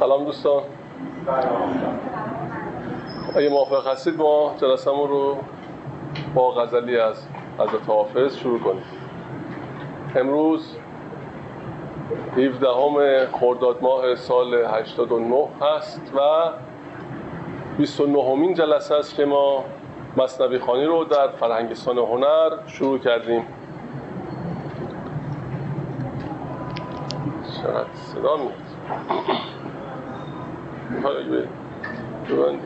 [0.00, 0.62] سلام دوستان.
[3.36, 5.36] اگه موافق هستید ما جلسمون رو
[6.34, 7.26] با غزلی از
[7.58, 8.82] حضرت حافظ شروع کنیم.
[10.16, 10.76] امروز
[12.36, 16.20] 17 همه خرداد ماه سال 89 هست و
[17.78, 19.64] 29 همین جلسه است که ما
[20.16, 23.46] مصنبی خانی رو در فرهنگستان هنر شروع کردیم.
[27.62, 29.59] چقدر صدا میاد؟
[30.92, 31.46] 我还有一位
[32.28, 32.62] 有问题。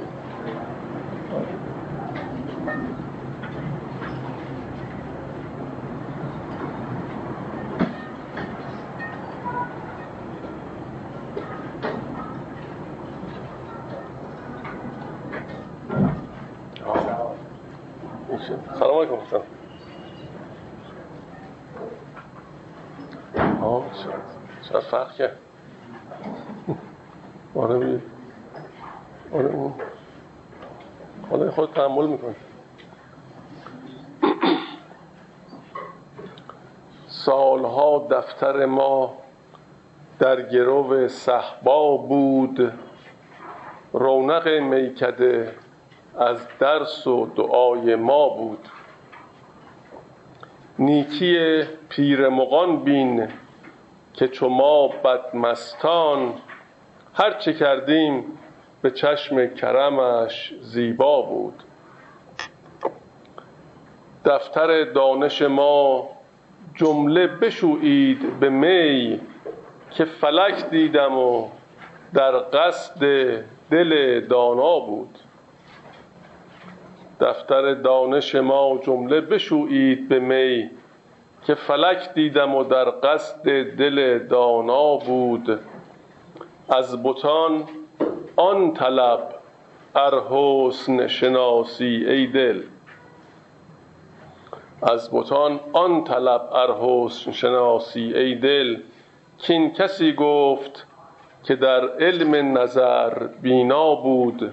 [38.25, 39.15] دفتر ما
[40.19, 42.73] در گرو صحبا بود.
[43.93, 45.55] رونق میکده
[46.19, 48.69] از درس و دعای ما بود.
[50.79, 53.29] نیکی پیر مغان بین
[54.15, 56.35] که چو ما بدمستان
[57.15, 58.25] هر چه کردیم
[58.83, 61.63] به چشم کرمش زیبا بود.
[64.25, 66.14] دفتر دانش ما
[66.75, 69.21] جمله بشویید به می
[69.91, 71.49] که فلک دیدم و
[72.15, 73.01] در قصد
[73.71, 75.19] دل دانا بود.
[77.21, 80.71] دفتر دانش ما جمله بشویید به می
[81.47, 85.61] که فلک دیدم و در قصد دل دانا بود.
[86.69, 87.65] از بتان
[88.37, 89.35] آن طلب
[89.95, 92.63] ار حسن شناسی ای دل.
[94.85, 98.77] از بتان آن طلب ار حسن شناسی ای دل
[99.39, 100.87] کین کسی گفت
[101.45, 104.53] که در علم نظر بینا بود.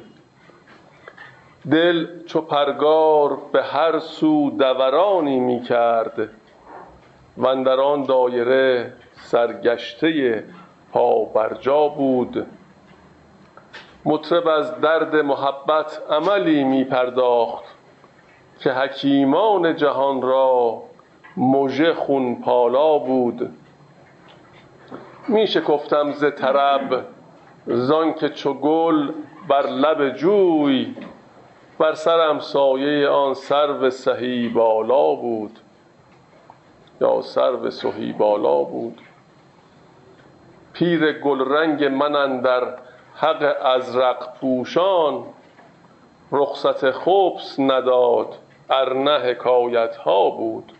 [1.71, 6.29] دل چو پرگار به هر سو دورانی می کرد
[7.37, 10.43] و در آن دایره سرگشته
[10.93, 12.45] پابرجا بود.
[14.05, 17.80] مطرب از درد محبت عملی می پرداخت.
[18.61, 20.81] که حکیمان جهان را
[21.37, 23.53] مژه خون پالا بود.
[25.27, 27.05] می شکفتم ز طرب
[27.67, 29.11] زان که چو گل
[29.47, 30.95] بر لب جوی
[31.79, 35.59] بر سرم سایه آن سرو سهی بالا بود.
[37.01, 39.01] یا سرو سهی بالا بود.
[40.73, 42.77] پیر گلرنگ من اندر
[43.15, 45.23] حق ازرق پوشان
[46.31, 48.37] رخصت خبث نداد.
[48.69, 50.73] ارنه حکایت ها بود.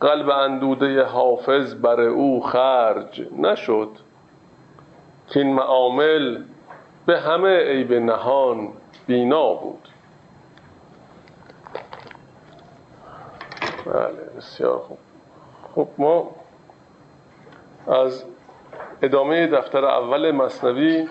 [0.00, 3.90] قلب اندوده حافظ بر او خرج نشد.
[5.28, 6.42] کین معامل
[7.06, 8.68] به همه عیب نهان
[9.06, 9.88] بینا بود.
[13.86, 14.98] بله بسیار خوب.
[15.74, 16.30] خب ما
[17.88, 18.24] از
[19.02, 21.08] ادامه دفتر اول مصنوی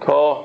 [0.00, 0.44] تا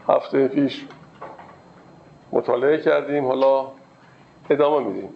[0.09, 0.85] هفته پیش
[2.31, 3.25] مطالعه کردیم.
[3.25, 3.67] حالا
[4.49, 5.09] ادامه میدیم.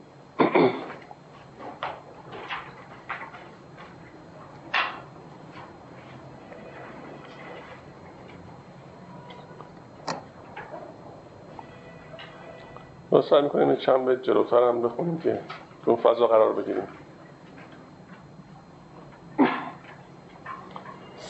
[13.30, 15.40] سعی می‌کنیم چند به جلوتر هم بخونیم که
[15.86, 16.88] تو فضا قرار بگیریم.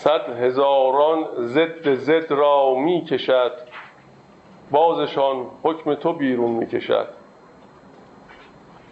[0.08, 3.52] صد هزاران ضد زد را می کشد
[4.72, 7.08] بازشان حکم تو بیرون می کشد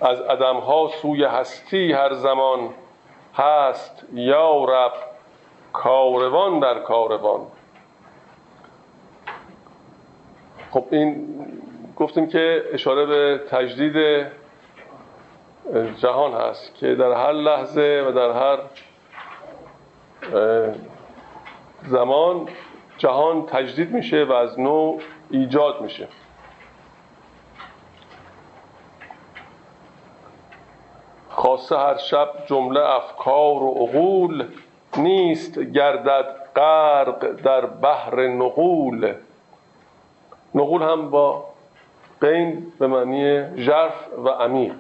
[0.02, 2.70] از ها سوی هستی هر زمان
[3.36, 4.92] هست یا رب
[5.74, 7.42] کاروان در کاروان.
[10.72, 11.28] خب این
[11.98, 14.26] گفتیم که اشاره به تجدید
[15.98, 18.60] جهان هست که در هر لحظه و در هر
[21.88, 22.50] زمان
[22.98, 25.00] جهان تجدید میشه و از نو
[25.30, 26.08] ایجاد میشه.
[31.30, 34.48] خاصه هر شب جمله افکار و عقول
[34.98, 39.14] نیست گردد غرق در بحر نقول
[40.56, 41.44] نقول هم با
[42.22, 44.76] قین به معنی ژرف و عمیق.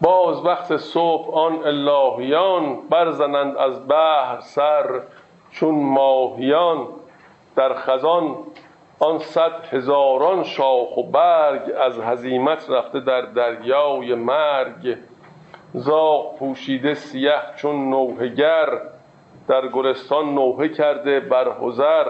[0.00, 5.00] باز وقت صبح آن الهیان برزنند از بحر سر
[5.50, 6.86] چون ماهیان
[7.56, 8.36] در خزان
[8.98, 14.96] آن صد هزاران شاخ و برگ از هزیمت رفته در دریای مرگ.
[15.74, 18.80] زاغ پوشیده سیه چون نوهگر
[19.48, 22.06] در گلستان نوحه کرده بر حذر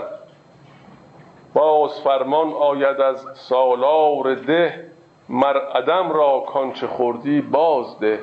[1.54, 4.90] باز فرمان آید از سالار ده
[5.32, 8.20] مر عدم را کانچه خوردی بازده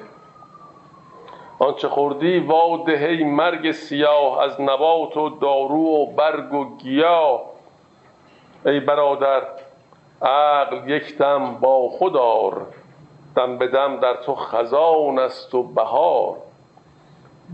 [1.60, 7.42] آنچه خوردی واده هی مرگ سیاه از نبات و دارو و برگ و گیاه.
[8.66, 9.42] ای برادر
[10.22, 12.62] عقل یک دم با خودار
[13.36, 16.36] دم به دم در تو خزان است و بهار.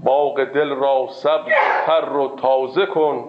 [0.04, 3.26] باغ دل را سبز و تر و تازه کن.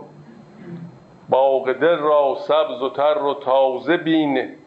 [1.28, 4.63] باغ دل را سبز و تر و تازه بین.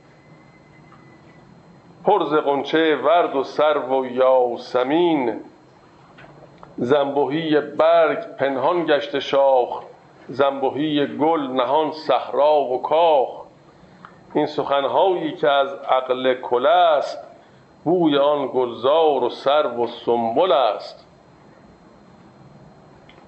[2.07, 5.39] پر ز غنچه ورد و سرو و یاسمین.
[6.77, 9.83] زنبوهی برگ پنهان گشته شاخ
[10.27, 13.29] زنبوهی گل نهان صحرا و کاخ.
[14.33, 17.17] این سخنهایی که از عقل کل است
[17.83, 21.05] بوی آن گلزار و سرو و سنبل است.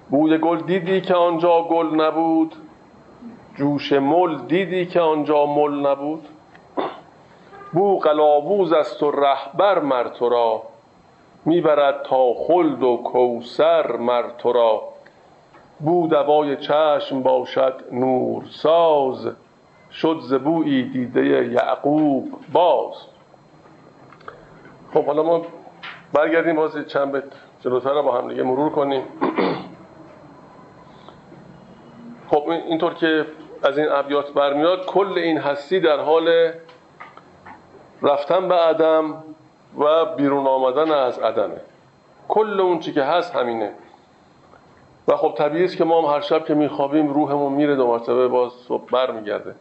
[0.09, 2.55] بوی گل دیدی که آنجا گل نبود؟
[3.55, 6.27] جوش مل دیدی که آنجا مل نبود؟
[7.73, 10.63] بو قلاووز است و رهبر مر تو را.
[11.45, 14.81] می‌برد تا خلد و کوسر مر تو را.
[15.79, 19.29] بو دوای چشم باشد نور ساز
[19.91, 22.93] شد ز بویی دیده یعقوب باز.
[24.93, 25.41] خب حالا ما
[26.13, 27.23] برگردیم باز چند بیت
[27.61, 29.03] جلوتر رو با هم دیگه مرور کنیم.
[32.29, 33.25] خب اینطور که
[33.63, 36.51] از این ابیات برمیاد کل این هستی در حال
[38.01, 39.23] رفتن به عدم
[39.77, 41.61] و بیرون آمدن از عدمه.
[42.27, 43.71] کل اون چی که هست همینه.
[45.07, 48.27] و خب طبیعی است که ما هم هر شب که میخوابیم روحمون میره دو مرتبه
[48.27, 49.55] باز صبح بر میگرده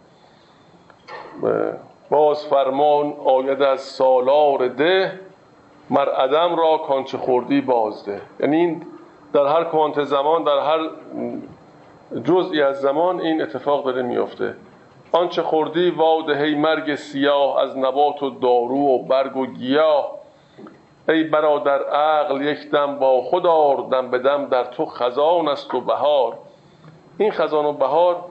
[2.11, 5.21] باز فرمان آید از سالار ده
[5.91, 8.21] مر عدم را کانچه خوردی بازده.
[8.41, 8.87] یعنی این
[9.33, 10.91] در هر کوانت زمان در هر
[12.25, 14.55] جزئی از زمان این اتفاق داره میفته
[15.13, 20.19] آنچه خوردی واده هی مرگ سیاه از نبات و دارو و برگ و گیاه.
[21.09, 23.43] ای برادر عقل یک دم با خود
[23.91, 26.39] دم به دم در تو خزان است و بهار.
[27.19, 28.25] این خزان و بهار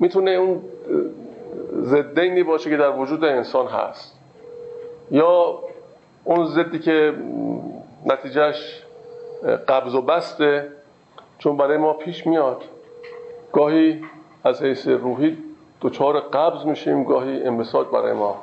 [0.00, 0.62] می‌تونه اون
[1.72, 4.18] زدینی باشه که در وجود انسان هست.
[5.10, 5.58] یا
[6.24, 7.14] اون زدی که
[8.06, 8.82] نتیجهش
[9.68, 10.68] قبض و بسته
[11.38, 12.62] چون برای ما پیش میاد.
[13.52, 14.04] گاهی
[14.44, 15.38] از حیث روحی
[15.82, 18.36] دچار قبض میشیم گاهی انبساط برای ما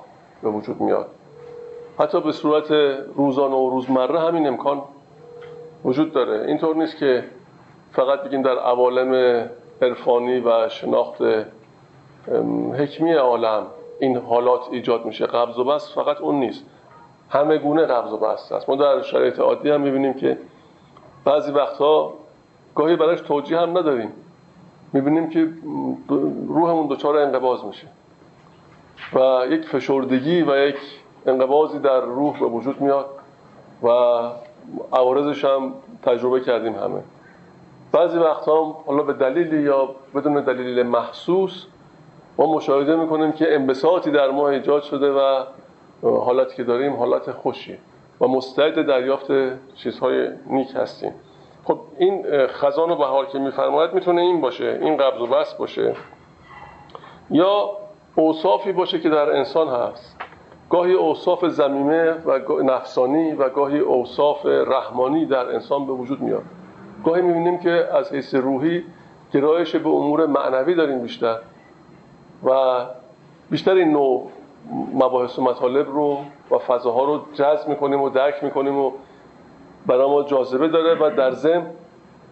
[0.43, 1.07] به وجود میاد.
[1.99, 2.71] حتی به صورت
[3.15, 4.81] روزانه و روزمره همین امکان
[5.85, 6.47] وجود داره.
[6.47, 7.23] اینطور نیست که
[7.91, 9.49] فقط بگیم در عوالم
[9.81, 11.21] عرفانی و شناخت
[12.79, 13.63] حکمی عالم
[13.99, 15.25] این حالات ایجاد میشه.
[15.25, 16.63] قبض و بست فقط اون نیست.
[17.29, 20.37] همه گونه قبض و بست است ما در شرایط عادی هم می‌بینیم که
[21.25, 22.13] بعضی وقتها
[22.75, 24.11] گاهی براش توجیه هم نداریم.
[24.93, 25.49] می‌بینیم که
[26.47, 27.87] روحمون دچار انقباز میشه
[29.13, 30.77] و یک فشردگی و یک
[31.25, 33.05] انقبازی در روح به وجود میاد
[33.83, 33.87] و
[34.93, 37.01] عوارضش هم تجربه کردیم همه.
[37.91, 41.65] بعضی وقتا هم حالا به دلیلی یا بدون دلیل محسوس
[42.37, 45.43] ما مشاهده می‌کنیم که انبساطی در ما ایجاد شده و
[46.01, 47.77] حالتی که داریم حالت خوشی
[48.21, 49.27] و مستعد دریافت
[49.75, 51.11] چیزهای نیک هستیم.
[51.69, 55.95] خب این خزان و بهار که میفرماید می‌تونه این باشه این قبض و بست باشه.
[57.31, 57.69] یا
[58.15, 60.17] اوصافی باشه که در انسان هست.
[60.69, 66.43] گاهی اوصاف زمیمه و نفسانی و گاهی اوصاف رحمانی در انسان به وجود میاد.
[67.05, 68.83] گاهی می‌بینیم که از حیث روحی
[69.33, 71.37] گرایش به امور معنوی داریم بیشتر
[72.43, 72.51] و
[73.49, 74.29] بیشتر این نوع
[74.93, 76.17] مباحث و مطالب رو
[76.51, 78.91] و فضاها رو جذب می‌کنیم و درک می‌کنیم و
[79.85, 81.65] برای ما جاذبه داره و در ضمن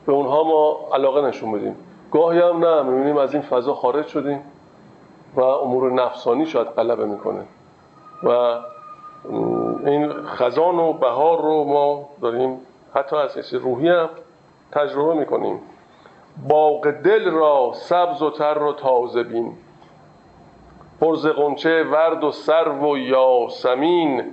[0.06, 1.76] به اونها ما علاقه نشون بدیم.
[2.12, 4.42] گاهی هم نه می‌بینیم از این فضا خارج شدیم
[5.36, 7.42] و امور نفسانی شاید غلبه می‌کنه.
[8.24, 8.58] و
[9.86, 12.60] این خزان و بهار رو ما داریم
[12.94, 14.10] حتی از حیث روحی هم
[14.72, 15.60] تجربه می‌کنیم.
[16.48, 19.54] باغ دل را سبز و تر و تازه بین.
[21.02, 24.24] پرز قنچه ورد و سرو و یاسمین.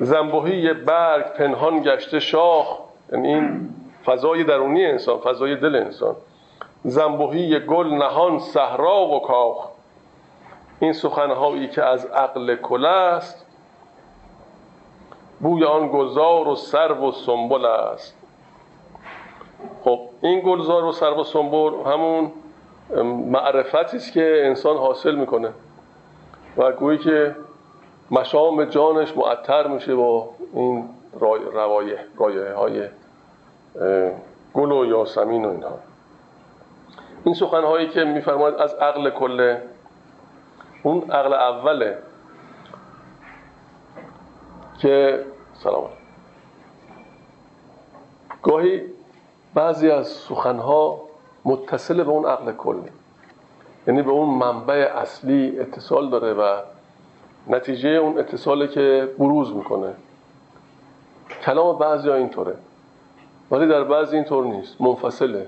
[0.00, 2.78] زنبوهی برگ پنهان گشته شاخ.
[3.12, 3.68] یعنی این
[4.04, 6.16] فضای درونی انسان فضای دل انسان.
[6.84, 9.68] زنبوهی گل نهان صحرا و کاخ.
[10.80, 13.46] این سخنهایی که از عقل کل است
[15.40, 18.14] بوی آن گلزار و سرو و سنبل است.
[19.84, 22.32] خب این گلزار و سرو و سنبل همون
[23.30, 25.52] معرفتی است که انسان حاصل می‌کنه.
[26.56, 27.36] و گویی که
[28.10, 30.88] مشام جانش معطر میشه با این
[31.52, 32.88] روایه رایه های
[34.54, 35.78] گل و یاسمین و اینها.
[37.24, 39.62] این سخنهایی که میفرماید از عقل کله
[40.82, 41.98] اون عقل اوله
[44.78, 45.24] که
[45.62, 45.88] سلام
[48.42, 48.82] گاهی
[49.54, 51.00] بعضی از سخنها
[51.44, 52.90] متصل به اون عقل کلی
[53.86, 56.60] یعنی به اون منبع اصلی اتصال داره و
[57.48, 59.94] نتیجه اون اتصاله که بروز می‌کنه.
[61.42, 62.54] کلام بعضی اینطوره.
[63.50, 64.80] ولی در بعضی اینطور نیست.
[64.80, 65.46] منفصله.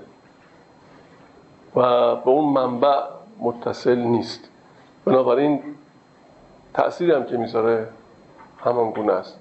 [1.75, 1.81] و
[2.15, 2.99] به اون منبع
[3.39, 4.49] متصل نیست.
[5.05, 5.63] بنابراین
[6.73, 7.87] تأثیری هم که می‌ذاره
[8.59, 9.39] همان گونه است.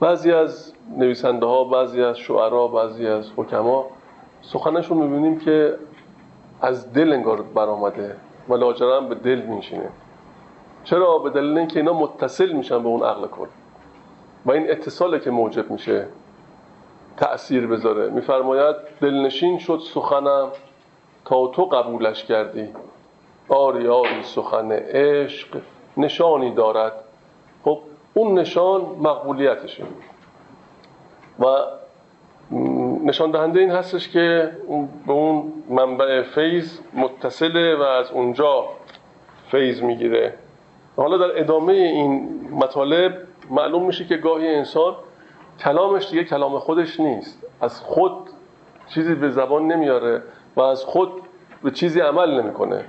[0.00, 3.86] بعضی از نویسنده ها بعضی از شعرا بعضی از حکما
[4.42, 5.74] سخنشون می‌بینیم که
[6.62, 8.16] از دل انگار برآمده
[8.48, 9.88] و لاجرم به دل میشینه
[10.84, 13.46] چرا به دلیل اینکه اینا متصل میشن به اون عقل کل؟
[14.46, 16.06] و این اتصاله که موجب میشه
[17.16, 18.10] تأثیر بذاره.
[18.10, 20.48] میفرماید دلنشین شد سخنم
[21.24, 22.68] تا تو قبولش کردی.
[23.48, 25.60] آری آری سخن عشق
[25.96, 26.92] نشانی دارد.
[27.64, 27.78] خب
[28.14, 29.84] اون نشان مقبولیتشه
[31.40, 31.44] و
[33.04, 34.52] نشان دهنده این هستش که
[35.06, 38.64] به اون منبع فیض متصله و از اونجا
[39.50, 40.34] فیض می‌گیره.
[40.96, 43.18] حالا در ادامه این مطالب
[43.50, 44.94] معلوم میشه که گاهی انسان
[45.60, 47.46] کلامش دیگه کلام خودش نیست.
[47.60, 48.12] از خود
[48.94, 50.22] چیزی به زبان نمیاره
[50.56, 51.12] و از خود
[51.62, 52.84] به چیزی عمل نمی‌کنه.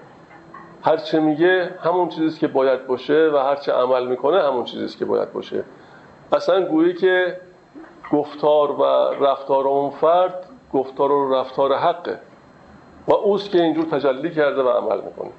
[0.83, 4.97] هر چه میگه همون چیزیست که باید باشه و هر چه عمل می‌کنه همون چیزیست
[4.97, 5.63] که باید باشه.
[6.33, 7.37] اصلا گویی که
[8.11, 8.83] گفتار و
[9.25, 12.19] رفتار اون فرد گفتار و رفتار حقه
[13.07, 15.31] و اوست که اینجور تجلی کرده و عمل می‌کنه.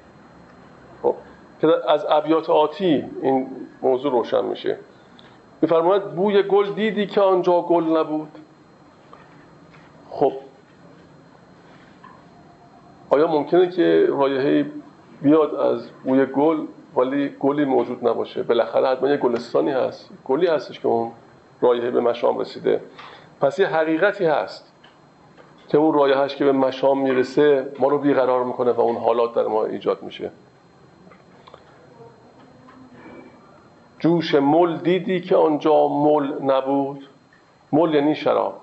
[1.61, 3.47] که از ابیات آتی این
[3.81, 4.77] موضوع روشن میشه.
[5.61, 8.31] میفرماید بوی گل دیدی که آنجا گل نبود؟
[10.09, 10.33] خب.
[13.09, 14.65] آیا ممکنه که رایحه
[15.21, 20.09] بیاد از بوی گل ولی گلی موجود نباشه؟ بالاخره حتما یه گلستانی هست.
[20.25, 21.11] گلی هستش که اون
[21.61, 22.81] رایحه به مشام رسیده.
[23.41, 24.71] پس یه حقیقتی هست
[25.67, 29.47] که اون رایحهش که به مشام می‌رسه ما رو بیقرار می‌کنه و اون حالات در
[29.47, 30.31] ما ایجاد میشه.
[34.05, 37.07] جوش مل دیدی که آنجا مل نبود؟
[37.71, 38.61] مل یعنی شراب.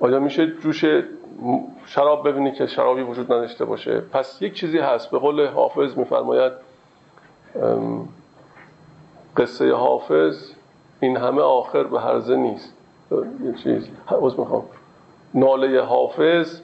[0.00, 0.84] آیا میشه جوش
[1.86, 5.10] شراب ببینی که شرابی وجود نداشته باشه؟ پس یک چیزی هست.
[5.10, 6.52] به قول حافظ میفرماید
[9.36, 10.50] قصه حافظ
[11.00, 12.74] این همه آخر به هرزه نیست.
[13.44, 13.88] یک چیز.
[14.38, 14.62] می‌خوام.
[15.34, 16.60] ناله حافظ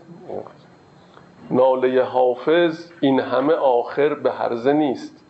[1.51, 5.22] ناله حافظ این همه آخر به هرزه نیست.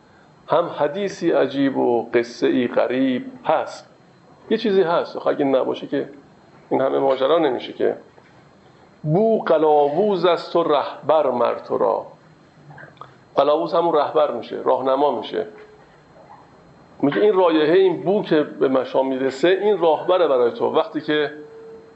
[0.52, 3.88] هم حدیثی عجیب و قصه ای غریب هست.
[4.50, 5.26] یه چیزی هست.
[5.26, 6.08] اگه نباشه که
[6.70, 7.96] این همه ماجرا نمیشه که.
[9.02, 12.06] بو قلاووز است و رهبر مر تو را.
[13.36, 15.46] قلاووز همون رهبر میشه راهنما میشه.
[17.02, 20.66] میگه این رایحه این بو که به مشام می‌رسه این راهبره برای تو.
[20.66, 21.30] وقتی که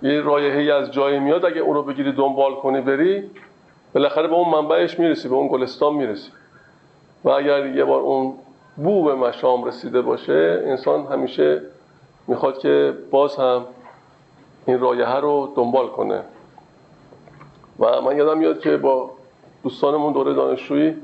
[0.02, 3.30] یه رایحه از جایی میاد اگه رو بگیری دنبال کنی بری
[3.94, 6.30] بالاخره به اون منبعش می‌رسی به اون گلستان می‌رسی.
[7.24, 8.34] و اگر یه بار اون
[8.76, 11.62] بو به مشام رسیده باشه انسان همیشه
[12.26, 13.64] می‌خواد که باز هم
[14.66, 16.22] این رایحه رو دنبال کنه.
[17.78, 19.10] و من یادم میاد که با
[19.62, 20.96] دوستانمون دوره دانشجویی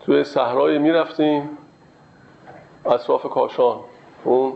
[0.00, 1.50] توی صحرای می‌رفتیم
[2.86, 3.76] اطراف کاشان
[4.24, 4.52] اون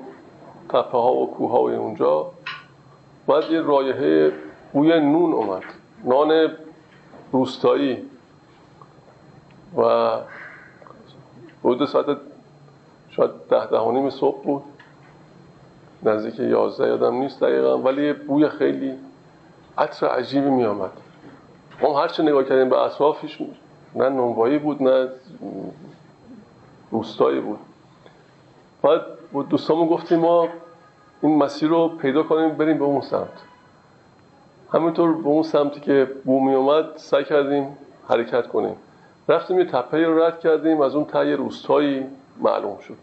[0.68, 2.26] تپه ها و کوه های اونجا.
[3.26, 4.32] بعد یه رایحه
[4.72, 5.62] بوی نون اومد
[6.04, 6.48] نان
[7.32, 7.98] روستایی.
[9.76, 10.10] و
[11.64, 12.16] حدود ساعت
[13.10, 14.62] شاید ده ده نیم صبح بود.
[16.02, 18.94] نزدیک یازده یادم نیست دقیقا ولی بوی خیلی
[19.78, 20.90] عطر عجیبی می آمد
[21.82, 23.40] ما هرچه نگاه کردیم به اطرافش
[23.94, 25.08] نه نونوایی بود نه
[26.90, 27.58] روستایی بود.
[28.82, 29.02] بعد
[29.48, 30.48] دوستامون گفتیم ما
[31.22, 33.42] این مسیر رو پیدا کنیم بریم به اون سمت.
[34.74, 38.76] همینطور به اون سمتی که بو می اومد سعی کردیم حرکت کنیم.
[39.30, 42.06] رفتیم یه تپه رو رد کردیم از اون ته روستایی
[42.40, 42.96] معلوم شد.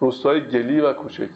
[0.00, 1.30] روستای گلی و کوچک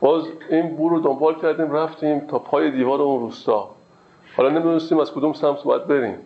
[0.00, 3.70] باز این بو رو دنبال کردیم رفتیم تا پای دیوار اون روستا.
[4.36, 6.18] حالا نمی‌دونستیم از کدوم سمت باید بریم.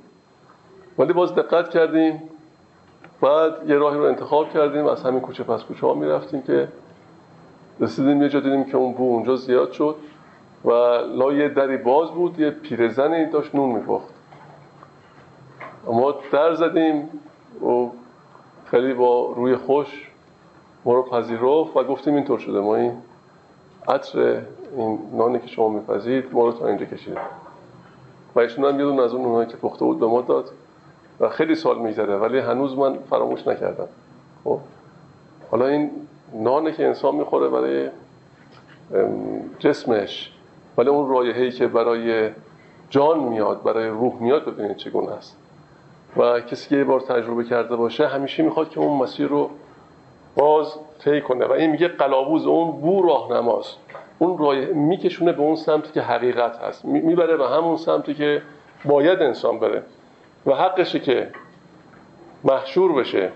[0.99, 2.23] ولی باز دقت کردیم.
[3.21, 6.69] بعد یه راهی رو انتخاب کردیم از همین کوچه پس کوچه ها می‌رفتیم که
[7.81, 9.97] رسیدیم یه جا دیدیم که اون بو اونجا زیاد شد
[10.65, 10.71] و
[11.17, 14.12] لای دری باز بود یه پیرزنی داشت نون میپخت.
[15.87, 17.09] ما در زدیم
[17.63, 17.87] و
[18.65, 20.11] خیلی با روی خوش
[20.85, 22.61] ما رو پذیرفت و گفتیم اینطور شده.
[22.61, 22.93] ما این
[23.89, 24.43] عطر
[24.77, 27.19] این نانی که شما میپذید ما رو تا اینجا کشید
[28.35, 30.51] و ایشون هم یه از اون نونایی که پخته بود به ما داد
[31.21, 33.89] و خیلی سال میگذره ولی هنوز من فراموش نکردم.
[34.45, 34.59] خب
[35.51, 35.91] حالا این
[36.35, 37.91] نانی که انسان می‌خوره برای
[39.59, 40.33] جسمش
[40.79, 42.31] ولی اون رایحه‌ای که برای
[42.91, 45.37] جان میاد برای روح میاد ببینید چگونه است.
[46.17, 49.51] و کسی که یه بار تجربه کرده باشه همیشه می‌خواد که اون مسیر رو
[50.37, 51.47] باز طی کنه.
[51.47, 53.77] و این میگه قلاووز اون بو راهنماست.
[54.19, 56.85] اون راه میکشونه به اون سمتی که حقیقت هست.
[56.85, 58.43] می‌بره به همون سمتی که
[58.85, 59.83] باید انسان بره.
[60.47, 61.29] و حقشه که
[62.45, 63.33] محشور بشه.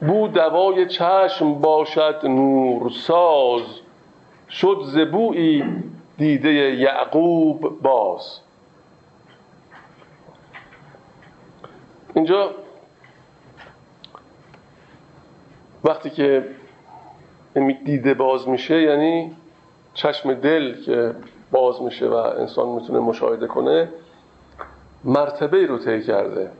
[0.00, 3.62] بو دوای چشم باشد نورساز.
[4.50, 5.64] شد زبوی
[6.18, 8.40] دیده یعقوب باز.
[12.14, 12.50] اینجا
[15.84, 16.44] وقتی که
[17.84, 19.36] دیده باز میشه یعنی
[19.94, 21.14] چشم دل که
[21.50, 23.88] باز میشه و انسان می‌تونه مشاهده کنه
[25.04, 26.50] مرتبه رو طی کرده.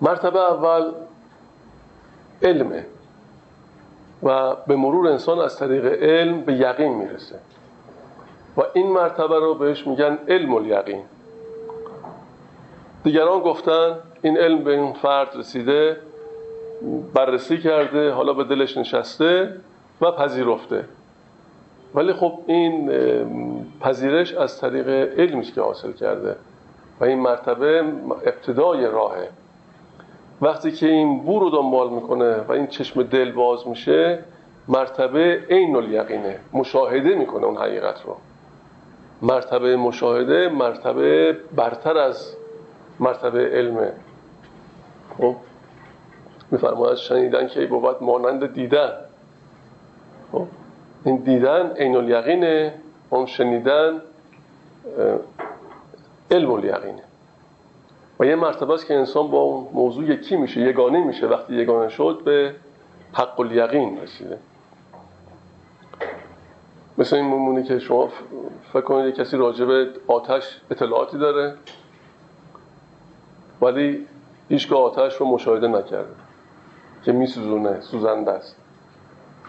[0.00, 0.92] مرتبه اول
[2.42, 2.86] علمه
[4.22, 7.38] و به مرور انسان از طریق علم به یقین می‌رسه.
[8.56, 11.02] و این مرتبه رو بهش میگن علم الیقین.
[13.04, 15.96] دیگران گفتن این علم به این فرد رسیده
[17.14, 19.54] بررسی کرده حالا به دلش نشسته
[20.00, 20.84] و پذیرفته.
[21.94, 22.90] ولی خب این
[23.80, 24.88] پذیرش از طریق
[25.20, 26.36] علمی که حاصل کرده
[27.00, 27.84] و این مرتبه
[28.26, 29.28] ابتدای راهه.
[30.42, 34.18] وقتی که این بو رو دنبال می‌کنه و این چشم دل باز میشه
[34.68, 36.38] مرتبه عین الیقینه.
[36.52, 38.16] مشاهده می‌کنه اون حقیقت رو.
[39.22, 42.36] مرتبه مشاهده مرتبه برتر از
[43.00, 43.92] مرتبه علمه
[45.18, 45.36] خب
[46.50, 48.92] میفرماید شنیدن که بود مانند دیدن.
[50.32, 50.46] خب
[51.04, 52.74] این دیدن عین الیقینه
[53.10, 54.02] اون شنیدن
[56.30, 57.02] علم الیقینه.
[58.20, 61.26] و یه مرتبه است که انسان با اون موضوع یکی میشه یگانه میشه.
[61.26, 62.54] وقتی یگانه شد به
[63.12, 64.38] حق الیقین رسیده.
[66.98, 68.08] مثل این ممونه که شما
[68.72, 69.68] فکر کنید کسی راجب
[70.06, 71.54] آتش اطلاعاتی داره.
[73.62, 74.06] ولی
[74.48, 76.14] هیچگاه آتش رو مشاهده نکرده
[77.04, 78.56] که میسوزونه سوزنده است.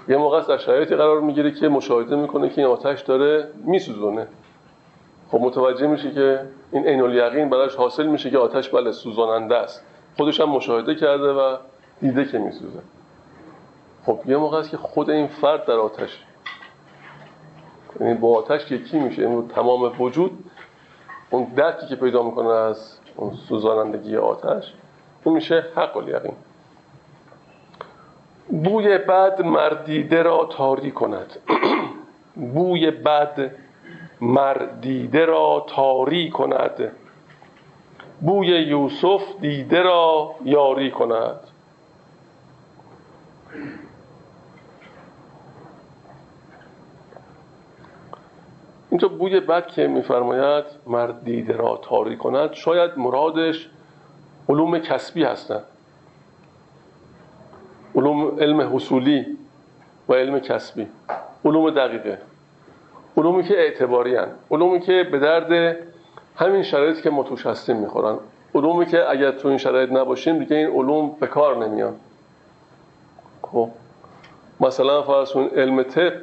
[0.08, 4.28] یه موقع در شرایطی قرار می‌گیره که مشاهده می‌کنه که این آتش داره میسوزونه.
[5.32, 9.84] خب متوجه میشه که این عین الیقین براش حاصل میشه که آتش بله سوزاننده است.
[10.18, 11.58] خودش هم مشاهده کرده و
[12.02, 12.80] دیده که میسوزه.
[14.06, 16.24] خب یه موقع است که خود این فرد در آتش.
[18.00, 20.32] یعنی با آتش یکی میشه؟ این تمام وجود
[21.30, 24.74] اون درکی که پیدا می‌کنه از اون سوزانندگی آتش
[25.24, 26.36] اون میشه حق الیقین
[28.52, 31.40] بوی بد مردیده را تاری کند.
[32.54, 33.52] بوی بد
[34.22, 36.92] مردیده را تاری کند.
[38.22, 41.40] بوی یوسف دیده را یاری کند.
[48.92, 53.70] اینجا بوی بد که میفرماید مرد دیده را تاری کند شاید مرادش
[54.50, 55.64] علوم کسبی هستند.
[57.96, 59.26] علوم علم حصولی
[60.10, 60.88] و علم کسبی.
[61.46, 62.18] علوم دقیقه.
[63.18, 64.28] علومی که اعتباری هن.
[64.52, 65.78] علومی که به درد
[66.36, 68.18] همین شرایطی که ما توش هستیم می‌خورن.
[68.56, 71.96] علومی که اگر تو این شرایط نباشیم دیگه این علوم به کار نمیان.
[73.42, 73.70] خب.
[74.60, 76.14] مثلا فرض علم طب.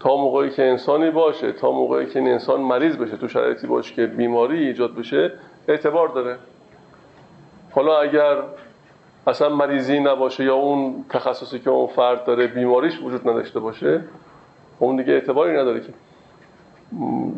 [0.00, 3.94] تا موقعی که انسانی باشه تا موقعی که این انسان مریض بشه تو شرایطی باشه
[3.94, 5.32] که بیماری ایجاد بشه
[5.68, 6.38] اعتبار داره.
[7.70, 8.36] حالا اگر
[9.26, 14.04] اصلا مریضی نباشه یا اون تخصصی که اون فرد داره بیماریش وجود نداشته باشه
[14.78, 15.92] اون دیگه اعتباری نداره که.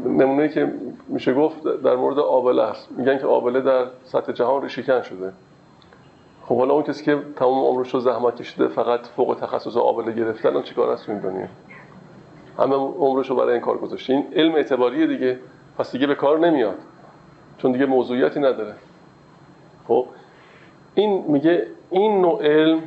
[0.07, 0.73] نمونه که
[1.09, 2.89] میشه گفت در مورد آبله است.
[2.97, 5.33] میگن که آبله در سطح جهان ریشیکن شده.
[6.45, 10.63] خب حالا اون کسی که تمام عمرش رو زحمت کشیده فقط فوق تخصص آبله گرفتن
[10.63, 11.47] چیکار است تو این دنیا؟
[12.59, 15.39] همه عمرش رو برای این کار گذاشته این علم اعتباریه دیگه.
[15.79, 16.79] پس دیگه به کار نمیاد.
[17.59, 18.75] چون دیگه موضوعیتی نداره.
[19.89, 20.07] خب
[20.95, 22.83] این میگه این نوع علم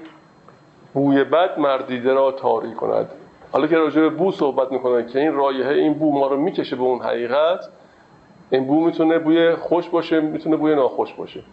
[0.93, 3.09] بوی بد مردیده را تاری کند.
[3.51, 6.75] حالا که راجع به بو صحبت می‌کنن که این رایحه این بو ما رو می‌کشه
[6.75, 7.69] به اون حقیقت
[8.49, 11.43] این بو می‌تونه بوی خوش باشه می‌تونه بوی ناخوش باشه.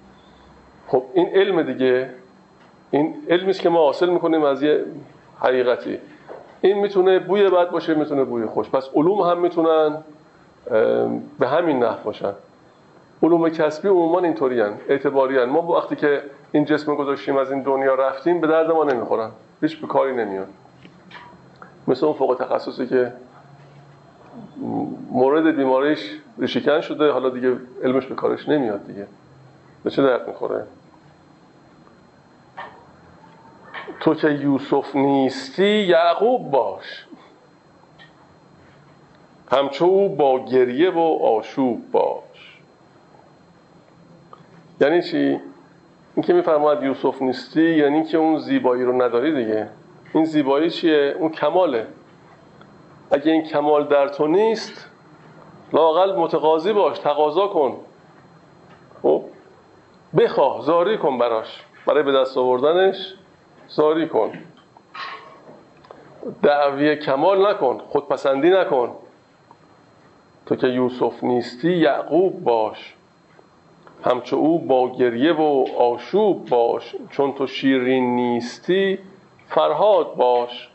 [0.88, 2.11] خب این علم دیگه
[2.90, 4.85] این علمی است که ما حاصل می‌کنیم از یه
[5.40, 5.99] حقیقتی.
[6.61, 8.70] این می‌تونه بوی بد باشه می‌تونه بوی خوش.
[8.70, 9.96] پس علوم هم می‌تونن
[11.38, 12.33] به همین نحو باشن.
[13.23, 18.40] علوم کسبی عموما اینطوری اعتباری ما وقتی که این جسم گذاشتیم از این دنیا رفتیم
[18.40, 19.31] به درد ما نمی‌خورن.
[19.62, 20.46] هیچ به کاری نمیاد.
[21.88, 23.12] مثل اون فوق تخصصی که
[25.11, 29.07] مورد بیماریش ریشیکن شده حالا دیگه علمش به کارش نمیاد دیگه.
[29.85, 30.64] به چه درد می‌خوره؟
[34.00, 37.06] تو که یوسف نیستی یعقوب باش.
[39.52, 42.58] همچو با گریه و آشوب باش.
[44.80, 45.40] یعنی چی؟
[46.16, 49.68] این که میفرماید یوسف نیستی یعنی که اون زیبایی رو نداری دیگه.
[50.14, 51.86] این زیبایی چیه؟ اون کماله.
[53.10, 54.90] اگه این کمال در تو نیست
[55.72, 57.76] لاقل متقاضی باش تقاضا کن.
[59.02, 59.24] خب؟
[60.18, 61.64] بخواه زاری کن براش.
[61.86, 63.14] برای به دست آوردنش.
[63.70, 64.33] زاری کن.
[66.42, 68.96] دعوی کمال نکن خودپسندی نکن.
[70.46, 72.94] تو که یوسف نیستی یعقوب باش.
[74.04, 76.96] همچو او با گریه و آشوب باش.
[77.11, 78.98] چون تو شیرین نیستی
[79.48, 80.68] فرهاد باش.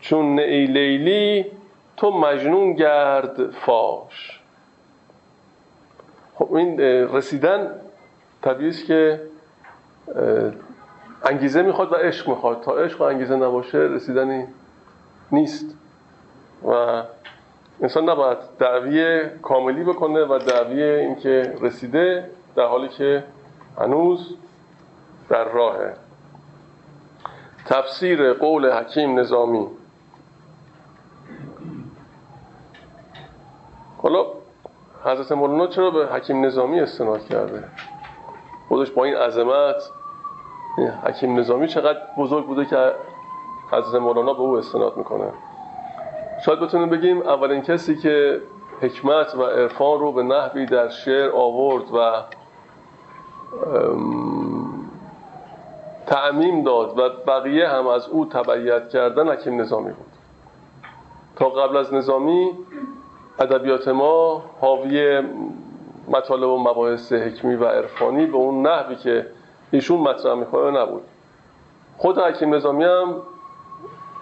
[0.00, 1.46] چون ای لیلی
[1.96, 4.40] تو مجنون گرد فاش.
[6.34, 7.80] خب این رسیدن
[8.42, 9.20] طبیعی که
[11.24, 12.60] انگیزه می‌خواد و عشق می‌خواد.
[12.60, 14.44] تا عشق و انگیزه نباشه رسیدنی
[15.32, 15.74] نیست.
[16.64, 17.02] و
[17.82, 23.24] انسان نباید دعوی کاملی بکنه و دعوی اینکه رسیده در حالی که
[23.78, 24.34] هنوز
[25.28, 25.94] در راهه.
[27.66, 29.66] تفسیر قول حکیم نظامی.
[34.02, 34.26] حالا
[35.04, 37.64] حضرت مولانا چرا به حکیم نظامی استناد کرده؟
[38.68, 39.82] خودش با این عظمت
[41.04, 42.92] حکیم نظامی چقدر بزرگ بوده که
[43.72, 45.24] حضرت مولانا به او استناد می‌کنه.
[46.44, 48.40] شاید بتونیم بگیم اولین کسی که
[48.80, 52.22] حکمت و عرفان رو به نحوی در شعر آورد و
[56.06, 60.12] تعمیم داد و بقیه هم از او تبعیت کردن حکیم نظامی بود.
[61.36, 62.50] تا قبل از نظامی
[63.38, 65.22] ادبیات ما حاوی
[66.08, 69.26] مطالب و مباحث حکمی و عرفانی به اون نحوی که
[69.72, 71.02] ایشون مطرح می‌کنه نبود.
[71.96, 73.14] خود حکیم نظامی هم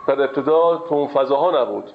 [0.07, 1.91] در ابتدا تو اون فضاها نبود.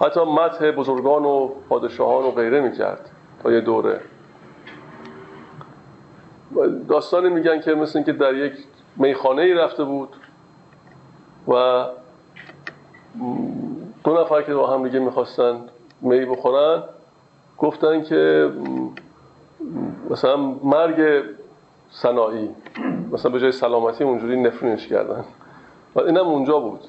[0.00, 3.10] حتی متح بزرگان و پادشاهان و غیره می‌کرد
[3.42, 4.00] تا یه دوره.
[6.88, 8.52] داستانی میگن که مثل اینکه در یک
[8.96, 10.08] میخانه ای رفته بود
[11.48, 11.84] و
[14.04, 15.60] دو نفر که با هم دیگه می‌خواستن
[16.00, 16.82] می بخورن
[17.58, 18.50] گفتن که
[20.10, 21.24] مثلا مرگ
[21.96, 22.50] صناعی.
[23.12, 25.24] مثلا به جای سلامتی اونجوری نفرینش کردن.
[25.94, 26.80] و اینم اونجا بود.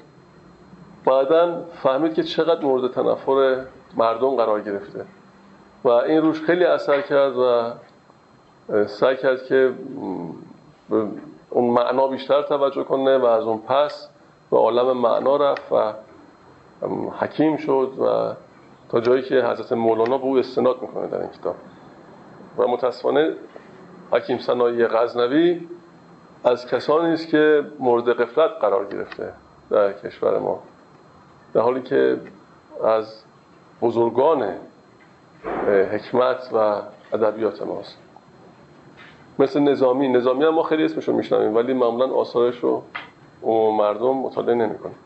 [1.04, 3.64] بعدا فهمید که چقدر مورد تنفر
[3.96, 5.04] مردم قرار گرفته.
[5.84, 7.72] و این روش خیلی اثر کرد و
[8.86, 9.74] سعی کرد که
[11.50, 14.08] اون معنا بیشتر توجه کنه و از اون پس
[14.50, 15.92] به عالم معنا رفت و
[17.18, 18.34] حکیم شد و
[18.88, 21.54] تا جایی که حضرت مولانا به او استناد می‌کنه در این کتاب.
[22.58, 23.34] و متاسفانه
[24.12, 25.68] حکیم سنایی غزنوی
[26.44, 29.32] از کسانی است که مورد قفلت قرار گرفته
[29.70, 30.62] در کشور ما.
[31.54, 32.20] در حالی که
[32.84, 33.22] از
[33.82, 34.52] بزرگان
[35.92, 36.80] حکمت و
[37.12, 37.98] ادبیات ماست.
[39.38, 42.82] مثل نظامی نظامی هم ما خیلی اسمشو میشنویم ولی معمولا آثارش رو
[43.70, 44.96] مردم مطالعه نمی‌کنیم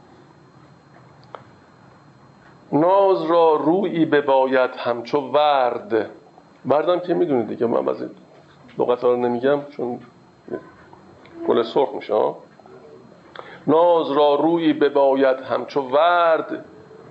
[2.72, 6.10] ناز را روی بباید همچو ورد.
[6.66, 8.08] وردم که می‌دونید دیگه من بعضی
[8.78, 10.00] لغت رو نمیگم چون
[11.48, 12.34] گل سرخ میشه
[13.66, 16.64] ناز را روی بباید همچو ورد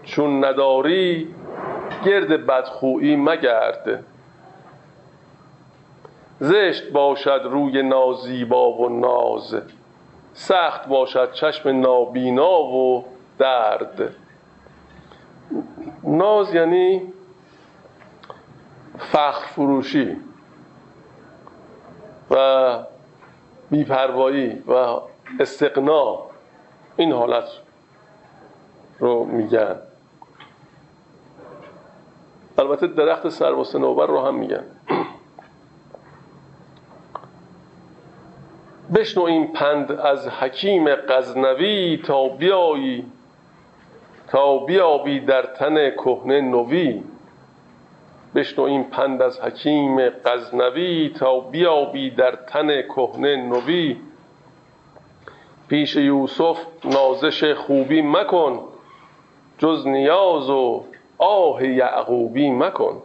[0.03, 1.35] چون نداری
[2.05, 4.03] گرد بدخویی مگرد.
[6.39, 9.61] زشت باشد روی نازیبا و ناز
[10.33, 13.05] سخت باشد چشم نابینا و
[13.37, 14.15] درد.
[16.03, 17.01] ناز یعنی
[18.97, 20.17] فخر فروشی.
[22.31, 22.77] و
[23.71, 24.99] بیپروایی و
[25.39, 26.17] استقنا
[26.97, 27.47] این حالت
[28.99, 29.75] رو میگن.
[32.57, 34.63] البته درخت سر و سنوبر رو هم میگن.
[38.95, 43.05] بشنو این پند از حکیم قزنوی تا بیایی
[44.27, 47.03] تا بیابی در تن کهنه نوی.
[48.35, 53.97] بشنو این پند از حکیم غزنوی تا بیابی در تن کهنه نوی.
[55.67, 58.59] پیش یوسف نازش خوبی مکن
[59.57, 60.83] جز نیاز و
[61.17, 63.01] آه یعقوبی مکن.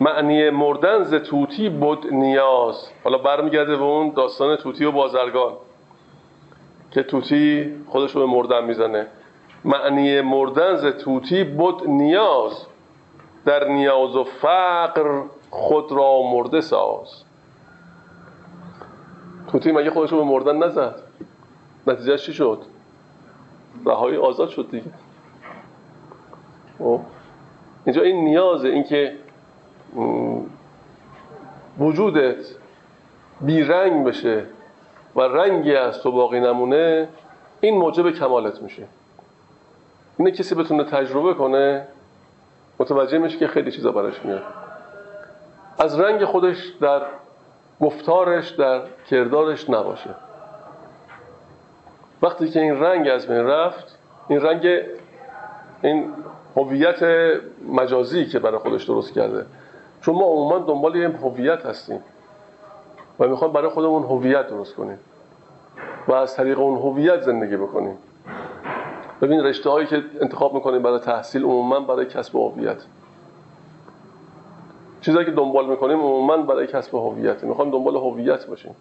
[0.00, 2.90] معنی مردن ز توتی بود نیاز.
[3.04, 5.52] حالا برمیگرده به اون داستان توتی و بازرگان
[6.90, 9.06] که توتی خودش رو به مردن می‌زنه.
[9.64, 12.66] معنی مردن ز توتی بود نیاز.
[13.46, 17.22] در نیاز و فقر خود را مرده ساز.
[19.48, 20.94] توتی مگه خودش رو به مردن نزد؟
[21.86, 22.62] نتیجه چی شد؟
[23.86, 24.90] رهایی آزاد شد دیگه.
[26.78, 27.00] خب؟
[27.84, 29.16] اینجا این نیازه اینکه
[31.78, 32.44] وجودت
[33.40, 34.46] بیرنگ بشه
[35.16, 37.08] و رنگی از تو باقی نمونه
[37.60, 38.86] این موجب کمالت میشه.
[40.18, 41.86] اینه کسی بتونه تجربه کنه
[42.78, 44.42] متوجه میشه که خیلی چیزا براش میاد.
[45.78, 47.02] از رنگ خودش در
[47.80, 50.10] گفتارش در کردارش نباشه.
[52.22, 54.80] وقتی که این رنگ از بین رفت این رنگ
[55.82, 56.14] این
[56.56, 57.02] هویت
[57.68, 59.46] مجازی که برای خودش درست کرده.
[60.02, 62.00] چون ما عموما دنبال یه هویت هستیم
[63.20, 64.98] و می‌خوام برای خودمون هویت درست کنیم
[66.08, 67.98] و از طریق اون هویت زندگی بکنیم.
[69.22, 72.84] ببین رشته هایی که انتخاب می‌کنیم برای تحصیل عموما برای کسب هویت.
[75.00, 77.44] چیزایی که دنبال می‌کنیم عموما برای کسب هویت.
[77.44, 78.74] می‌خوام دنبال هویت باشیم.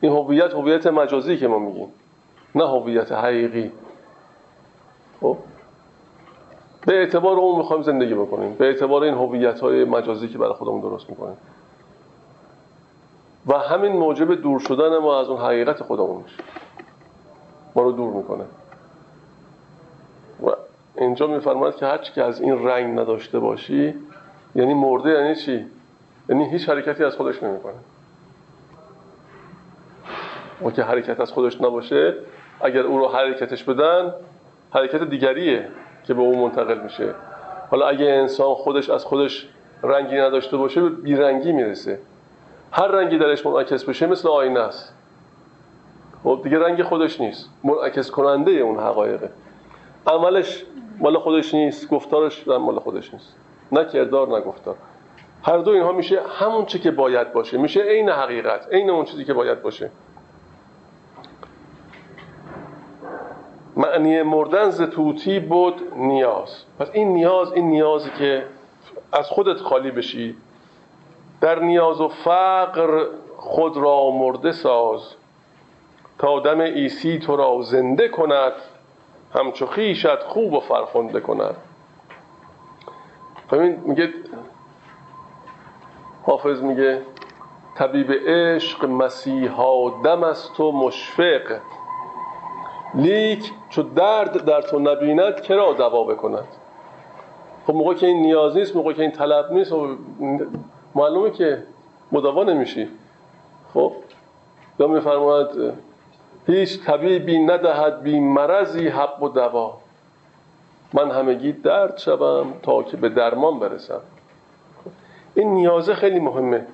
[0.00, 1.88] این هویت هویت مجازی که ما میگیم
[2.54, 3.72] نه هویت حقیقی.
[5.20, 5.36] خب؟
[6.86, 8.54] به اعتبار اون می‌خوایم زندگی بکنیم.
[8.54, 11.36] به اعتبار این هویت های مجازی که برای خودمون درست می‌کنیم.
[13.46, 16.42] و همین موجب دور شدن ما از اون حقیقت خودمون میشه.
[17.76, 18.44] ما رو دور می‌کنه.
[20.42, 20.50] و
[20.96, 23.94] اینجا میفرماید که هرچی که از این رنگ نداشته باشی
[24.54, 25.66] یعنی مرده یعنی چی؟
[26.28, 27.74] یعنی هیچ حرکتی از خودش نمی‌کنه.
[30.64, 32.14] و که حرکت از خودش نباشه
[32.60, 34.14] اگر او رو حرکتش بدن
[34.74, 35.68] حرکت دیگریه
[36.04, 37.14] که به اون منتقل میشه.
[37.70, 39.48] حالا اگه انسان خودش از خودش
[39.82, 41.98] رنگی نداشته باشه به بیرنگی می‌رسه.
[42.72, 44.94] هر رنگی درش منعکس بشه مثل آینه است.
[46.24, 47.48] خب دیگه رنگ خودش نیست.
[47.64, 49.30] منعکس کننده اون حقایقه
[50.06, 50.64] عملش
[50.98, 53.36] مال خودش نیست گفتارش مال خودش نیست.
[53.72, 54.76] نه کردار نه گفتار.
[55.42, 57.58] هر دو اینها میشه همون چی که باید باشه.
[57.58, 59.90] میشه عین حقیقت عین اون چیزی که باید باشه.
[63.76, 66.64] معنی مردن ز توتی بود نیاز.
[66.78, 68.44] پس این نیاز این نیازی که
[69.12, 70.36] از خودت خالی بشی.
[71.40, 75.14] در نیاز و فقر خود را مرده ساز.
[76.18, 78.52] تا دم عیسی تو را زنده کند.
[79.34, 81.56] همچو خویشت خوب و فرخنده کند.
[83.52, 84.08] همین میگه
[86.22, 87.02] حافظ میگه
[87.74, 91.58] طبیب عشق مسیحا دم است و مشفق.
[92.94, 96.44] لیک چو درد در تو نبیند کرا دوا بکند؟
[97.66, 99.88] خب موقع که این نیاز نیست موقع که این طلب نیست خب
[100.94, 101.62] معلومه که
[102.12, 102.88] مدوا نمیشی.
[103.74, 103.92] خب؟
[104.80, 105.48] یا میفرماید
[106.46, 109.78] هیچ طبیبی ندهد بی مرضی حق و دوا.
[110.92, 114.00] من همگی درد شوم تا که به درمان برسم.
[115.34, 116.66] این نیازه خیلی مهمه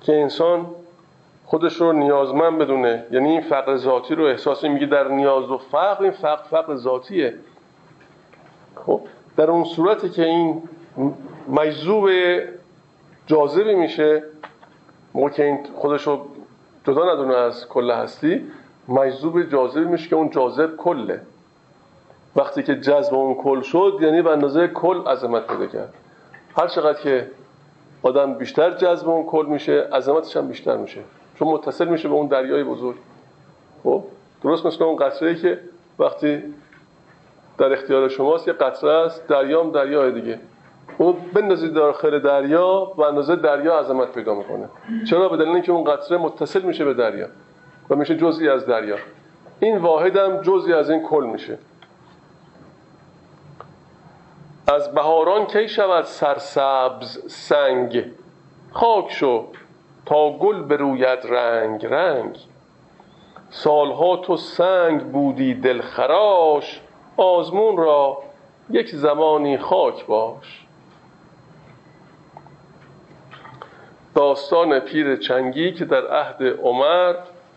[0.00, 0.66] که انسان
[1.46, 3.04] خودش رو نیازمند بدونه.
[3.10, 7.34] یعنی این فقر ذاتی رو احساس میگه در نیاز و فقر این فقر فقر ذاتیه.
[8.86, 9.00] خب
[9.36, 10.62] در اون صورتی که این
[11.48, 12.10] مجذوب
[13.26, 14.22] جاذبی میشه
[15.14, 16.26] موقع که این خودش رو
[16.86, 18.46] جدا ندونه از کل هستی
[18.90, 21.20] مجذوب جاذبی میشه که اون جاذب کله.
[22.36, 25.94] وقتی که جذب اون کل شد یعنی به اندازه کل عظمت پیدا کرد.
[26.56, 27.30] هر چقدر که
[28.02, 31.00] آدم بیشتر جذب اون کل میشه عظمتش هم بیشتر میشه.
[31.38, 32.96] چون متصل میشه به اون دریای بزرگ.
[33.84, 34.04] خب؟
[34.42, 35.58] درست مثل اون قطره که
[35.98, 36.42] وقتی
[37.58, 40.40] در اختیار شماست یه قطره است دریام دریای دیگه.
[40.98, 44.68] اون بندازید داخل دریا و اندازه دریا عظمت پیدا می‌کنه.
[45.10, 47.26] چرا؟ به دلیل اینکه اون قطره متصل میشه به دریا.
[47.90, 48.96] و میشه جزئی از دریا.
[49.60, 51.58] این واحد هم جزئی از این کل میشه.
[54.68, 58.04] از بهاران کی شود سرسبز سنگ؟
[58.72, 59.46] خاک شو
[60.06, 62.38] تا گل بروید رنگ رنگ.
[63.50, 66.80] سالها تو سنگ بودی دلخراش
[67.16, 68.18] آزمون را
[68.70, 70.66] یک زمانی خاک باش.
[74.14, 77.14] داستان پیر چنگی که در عهد عمر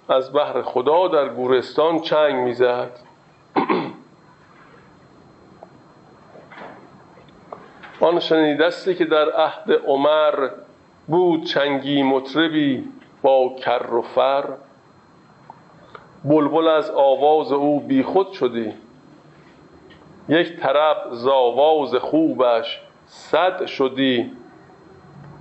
[0.10, 3.00] از بحر خدا در گورستان چنگ می‌زد.
[8.00, 10.50] آن شنیدستی که در عهد عمر
[11.08, 12.84] بود چنگی مطربی
[13.22, 14.44] با کر و فر.
[16.24, 18.74] بلبل از آواز او بیخود شدی.
[20.30, 24.32] یک طرب ز آواز خوبش صد شدی.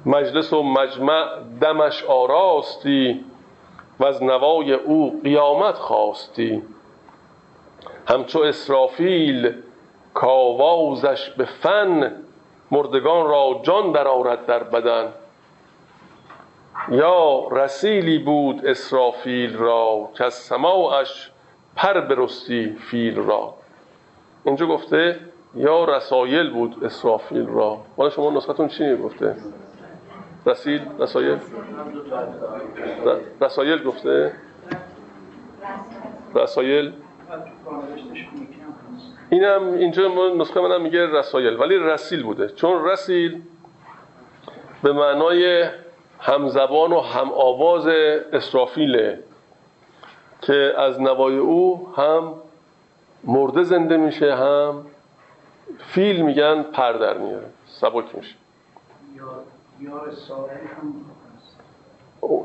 [0.07, 1.27] مجلس و مجمع
[1.61, 3.25] دمش آراستی.
[4.03, 6.63] و از نوای او قیامت خواستی.
[8.09, 9.55] همچو اسرافیل
[10.15, 12.13] کاوازش به فن
[12.71, 15.13] مردگان را جان درآورد در بدن.
[16.89, 21.31] یا رسیلی بود اسرافیل را که از سماعش
[21.77, 23.55] پر برستی فیل را.
[24.45, 25.21] اینجا گفته
[25.55, 27.79] یا رسایل بود اسرافیل را.
[27.97, 29.37] حالا شما نسختون چی گفته.
[30.47, 31.39] رسیل رسایل
[33.41, 34.33] رسایل گفته.
[36.35, 36.93] رسایل
[39.31, 42.49] اینم اینجا نسخه منم میگه رسایل ولی رسیل بوده.
[42.49, 43.43] چون رسیل
[44.83, 45.69] به معنای
[46.21, 47.87] همزبان و هم آواز
[48.33, 49.19] اسرافیله
[50.43, 52.35] که از نوای او هم
[53.25, 54.87] مرده زنده میشه هم
[55.79, 57.47] فیل میگن پر در میاره.
[57.67, 58.35] سبک میشه.
[59.85, 60.95] یار سایل هم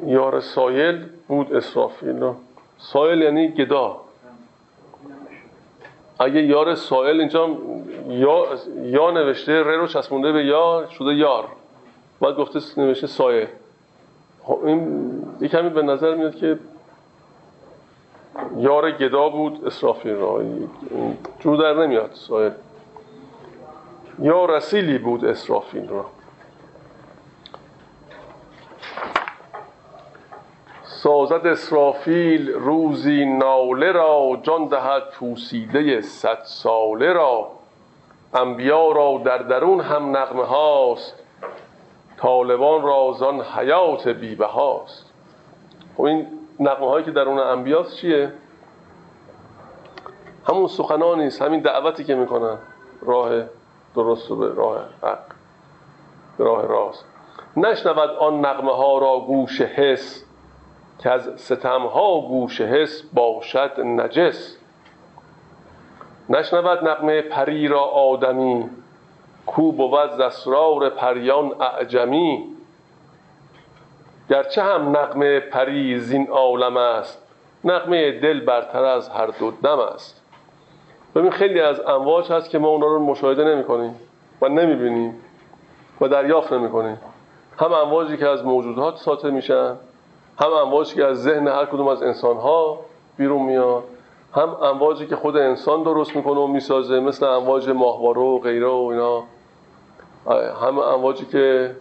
[0.10, 2.32] یار سایل بود اسرافیل
[2.78, 4.02] سایل یعنی گدا.
[6.20, 7.58] اگه یار سائل اینجا
[8.08, 8.46] یا,
[8.82, 11.48] یا نوشته ر رو چسبونده به یا شده یار.
[12.22, 13.50] بعد گفته نوشته سایه.
[14.44, 16.60] خب این یه کمی به نظر میاد که
[18.58, 20.44] یار گدا بود اسرافیل را
[21.40, 22.52] جو در نمیاد سایه
[24.20, 26.06] یا رسیلی بود اسرافیل را
[31.04, 37.48] سازد اسرافیل روزی ناله را جان دهد پوسیده صد ساله را.
[38.34, 41.14] انبیا را در درون هم نغمه هاست
[42.18, 45.14] طالبان را زان حیات بیبه هاست
[45.98, 46.28] خب این
[46.60, 48.32] نغمه هایی که درون انبیاست چیه؟
[50.50, 52.58] همون سخنانی است همین دعوتی که می‌کنن.
[53.02, 53.30] راه
[53.96, 55.20] درست و به راه حق
[56.38, 57.06] به راه راست.
[57.58, 60.27] نشنود آن نغمه ها را گوش حس
[61.00, 64.58] که از ستمها گوش حس باشد نجس.
[66.30, 68.70] نشنود نقمه پری را آدمی
[69.46, 72.44] کو بود زسرار پریان اعجمی.
[74.30, 77.24] گرچه هم نقمه پری زین عالم است
[77.64, 80.22] نقمه دل برتر از هر دو دم است.
[81.16, 83.96] ببین خیلی از امواج هست که ما اونا رو مشاهده نمی کنیم
[84.42, 85.16] و نمی بینیم
[86.02, 86.98] و دریافت نمی کنیم.
[87.60, 89.76] هم امواجی که از موجودات ساطع میشن
[90.40, 92.80] هم امواجی که از ذهن هر کدوم از انسان ها
[93.18, 93.84] بیرون میاد
[94.34, 98.88] هم امواجی که خود انسان درست می‌کنه و می‌سازه مثل امواج ماهواره و غیره و
[98.92, 99.24] اینا.
[100.62, 101.76] هم امواجی که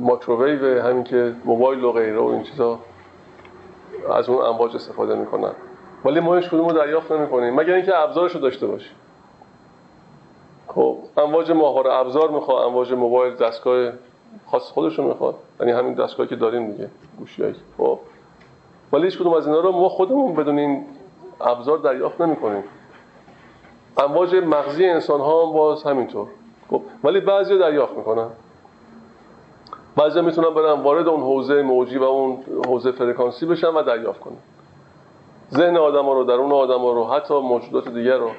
[0.00, 2.78] ماکروویو همین که موبایل و غیره و این چیزا
[4.12, 5.52] از اون امواج استفاده می‌کنن.
[6.04, 7.54] ولی ما هیچ کدوم رو دریافت نمی‌کنیم.
[7.54, 8.96] مگر اینکه ابزارش رو داشته باشیم.
[10.68, 13.92] خب امواج ماهواره ابزار می‌خواد امواج موبایل دستگاه
[14.50, 15.34] خاص خودشون می‌خواد.
[15.62, 17.98] یعنی همین دستگاهی که داریم دیگه گوشیایی خب.
[18.92, 20.84] ولی هیچ کدوم از اینا رو ما خودمون بدون این
[21.40, 22.64] ابزار دریافت نمی‌کنیم.
[23.98, 26.26] امواج مغزی انسان ها هم باز همینطور.
[26.70, 26.82] خب.
[27.04, 28.28] ولی بعضی دریافت می‌کنن.
[29.96, 34.36] بعضی می‌تونن برن وارد اون حوزه موجی و اون حوزه فرکانسی بشن و دریافت کنن.
[35.52, 38.30] ذهن آدم ها رو درون آدم ها رو حتی موجودات دیگر رو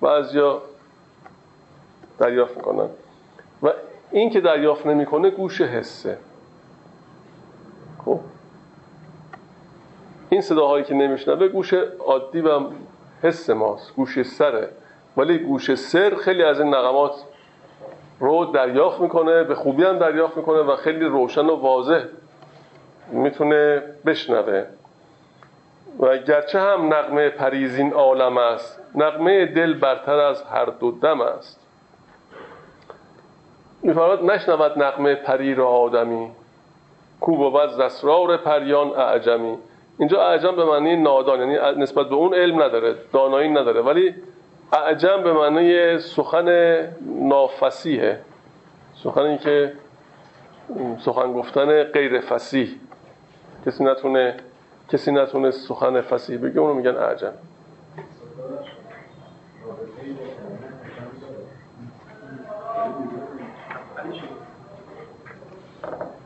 [0.00, 0.62] بعضیا
[2.18, 2.88] دریافت می‌کنن.
[3.62, 3.72] و
[4.10, 6.18] این که دریافت نمی‌کنه گوش حسه.
[8.04, 8.20] خب.
[10.30, 11.74] این صداهایی که نمیشنوه گوش
[12.06, 12.60] عادی و
[13.22, 14.68] حس ماست گوش سره.
[15.16, 17.14] ولی گوش سر خیلی از این نقمات
[18.20, 22.04] رو دریافت می‌کنه به خوبی هم دریافت می‌کنه و خیلی روشن و واضح
[23.12, 24.64] می‌تونه بشنوه.
[26.00, 31.60] و گرچه هم نقمه پریزین عالم است نقمه دل برتر از هر دو دم است.
[33.82, 36.30] میفرماد نشنود نقمه پری را آدمی
[37.22, 39.58] کو بود زسرار پریان اعجمی.
[39.98, 43.80] اینجا اعجم به معنی نادان یعنی نسبت به اون علم نداره دانایی نداره.
[43.80, 44.14] ولی
[44.72, 46.48] اعجم به معنی سخن
[47.22, 48.20] نافسیحه.
[48.94, 49.72] سخنی که
[51.04, 52.68] سخن گفتن غیر فسیح.
[53.66, 54.36] کسی نتونه
[54.88, 57.32] کسی نتونه سخن فسیح بگه اونو میگن اعجم.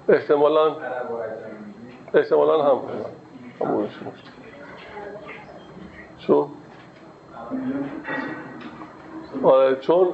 [0.09, 0.76] احتمالا
[2.14, 2.80] احتمالا هم.
[6.18, 6.48] چون
[9.42, 10.09] آره چون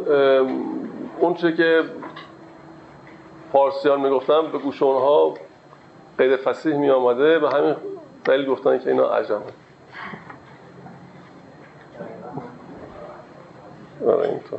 [1.19, 1.85] اون چه که
[3.53, 5.35] فارسیان می‌گفتن به گوش اونها
[6.19, 7.77] غیر فسیح می آمده به همین
[8.25, 9.41] دلیل گفتن که اینا عجمه
[14.07, 14.59] آره اینطور.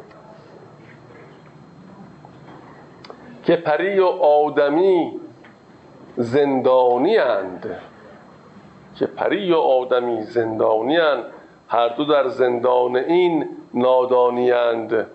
[3.43, 5.19] که پری و آدمی
[6.18, 7.82] زندانی اند
[8.95, 11.24] که پری و آدمی زندانی اند
[11.68, 15.07] هر دو در زندان این نادانی اند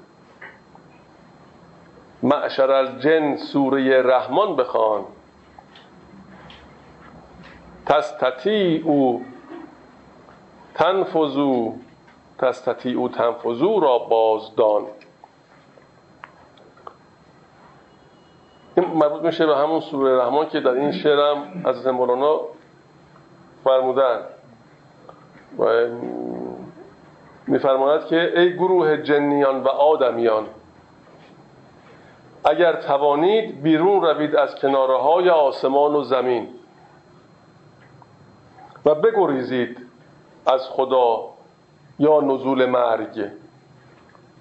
[2.22, 5.04] معشر الجن سوره رحمان بخوان.
[7.86, 9.24] تستطیع او
[10.74, 11.74] تنفذو
[12.38, 14.82] تستطیع تنفذو را بازدان.
[18.78, 22.40] این مربوط میشه به همون سوره رحمان که در این شعرم از مولانا
[23.64, 24.20] فرمودن.
[25.58, 25.86] و
[27.46, 30.46] میفرماید که ای گروه جنیان و آدمیان
[32.44, 36.48] اگر توانید بیرون روید از کناره های آسمان و زمین
[38.84, 39.86] و بگریزید
[40.46, 41.24] از خدا
[41.98, 43.30] یا نزول مرگ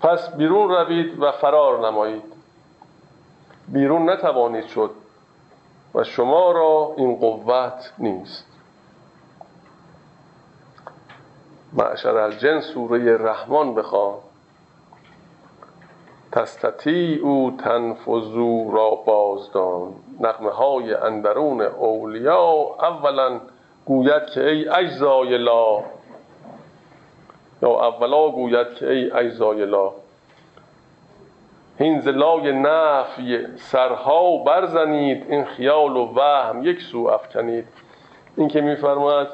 [0.01, 2.36] پس بیرون روید و فرار نمایید.
[3.67, 4.91] بیرون نتوانید شد
[5.95, 8.45] و شما را این قوت نیست.
[11.73, 14.15] معشر الجن سوره رحمان بخوان.
[16.31, 19.93] تستطیع او تنفذو را بازدان.
[20.19, 23.41] نقمه های اندرون اولیا اولا
[23.85, 25.83] گوید که ای اجزای لا.
[27.61, 29.91] یا اولا گوید که ای اجزای لا.
[31.79, 37.67] هین زلای نفی سرها برزنید این خیال و وهم یک سو افکنید.
[38.37, 39.27] این که میفرماید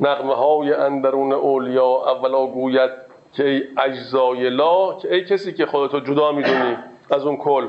[0.00, 2.90] نقمه های اندرون اولیا اولا گوید
[3.32, 6.76] که ای اجزای لا که ای کسی که خودتو جدا می‌دونی
[7.10, 7.68] از اون کل.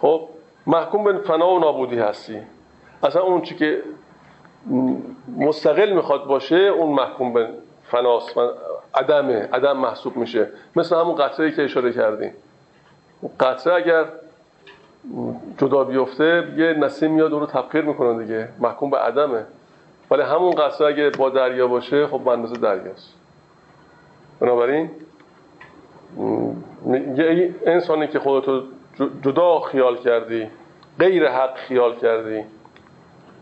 [0.00, 0.28] خب
[0.66, 2.38] محکوم به فنا و نابودی هستی.
[3.02, 3.82] اصلا اون چی که
[5.38, 7.48] مستقل می‌خواد باشه اون محکوم به
[7.90, 8.34] فناست
[8.94, 10.48] عدمه عدم محسوب میشه.
[10.76, 12.32] مثل همون قطره که اشاره کردیم.
[13.40, 14.04] قطره اگر
[15.58, 18.48] جدا بیفته یه نسیم میاد اون رو تبخیر می‌کنه دیگه.
[18.58, 19.44] محکوم به عدمه.
[20.10, 23.14] ولی همون قطره اگه با دریا باشه خب به اندازه دریاست.
[24.40, 24.90] بنابراین
[27.16, 28.62] یه انسانی که خودتو
[29.22, 30.50] جدا خیال کردی
[30.98, 32.44] غیر حق خیال کردی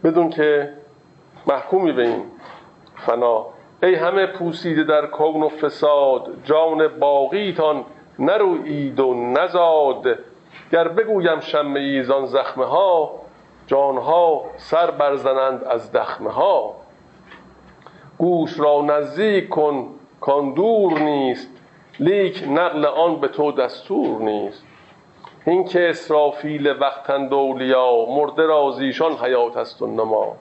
[0.05, 0.73] بدون که
[1.47, 2.23] محکومی به این
[3.07, 3.47] فنا
[3.83, 7.85] ای همه پوسیده در کون و فساد جان باقیتان
[8.19, 10.19] نروید و نزاد.
[10.73, 13.11] گر بگویم شمه ایزان زخمه ها
[13.67, 16.75] جانها سر برزنند از دخمه ها
[18.19, 19.89] گوش را نزدیک کن
[20.21, 21.49] کان دور نیست
[22.01, 24.65] لیک نقل آن به تو دستور نیست.
[25.47, 30.37] این که اسرافیل وقتند اولیا مرده را زیشان حیات است و نما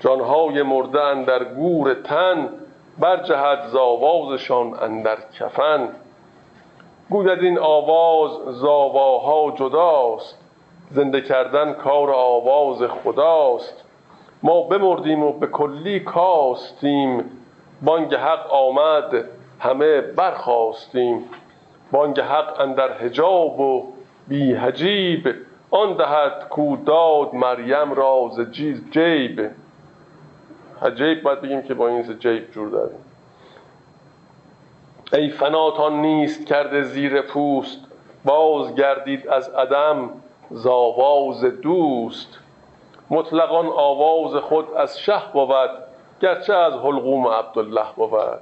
[0.00, 2.48] جانهای مرده اندر گور تن
[2.98, 5.88] برجهد زاوازشان اندر کفن.
[7.10, 10.38] گوید این آواز زاواها جداست
[10.90, 13.84] زنده کردن کار آواز خداست.
[14.42, 17.30] ما بمردیم و به کلی کاستیم
[17.82, 19.24] بانگ حق آمد
[19.60, 21.24] همه برخواستیم
[21.92, 23.92] بانگ حق اندر حجاب و
[24.28, 25.34] بی حجیب
[25.70, 28.40] آن دهد کو داد مریم راز
[28.90, 29.50] جیب.
[30.82, 32.98] حجیب باید بگیم که با این جیب جور داریم.
[35.12, 37.78] ای فناتان نیست کرده زیر پوست
[38.24, 40.10] باز گردید از عدم
[40.50, 42.38] زاواز دوست.
[43.10, 45.70] مطلقان آواز خود از شه بود
[46.20, 48.40] گرچه از حلقوم عبدالله بود.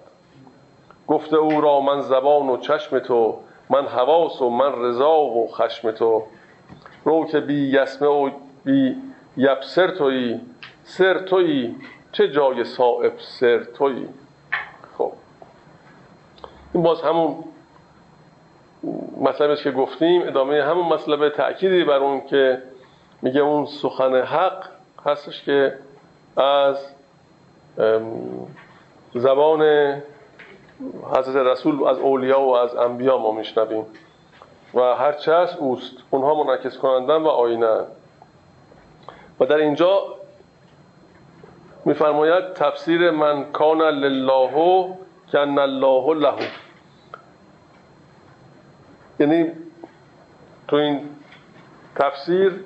[1.08, 3.38] گفته او را من زبان و چشم تو
[3.70, 6.22] من حواس و من رضا و خشم تو.
[7.04, 8.30] رو که بی یسمه و
[8.64, 8.96] بی
[9.36, 10.40] یبسر تویی
[10.84, 11.76] سر تویی
[12.18, 14.08] چه جای صاحب سر تویی؟
[14.98, 15.12] خب.
[16.74, 17.44] این باز همون
[19.20, 22.62] مطلبی که گفتیم ادامه همون مطلب تأکیدی بر اون که
[23.22, 24.64] میگه اون سخن حق
[25.06, 25.74] هستش که
[26.36, 26.76] از
[29.14, 29.62] زبان
[31.16, 33.86] حضرت رسول از اولیا و از انبیا ما میشنویم
[34.74, 35.96] و هرچه هست اوست.
[36.10, 37.80] اونها منعکس کنندن و آینه.
[39.40, 40.17] و در اینجا
[41.88, 44.96] میفرماید تفسیر من کان لله
[45.32, 46.34] کن الله له.
[49.20, 49.52] یعنی
[50.68, 51.00] تو این
[51.96, 52.64] تفسیر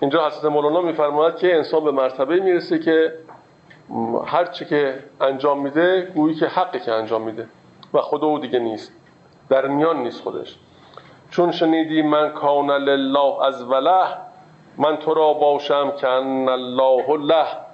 [0.00, 3.12] اینجا حضرت مولانا میفرماید که انسان به مرتبه می‌رسه که
[4.26, 7.46] هر چی که انجام میده گویی که حقی که انجام میده.
[7.94, 8.92] و خدا او دیگه نیست.
[9.48, 10.56] در میان نیست خودش.
[11.30, 14.06] چون شنیدی من کان لله از وله
[14.78, 17.69] من تو را باشم که الله له.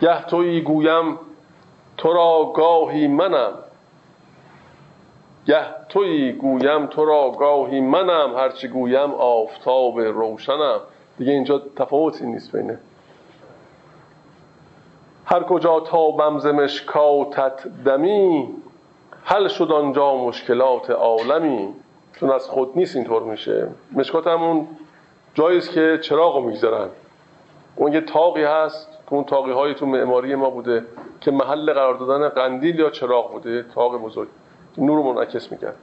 [0.00, 1.18] گه تویی گویم
[1.96, 3.52] تو را گاهی منم.
[5.46, 8.36] گه تویی گویم تو را گاهی منم.
[8.36, 10.80] هرچی گویم آفتاب روشنم.
[11.18, 12.78] دیگه اینجا تفاوتی نیست بینه
[15.24, 18.48] هر کجا تا ز مشکاتت دمی
[19.24, 21.68] حل شد آنجا مشکلات عالمی.
[22.20, 23.68] چون از خود نیست اینطور میشه.
[23.92, 24.68] مشکات همون
[25.34, 26.88] جایی است که چراغ می‌گذارن.
[27.76, 28.95] اون یه تاقی هست.
[29.06, 30.84] که اون تاقی های تو معماری ما بوده
[31.20, 34.28] که محل قرار دادن قندیل یا چراغ بوده تاق بزرگ.
[34.78, 35.76] نور منعکس می‌کرد.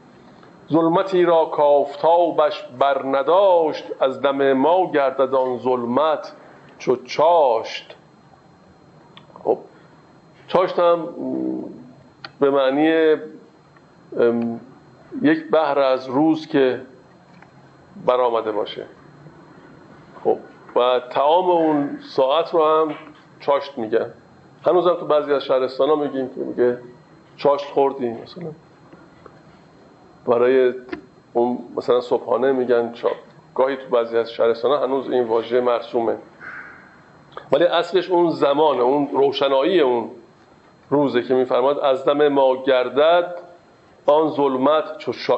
[0.72, 6.32] ظلمتی را کافتابش بر نداشت از دم ما گردد آن ظلمت
[6.78, 7.96] چو چاشت.
[9.44, 9.58] خب
[10.48, 11.08] چاشت هم
[12.40, 13.16] به معنی
[15.22, 16.82] یک بحر از روز که
[18.06, 18.86] برآمده باشه.
[20.24, 20.38] خب
[20.76, 22.96] و تعام اون ساعت رو هم
[23.46, 24.14] چاشت میگن
[24.66, 26.78] هنوز هم تو بعضی از شهرستان ها میگیم که میگه
[27.38, 28.52] چاشت خوردی مثلا.
[30.28, 30.74] برای
[31.34, 33.10] اون مثلا صبحانه میگن چا
[33.56, 36.16] گاهی تو بعضی از شهرستان ها هنوز این واژه مرسومه.
[37.52, 40.10] ولی اصلش اون زمان اون روشنایی اون
[40.90, 43.36] روزه که میفرماد از دم ما گردد
[44.06, 44.84] آن ظلمت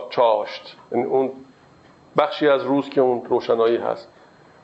[0.09, 0.77] چاشت.
[0.91, 1.31] یعنی اون
[2.17, 4.09] بخشی از روز که اون روشنایی هست.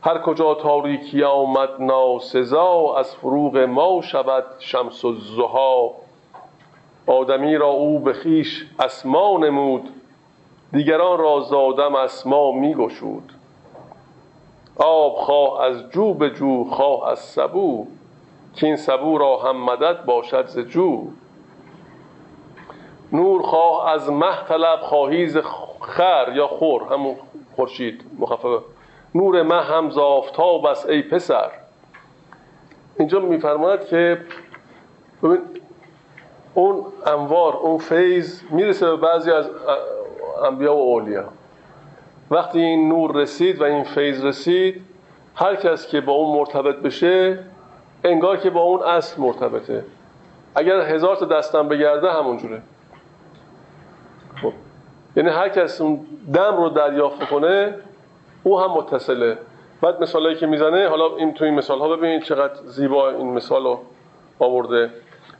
[0.03, 5.91] هر کجا تاریکی آمد ناسزا از فروغ ما شود شمس الزها
[7.07, 9.89] آدمی را او به خیش اسما نمود
[10.71, 13.31] دیگران را زادم اسما می گشود.
[14.75, 17.87] آب خواه از جو به جو خواه از سبو.
[18.55, 21.07] که این سبو را هم مدد باشد ز جو.
[23.11, 25.41] نور خواه از مه طلب خواهی
[25.81, 27.15] خر یا خور همون
[27.55, 28.59] خورشید مخففه
[29.15, 31.51] نور مه هم زافتاب است ای پسر.
[32.99, 34.17] اینجا میفرماید که
[35.23, 35.39] ببین
[36.53, 39.49] اون انوار اون فیض می‌رسه به بعضی از
[40.45, 41.25] انبیا و اولیا.
[42.31, 44.81] وقتی این نور رسید و این فیض رسید
[45.35, 47.39] هر کس که با اون مرتبط بشه
[48.03, 49.83] انگار که با اون اصل مرتبطه.
[50.55, 52.61] اگر هزار تا دستم بگرده همونجوره.
[54.41, 54.53] خب.
[55.15, 57.75] یعنی هر کس اون دم رو دریافت کنه
[58.43, 59.37] او هم متصله.
[59.81, 63.63] بعد مثالایی که می‌زنه حالا این تو این مثال ها ببینید چقدر زیبا این مثال
[63.63, 63.79] رو
[64.39, 64.89] آورده.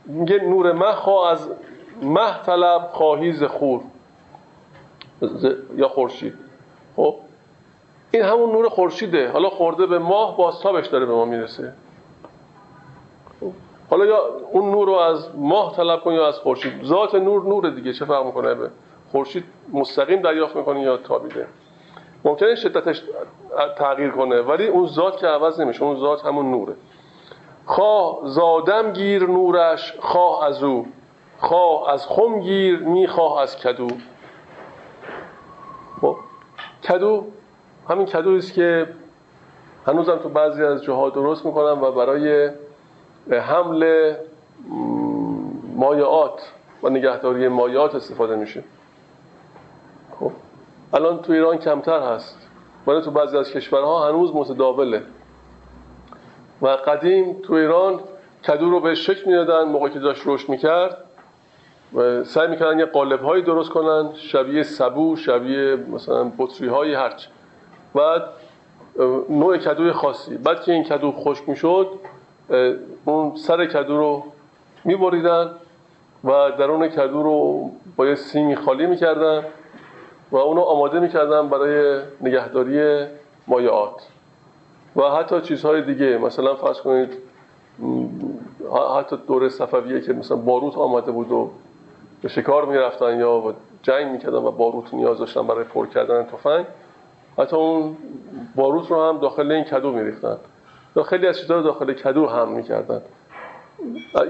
[0.06, 1.48] میگه نور مه از
[2.02, 3.80] مه طلب خواهی خور.
[5.76, 6.34] یا خورشید.
[6.96, 7.14] خب؟
[8.10, 9.30] این همون نور خورشیده.
[9.30, 11.72] حالا خورده به ماه بازتابش داره به ما می‌رسه.
[13.90, 14.18] حالا یا
[14.52, 16.84] اون نور رو از ماه طلب کن یا از خورشید.
[16.84, 18.70] ذات نور نور دیگه چه فرق می‌کنه؟ به
[19.12, 21.46] خورشید مستقیم دریافت می‌کنه یا تابیده؟
[22.24, 23.02] ممکنه شدتش
[23.78, 26.74] تغییر کنه ولی اون ذات که عوض نمیشه اون ذات همون نوره.
[27.66, 30.86] خواه زادم گیر نورش خواه از او.
[31.38, 33.88] خواه از خم گیر می‌خواه از کدو.
[36.00, 36.16] خب
[36.88, 37.24] کدو
[37.88, 38.88] همین کدو است که
[39.86, 42.50] هنوزم تو بعضی از جاها درست می‌کنم و برای
[43.30, 44.14] حمل
[45.76, 46.52] مایعات
[46.82, 48.64] و نگهداری مایعات استفاده میشه.
[50.94, 52.48] الان تو ایران کمتر هست.
[52.86, 55.02] ولی تو بعضی از کشورها هنوز متداوله.
[56.62, 58.00] و قدیم تو ایران
[58.48, 60.96] کدو رو به شکل می‌دادن موقعی که داشت رشد می‌کرد.
[61.94, 67.26] و سعی می‌کردن یه قالب هایی درست کنن شبیه سبو شبیه مثلا بطری هایی هرچ
[67.94, 68.22] بعد
[69.28, 70.36] نوع کدوی خاصی.
[70.36, 71.88] بعد که این کدو خشک می‌شد
[73.04, 74.24] اون سر کدو رو
[74.84, 75.50] میبریدن
[76.24, 79.44] و درون کدو رو با یه سیمی خالی می‌کردن.
[80.32, 83.06] و اونو آماده می‌کردن برای نگهداری
[83.46, 84.08] مایعات.
[84.96, 87.08] و حتی چیزهای دیگه مثلا فرض کنید
[88.98, 91.50] حتی دوره صفویه که مثلا باروت آمده بود و
[92.22, 96.66] به شکار می‌رفتن یا جنگ می‌کردن و باروت نیاز داشتن برای پر کردن تفنگ
[97.38, 97.96] حتی اون
[98.54, 100.36] باروت رو هم داخل این کدو میریختن.
[101.06, 103.02] خیلی از چیزها رو داخل کدو هم می‌کردن.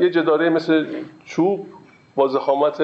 [0.01, 0.87] یه جداره مثل
[1.25, 1.67] چوب
[2.15, 2.81] با زخامت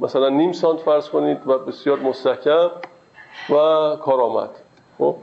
[0.00, 2.70] مثلا نیم سانت فرض کنید و بسیار مستحکم
[3.50, 3.54] و
[3.96, 4.50] کارآمد.
[4.98, 5.16] خب؟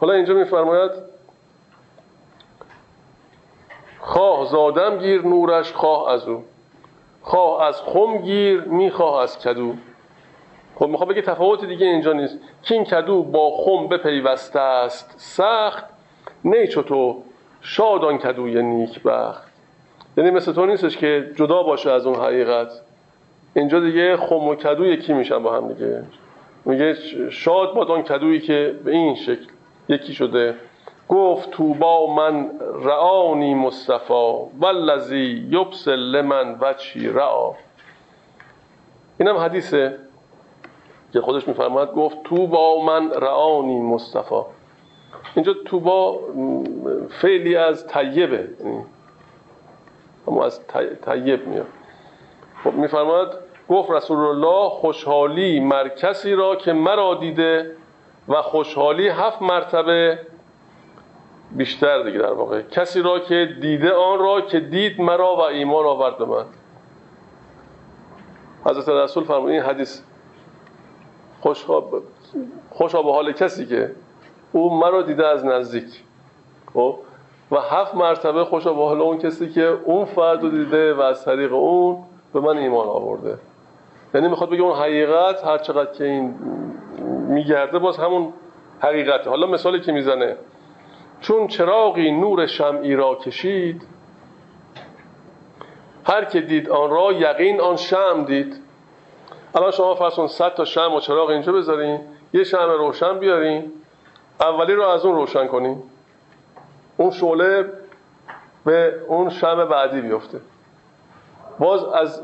[0.00, 0.90] حالا اینجا میفرماید
[4.00, 6.44] خواه زادم گیر نورش خواه از او.
[7.22, 9.74] خواه از خم گیر می‌خواه از کدو.
[10.74, 12.38] خب می‌خواد بگه تفاوت دیگه اینجا نیست.
[12.62, 15.84] که این کدو با خم بپیوسته است سخت.
[16.44, 17.22] نه تو
[17.60, 19.52] شادان کدوی نیک بخت
[20.16, 22.68] یعنی مثل تو نیستش که جدا باشه از اون حقیقت.
[23.54, 26.02] اینجا دیگه خم و کدو یکی میشن با هم دیگه.
[26.64, 26.94] میگه
[27.30, 29.46] شاد باد آن کدویی که به این شکل
[29.88, 30.54] یکی شده.
[31.08, 32.50] گفت تو با من
[32.84, 37.50] رعانی مصطفی والذی یبسل لمن وچی رعا
[39.20, 39.98] اینم حدیثه
[41.12, 44.40] که خودش میفرماد گفت تو با من رعانی مصطفی.
[45.34, 46.20] اینجا تو با
[47.10, 48.84] فعلی از طیبه یعنی
[50.28, 50.60] اما از
[51.04, 51.66] طیب میاد.
[52.64, 57.76] خب میفرماد گفت رسول الله خوشحالی مرکزی را که مرا دیده
[58.28, 60.18] و خوشحالی هفت مرتبه
[61.50, 62.62] بیشتر دیگه در واقع.
[62.62, 66.44] کسی را که دیده آن را که دید مرا و ایمان آورد به من.
[68.64, 70.00] حضرت رسول فرمود این حدیث
[72.70, 73.90] خوشا به حال کسی که
[74.52, 76.02] او مرا دیده از نزدیک.
[76.74, 76.98] خب؟
[77.50, 81.24] و هفت مرتبه خوشا به حال اون کسی که اون فرد رو دیده و از
[81.24, 83.38] طریق اون به من ایمان آورده.
[84.14, 86.34] یعنی می‌خواد بگه اون حقیقت هر چقدر که این
[87.28, 88.32] میگرده باز همون
[88.80, 90.36] حقیقت حالا مثالی که می‌زنه.
[91.20, 93.82] چون چراغی نور شمعی را کشید
[96.04, 98.60] هر که دید آن را یقین آن شم دید.
[99.54, 102.00] الان شما فرسون 100 تا شم و چراغ اینجا بذارین
[102.32, 103.72] یه شم روشن بیارین
[104.40, 105.82] اولی رو از اون روشن کنین.
[106.96, 107.72] اون شعله
[108.64, 110.40] به اون شم بعدی بیفته.
[111.58, 112.22] باز از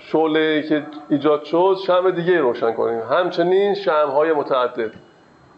[0.00, 3.00] شعله که ایجاد شد شم دیگه روشن کنیم.
[3.00, 4.90] همچنین شم های متعدد.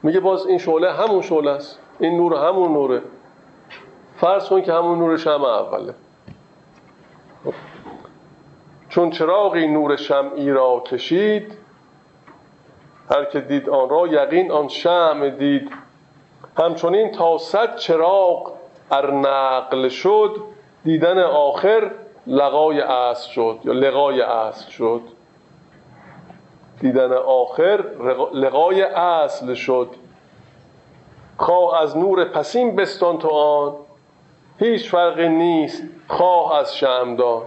[0.03, 1.79] میگه باز این شعله همون شعله است.
[2.01, 3.03] این نور همون نوره.
[4.17, 5.95] فرض کن که همون نور شم اوله.
[8.89, 11.53] چون چراغی نور شمعی را کشید
[13.11, 15.73] هر که دید آن را یقین آن شم دید.
[16.59, 18.53] همچنین تا صد چراغ
[18.91, 20.37] ار نقل شد
[20.85, 21.91] دیدن آخر
[22.27, 25.01] لقای اصل شد یا لقای اصل شد؟
[26.81, 27.85] دیدن آخر
[28.33, 29.89] لقای اصل شد.
[31.37, 33.75] خواه از نور پسین بستان تو آن.
[34.59, 37.43] هیچ فرقی نیست خواه از شمدان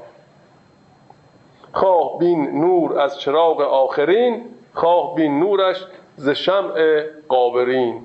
[1.73, 8.01] خواه بین نور از چراغ آخرین خواه بین نورش ز شمع قابرین.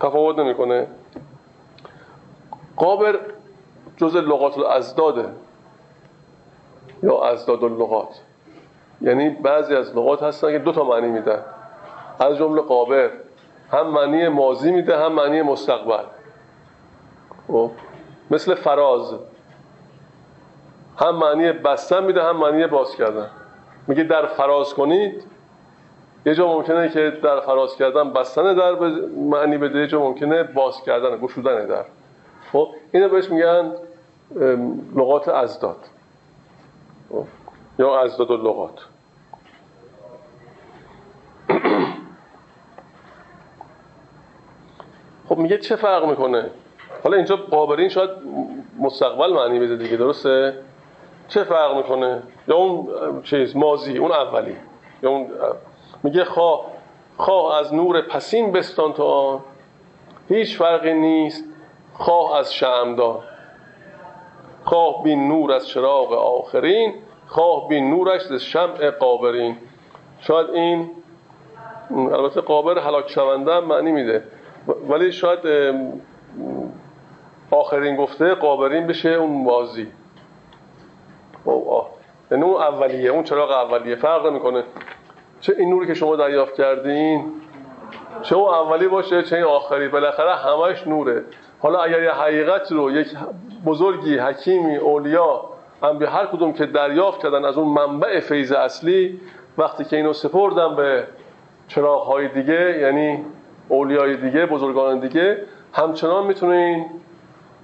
[0.00, 0.86] تفاوت نمی‌کنه.
[2.76, 3.20] قابر
[3.96, 5.28] جز لغات الازداده.
[7.04, 8.20] یا ازداد اللغات
[9.00, 11.42] یعنی بعضی از لغات هستن که دو تا معنی میدن.
[12.20, 13.10] از جمله قابر
[13.72, 16.04] هم معنی ماضی میده هم معنی مستقبل.
[17.48, 17.70] خب؟
[18.30, 19.14] مثل فراز.
[20.98, 23.30] هم معنی بستن میده هم معنی باز کردن.
[23.86, 25.22] میگه در فراز کنید
[26.26, 28.74] یه جا ممکنه که در فراز کردن بستن در
[29.30, 31.84] معنی بده یه جا ممکنه باز کردن گشودن در.
[32.52, 33.72] خب؟ اینو بهش میگن
[34.96, 35.76] لغات ازداد؟
[37.78, 38.80] یا ازداد و لغات.
[45.28, 46.50] خب میگه چه فرق می‌کنه؟
[47.04, 48.10] حالا اینجا قابرین شاید
[48.78, 50.58] مستقبل معنی بده دیگه درسته؟
[51.28, 52.88] چه فرق می‌کنه؟ یا اون
[53.22, 54.56] چیز مازی اون اولی.
[55.02, 55.30] یا اون
[56.02, 56.60] میگه خواه
[57.16, 59.40] خواه از نور پسین بستان تو آن.
[60.28, 61.44] هیچ فرقی نیست
[61.94, 63.20] خواه از شمدان
[64.64, 66.94] خواه بین نور از چراغ آخرین
[67.26, 69.56] خواه بین نورش از شمع قابرین.
[70.20, 70.90] شاید این
[71.90, 74.22] البته قابر حلاک شونده معنی میده.
[74.88, 75.38] ولی شاید
[77.50, 79.88] آخرین گفته قابرین بشه اون بازی
[82.30, 83.96] یعنی اون اولیه اون چراغ اولیه.
[83.96, 84.64] فرق می‌کنه
[85.40, 87.32] چه این نوری که شما دریافت کردین
[88.22, 89.88] چه اون اولی باشه چه این آخری.
[89.88, 91.24] بالاخره همش نوره.
[91.64, 93.08] حالا اگر یه حقیقت رو یک
[93.66, 95.40] بزرگی حکیمی اولیا
[95.82, 99.20] هم به هر کدوم که دریافت کردن از اون منبع فیض اصلی
[99.58, 101.06] وقتی که اینو سپردن به
[101.68, 103.24] چراغ دیگه یعنی
[103.68, 105.38] اولیای دیگه بزرگان دیگه
[105.72, 106.86] همچنان می‌تونه این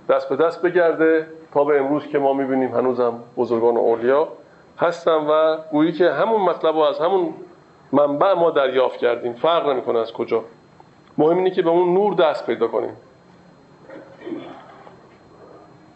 [0.08, 1.26] دست به دست بگرده.
[1.54, 4.28] تا به امروز که ما می‌بینیم هنوزم بزرگان اولیا
[4.78, 7.34] هستن و گویی که همون مطلب رو از همون
[7.92, 9.32] منبع ما دریافت کردیم.
[9.32, 10.44] فرق نمی‌کنه از کجا.
[11.18, 12.96] مهم اینه که به اون نور دست پیدا کنیم.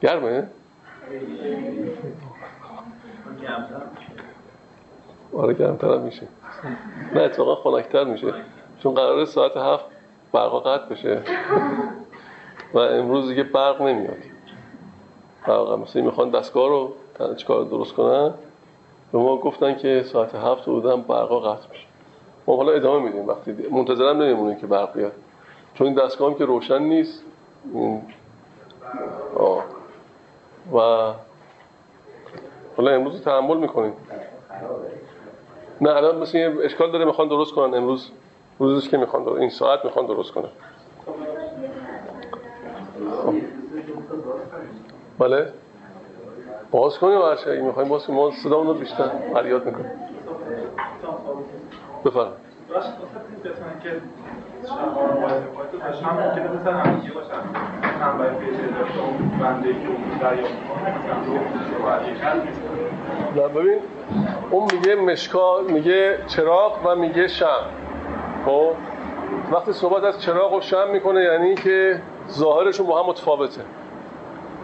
[0.05, 0.47] گرمه؟
[5.37, 6.27] آره گرمتر میشه.
[7.15, 8.35] نه اتفاقا خنکتر میشه.
[8.83, 9.85] چون قرار ساعت هفت
[10.33, 11.23] برقا قطع بشه.
[12.75, 14.17] و امروز دیگه برق نمیاد.
[15.47, 16.93] برق مثلا می‌خوان دستگاه رو
[17.37, 18.35] چیکار درست کنن؟
[19.13, 21.87] به ما گفتن که ساعت هفت بودن برقا قطع میشه.
[22.47, 23.29] ما حالا ادامه میدیم.
[23.29, 25.13] وقتی منتظرم نمیمونیم که برق بیاد.
[25.75, 27.23] چون این دستگاه هم که روشن نیست.
[29.37, 29.65] آه.
[30.73, 30.79] و
[32.77, 33.93] حالا امروز تحمل می‌کنیم.
[35.81, 37.75] نه الان مثل یه اشکال داره می‌خوان درست کنن.
[37.75, 38.11] امروز
[38.59, 40.49] روزش که می‌خوان درست این ساعت می‌خوان درست کنن.
[43.25, 43.35] خب.
[45.19, 45.53] بله.
[46.71, 48.19] باز کنیم هر اگه می‌خوایم باز کنیم.
[48.19, 49.91] ما صدا رو بیشتر فریاد می‌کنیم.
[52.05, 52.33] بفرم
[63.37, 63.79] نه ببین
[64.51, 67.65] اون میگه مشکا میگه چراغ و میگه شم.
[68.47, 68.73] خب؟
[69.53, 72.01] وقتی صحبت از چراغ و شم می‌کنه یعنی که
[72.31, 73.61] ظاهرشون با هم متفاوته.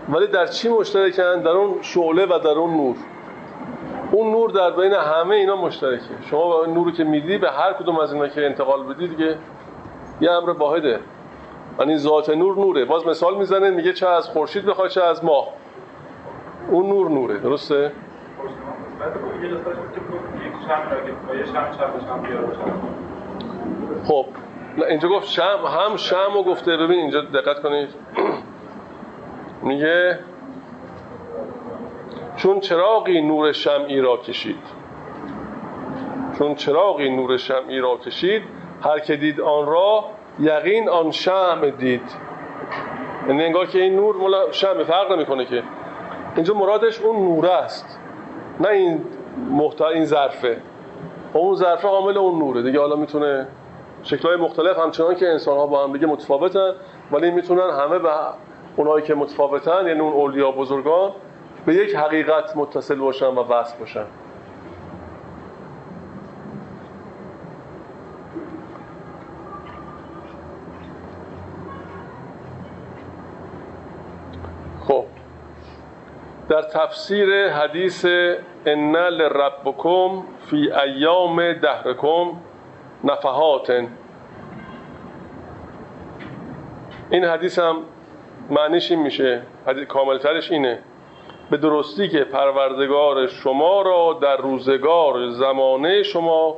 [0.09, 2.97] ولی در چی مشترکن؟ در اون شعله و در اون نور.
[4.13, 6.03] اون نور در بین همه اینا مشترکه.
[6.31, 9.37] شما اون نوری که میدی به هر کدوم از اینا که انتقال بدی دیگه
[10.21, 11.01] یه امر واحده.
[11.81, 12.85] یعنی ذات نور نوره.
[12.85, 15.49] باز مثال می‌زنه میگه چه از خورشید بخوای چه از ماه.
[16.71, 17.93] اون نور نوره درسته؟
[24.05, 24.27] خب
[24.89, 26.77] اینجا گفت شم هم شم و گفته.
[26.77, 27.89] ببین اینجا دقت کنید.
[29.63, 30.19] میگه
[32.37, 34.81] چون چراغی نور شمعی را کشید.
[36.39, 38.43] چون چراغی نور شمعی را کشید
[38.83, 40.05] هر که دید آن را
[40.39, 42.31] یقین آن شمع دید.
[43.29, 45.63] یعنی انگار که این نور ملا شمع فرق نمی‌کنه که.
[46.37, 47.99] اینجا مرادش اون نور است.
[48.61, 49.05] نه این
[49.51, 50.57] محتوا این ظرفه.
[51.33, 52.63] اون ظرفه عامل اون نوره.
[52.63, 53.47] دیگه حالا می‌تونه
[54.03, 56.73] شکلهای مختلف همچنان که انسان ها با هم دیگه متفاوتن
[57.13, 58.11] ولی می‌تونن همه به
[58.77, 61.11] اونایی که متفاوتن یعنی اون اولیا بزرگان
[61.67, 64.05] به یک حقیقت متصل باشن و وصل باشن
[74.89, 75.05] خب
[76.51, 78.05] در تفسیر حدیث
[78.67, 82.33] ان لربکم فی ایام دهرکم
[83.05, 83.87] نفحات
[87.11, 87.77] این حدیث هم
[88.51, 90.79] معنیش این میشه حدیث کاملترش اینه.
[91.51, 96.57] به درستی که پروردگار شما را در روزگار زمانه شما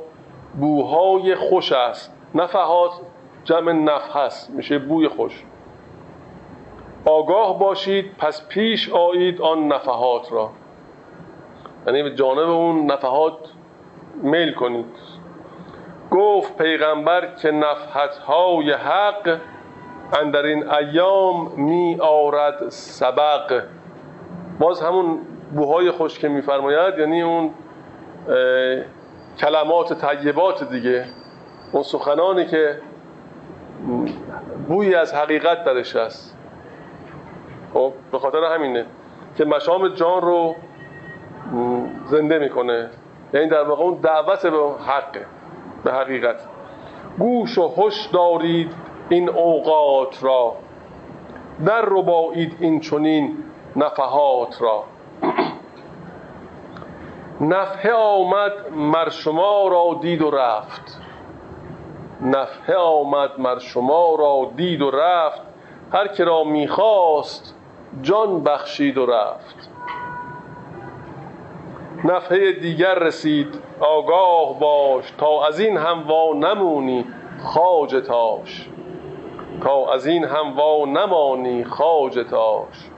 [0.59, 2.17] بوهای خوش است.
[2.35, 2.91] نفحات
[3.43, 5.43] جمع نفح است میشه بوی خوش.
[7.05, 10.49] آگاه باشید پس پیش آیید آن نفحات را.
[11.87, 13.37] یعنی به جانب اون نفحات
[14.21, 14.85] میل کنید.
[16.11, 19.39] گفت پیغمبر که نفحت های حق
[20.21, 23.63] اندر این ایام می آرد سبق.
[24.59, 25.19] باز همون
[25.55, 27.53] بوهای خوش که میفرماید یعنی اون
[29.39, 31.05] کلمات طیبات دیگه.
[31.71, 32.79] اون سخنانی که
[34.67, 36.37] بوی از حقیقت درش هست.
[37.73, 38.85] خب به خاطر همینه
[39.37, 40.55] که مشام جان رو
[42.05, 42.89] زنده می‌کنه.
[43.33, 45.25] یعنی در واقع اون دعوت به حقه
[45.83, 46.35] به حقیقت.
[47.19, 48.71] گوش و هوش دارید
[49.09, 50.55] این اوقات را.
[51.65, 53.37] در ربایید این چنین
[53.75, 54.83] نفحات را.
[57.55, 61.01] نفحه آمد مر شما را دید و رفت.
[62.21, 65.41] نفحه آمد مر شما را دید و رفت.
[65.93, 67.52] هر که را می‌خواست
[68.01, 69.69] جان بخشید و رفت.
[72.03, 77.05] نفحه دیگر رسید آگاه باش تا از این هم وا نمونی
[77.43, 78.69] خاج تاش.
[79.63, 82.89] تا از این هم وا نمانی خاج تاش.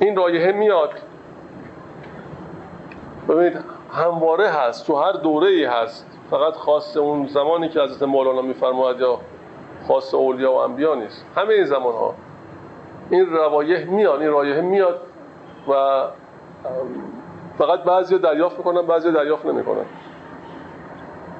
[0.00, 0.90] این رایحه میاد.
[3.28, 3.58] ببینید
[3.92, 6.06] همواره هست تو هر دوره ای هست.
[6.30, 9.18] فقط خاص اون زمانی که حضرت مولانا میفرماید یا
[9.88, 11.26] خاص اولیا و انبیا نیست.
[11.36, 12.14] همه این زمان ها
[13.10, 15.00] این روایح میاد این رایحه میاد
[15.68, 16.02] و
[17.58, 19.84] فقط بعضی دریافت می‌کنن بعضی دریافت نمی‌کنن.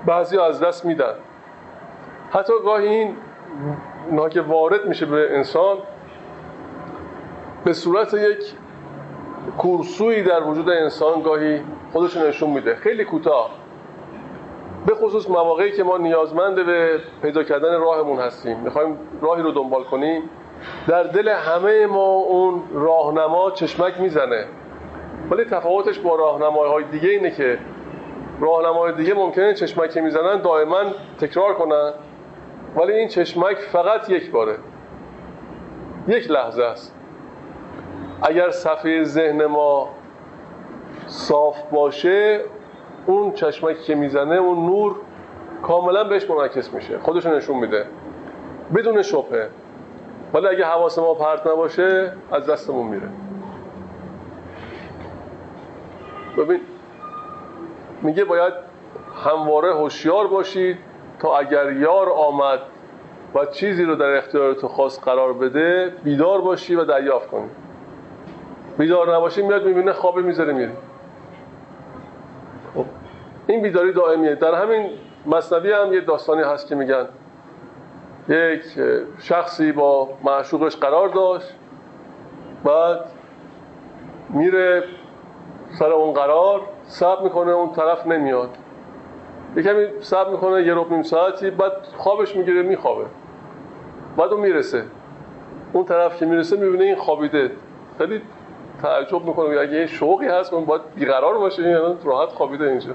[0.06, 1.14] بعضی از دست میدن.
[2.30, 3.16] حتی گاهی این
[4.30, 5.76] که وارد میشه به انسان
[7.64, 8.54] به صورت یک
[9.58, 11.60] کورسوی در وجود انسان گاهی
[11.92, 12.74] خودش نشون میده.
[12.74, 13.50] خیلی کوتاه.
[14.86, 18.58] به خصوص مواقعی که ما نیازمند به پیدا کردن راهمون هستیم.
[18.58, 20.22] می‌خوایم راهی رو دنبال کنیم.
[20.88, 24.44] در دل همه ما اون راهنما چشمک می‌زنه.
[25.30, 27.58] ولی تفاوتش با راهنمای دیگه اینه که
[28.40, 30.82] راهنمای دیگه ممکنه چشمک که می‌زنن دائما
[31.20, 31.92] تکرار کنن.
[32.76, 34.56] ولی این چشمک فقط یک باره.
[36.08, 36.94] یک لحظه است.
[38.22, 39.88] اگر صفحه ذهن ما
[41.06, 42.40] صاف باشه
[43.06, 44.96] اون چشمکی که می‌زنه اون نور
[45.62, 46.98] کاملا بهش منعکس میشه.
[46.98, 47.84] خودش نشون میده.
[48.74, 49.48] بدون شبهه.
[50.34, 53.08] ولی اگه حواس ما پرت نباشه از دستمون میره.
[56.36, 56.60] ببین
[58.02, 58.52] میگه باید
[59.24, 60.78] همواره هوشیار باشید
[61.20, 62.60] تا اگر یار آمد
[63.34, 67.48] و چیزی رو در اختیار تو خواست قرار بده بیدار باشی و دریافت کنی.
[68.78, 70.72] بیدار نباشی میاد می‌بینه خواب می‌ذاره میری
[72.74, 72.84] خب.
[73.46, 74.34] این بیداری دائمیه.
[74.34, 74.90] در همین
[75.26, 77.08] مصنوی هم یه داستانی هست که میگن.
[78.28, 78.62] یک
[79.18, 81.54] شخصی با معشوقش قرار داشت
[82.64, 83.00] بعد
[84.28, 84.84] میره
[85.78, 88.50] سر اون قرار سب می‌کنه اون طرف نمیاد.
[89.56, 93.04] یه کمی سب می‌کنه یه رب نیم ساعتی بعد خوابش می‌گیره میخوابه.
[94.16, 94.84] بعد اون می‌رسه.
[95.72, 97.50] اون طرف که می‌رسه می‌بینه این خوابیده.
[97.98, 98.22] خیلی
[98.82, 102.90] تعجب می‌کنه اگه این شوقی هست اون باید بیقرار باشه این راحت خوابیده اینجا.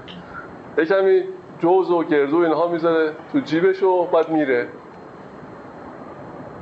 [0.78, 1.22] یه کمی
[1.58, 4.68] جوز و گردو اینها می‌ذاره تو جیبش و بعد میره.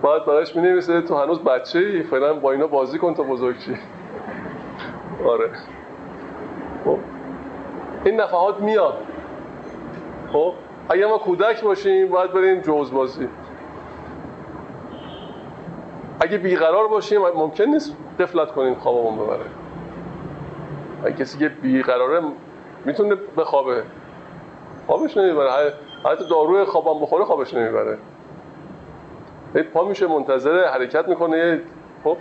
[0.02, 3.76] بعد براش می تو هنوز بچه ای فعلا با اینا بازی کن تا بزرگ چی
[5.26, 5.50] آره.
[6.84, 6.98] خب.
[8.04, 8.94] این نفحات میاد.
[10.32, 10.52] خب.
[10.88, 13.28] اگه ما کودک باشیم باید بریم جوز بازی.
[16.20, 19.44] اگه بیقرار باشیم ممکن نیست قفلت کنیم خوابمون ببره.
[21.04, 22.20] اگه کسی که بیقراره
[22.84, 23.82] می‌تونه بخوابه.
[24.86, 25.72] خوابش نمی‌بره.
[26.04, 27.98] حتی داروی خوابم بخوره خوابش نمی‌بره.
[29.54, 31.60] پا میشه منتظر حرکت می‌کنه.
[32.04, 32.16] خب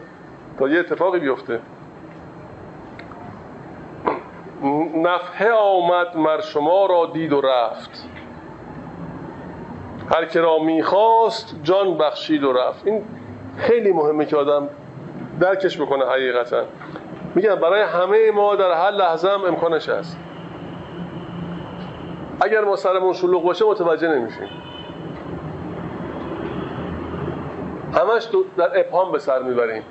[0.59, 1.59] تا یه اتفاقی بیفته.
[4.95, 8.09] نفحه آمد مر شما را دید و رفت.
[10.15, 12.87] هر که را می‌خواست جان بخشید و رفت.
[12.87, 13.03] این
[13.57, 14.69] خیلی مهمه که آدم
[15.39, 16.63] درکش بکنه حقیقتا.
[17.35, 20.17] میگم برای همه ما در هر لحظه هم امکانش هست.
[22.41, 24.47] اگر ما سرمون شلوغ باشه متوجه نمیشیم.
[27.93, 28.27] همش
[28.57, 29.83] در ابهام به سر می‌بریم.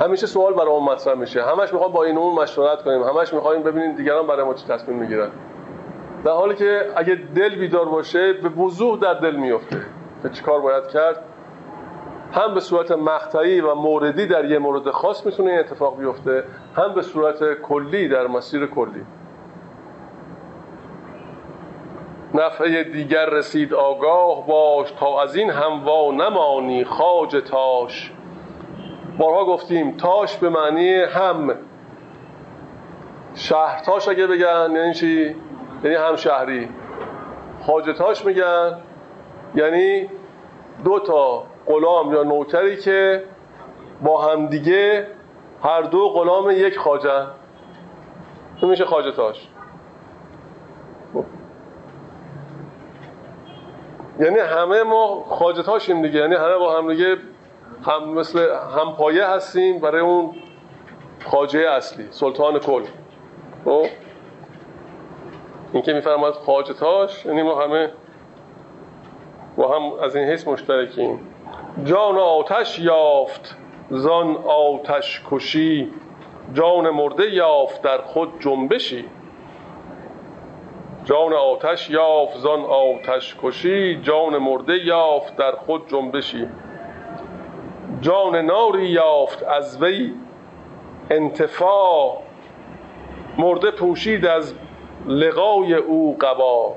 [0.00, 1.42] همیشه سوال برای اون مطرح میشه.
[1.42, 3.02] همش می‌خوام با این اون مشورت کنیم.
[3.02, 5.28] همش می‌خوایم ببینیم دیگران برای ما چی تصمیم می‌گیرن.
[6.24, 9.80] در حالی که اگه دل بیدار باشه به وضوح در دل میفته
[10.22, 11.24] که چیکار باید کرد.
[12.32, 16.44] هم به صورت مقطعی و موردی در یه مورد خاص می‌تونه این اتفاق بیفته
[16.76, 19.04] هم به صورت کلی در مسیر کلی.
[22.34, 28.12] نفعه دیگر رسید آگاه باش تا از این هم وا نمانی خاج تاش.
[29.18, 31.54] بارها گفتیم تاش به معنی هم
[33.34, 35.36] شهرتاش اگه بگن یعنی چی؟
[35.84, 36.68] یعنی هم شهری.
[37.98, 38.78] تاش میگن
[39.54, 40.08] یعنی
[40.84, 43.24] دو تا غلام یا نوکری که
[44.02, 45.06] با همدیگه
[45.62, 46.78] هر دو غلام یک
[48.60, 48.84] این میشه
[49.16, 49.48] تاش.
[54.20, 56.20] یعنی همه ما خاجت هاشیم دیگه.
[56.20, 57.16] یعنی همه با هم دیگه
[57.86, 58.38] هم مثل
[58.78, 60.30] هم پایه هستیم برای اون
[61.24, 62.82] خاجه اصلی سلطان کل.
[63.64, 63.86] خب؟
[65.72, 67.90] این که میفرماد خاجتاش یعنی ما همه
[69.56, 71.20] با هم از این حس مشترکیم.
[71.84, 73.56] جان آتش یافت
[73.90, 75.90] زان آتش کشی
[76.54, 79.04] جان مرده یافت در خود جنبشی.
[81.04, 86.48] جان آتش یافت زان آتش کشی جان مرده یافت در خود جنبشی.
[88.00, 90.12] جان ناری یافت از وی
[91.10, 92.22] انتفاع
[93.38, 94.54] مرده پوشید از
[95.06, 96.74] لقای او قبا.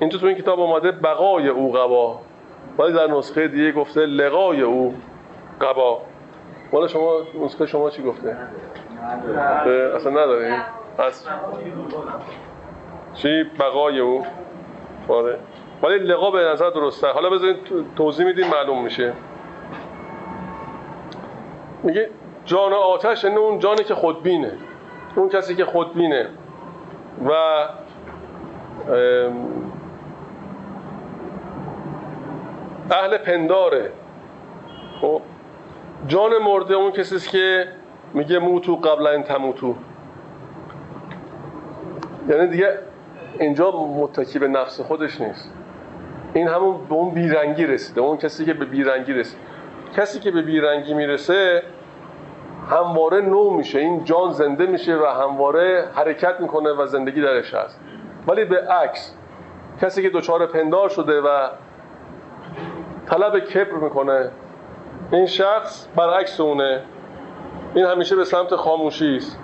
[0.00, 2.18] اینجا تو این کتاب آمده بقای او قبا.
[2.78, 4.94] ولی در نسخه دیگه گفته لقای او
[5.60, 6.00] قبا.
[6.72, 7.12] والا شما
[7.44, 8.36] نسخه شما چی گفته؟
[9.96, 10.62] اصلا نداریم.
[10.98, 11.26] پس
[13.22, 14.26] چی بقای او.
[15.08, 15.38] آره.
[15.82, 17.06] ولی لقا به نظر درسته.
[17.06, 17.56] حالا بذارید
[17.96, 19.12] توضیح میدیم معلوم میشه.
[21.82, 22.10] میگه
[22.44, 24.52] جان آتش یعنی اون جانی که خودبینه.
[25.16, 26.28] اون کسی که خودبینه.
[27.28, 27.30] و
[32.90, 33.90] اهل پنداره.
[35.00, 35.22] خب؟
[36.06, 37.68] جان مرده اون کسی که
[38.14, 39.74] میگه موتو قبل این تموتو.
[42.28, 42.78] یعنی دیگه
[43.40, 45.52] اینجا متکی به نفس خودش نیست.
[46.34, 48.00] این همون به اون بیرنگی رسیده.
[48.00, 49.38] اون کسی که به بیرنگی رسید
[49.96, 51.62] کسی که به بیرنگی می‌رسه
[52.70, 53.78] همواره نو میشه.
[53.78, 57.80] این جان زنده میشه و همواره حرکت می‌کنه و زندگی درش هست.
[58.28, 59.14] ولی به عکس
[59.82, 61.48] کسی که دچار پندار شده و
[63.06, 64.30] طلب کبر می‌کنه
[65.12, 66.82] این شخص برعکس اونه.
[67.74, 69.38] این همیشه به سمت خاموشی است.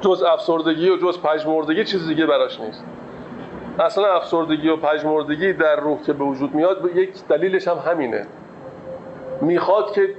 [0.00, 2.84] جز افسردگی و جز پژمردگی چیز دیگه براش نیست.
[3.78, 8.26] اصلا افسردگی و پژمردگی در روح که به وجود میاد یک دلیلش هم همینه.
[9.40, 10.14] می‌خواد که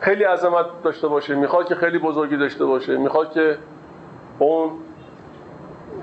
[0.00, 3.58] خیلی عظمت داشته باشه می‌خواد که خیلی بزرگی داشته باشه می‌خواد که
[4.38, 4.70] اون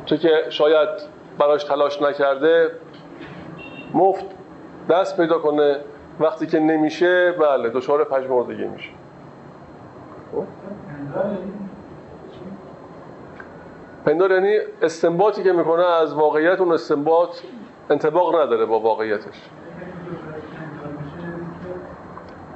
[0.06, 0.90] چه که شاید
[1.40, 2.72] براش تلاش نکرده
[3.94, 4.26] مفت
[4.90, 5.78] دست پیدا کنه.
[6.20, 8.90] وقتی که نمیشه بله دچار پژمردگی میشه.
[10.32, 10.44] خب؟
[14.06, 17.38] پندار یعنی استنباطی که می‌کنه از واقعیت اون استنباط
[17.90, 19.50] انتباق نداره با واقعیتش.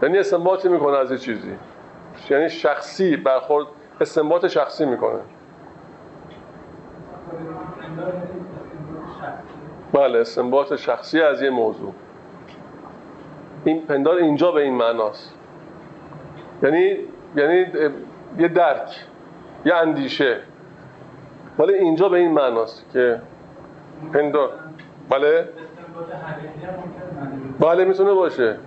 [0.03, 1.51] یعنی استنباطی می‌کنه از یه چیزی.
[2.29, 3.67] یعنی شخصی برخورد
[4.01, 5.19] استنباط شخصی می‌کنه.
[9.93, 11.93] بله استنباط شخصی از یه موضوع.
[13.65, 15.33] این پندار اینجا به این معناست.
[16.63, 16.97] یعنی
[17.35, 17.65] یعنی
[18.39, 19.05] یه درک
[19.65, 20.39] یه اندیشه.
[21.59, 23.21] ولی اینجا به این معناست که
[24.13, 24.49] پندار.
[25.09, 25.49] بله؟
[27.59, 28.57] بله می‌تونه باشه.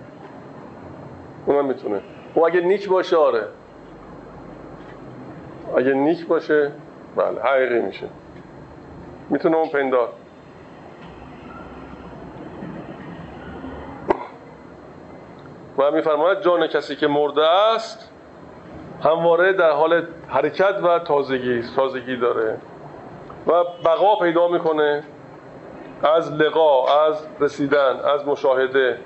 [1.45, 2.01] اونم می‌تونه.
[2.33, 3.43] او اگه نیک باشه آره.
[5.77, 6.71] اگه نیک باشه
[7.15, 8.07] بله حقیقی میشه.
[9.29, 10.09] می‌تونه اون پندار.
[15.77, 18.09] و میفرماید جان کسی که مرده است
[19.03, 22.57] همواره در حال حرکت و تازگی تازگی داره.
[23.49, 25.03] و بقا پیدا می‌کنه
[26.03, 28.97] از لقا از رسیدن از مشاهده.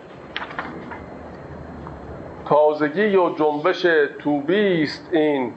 [2.50, 3.82] تازگی و جنبش
[4.20, 5.54] توبی است این.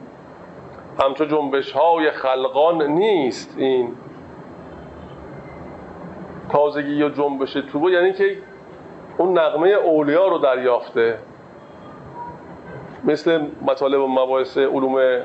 [1.02, 3.92] همچو جنبش های خلقان نیست این.
[6.52, 8.36] تازگی و جنبش توبه یعنی که
[9.18, 11.18] اون نقمه اولیا رو دریافته.
[13.04, 15.22] مثل مطالب و مباحث علوم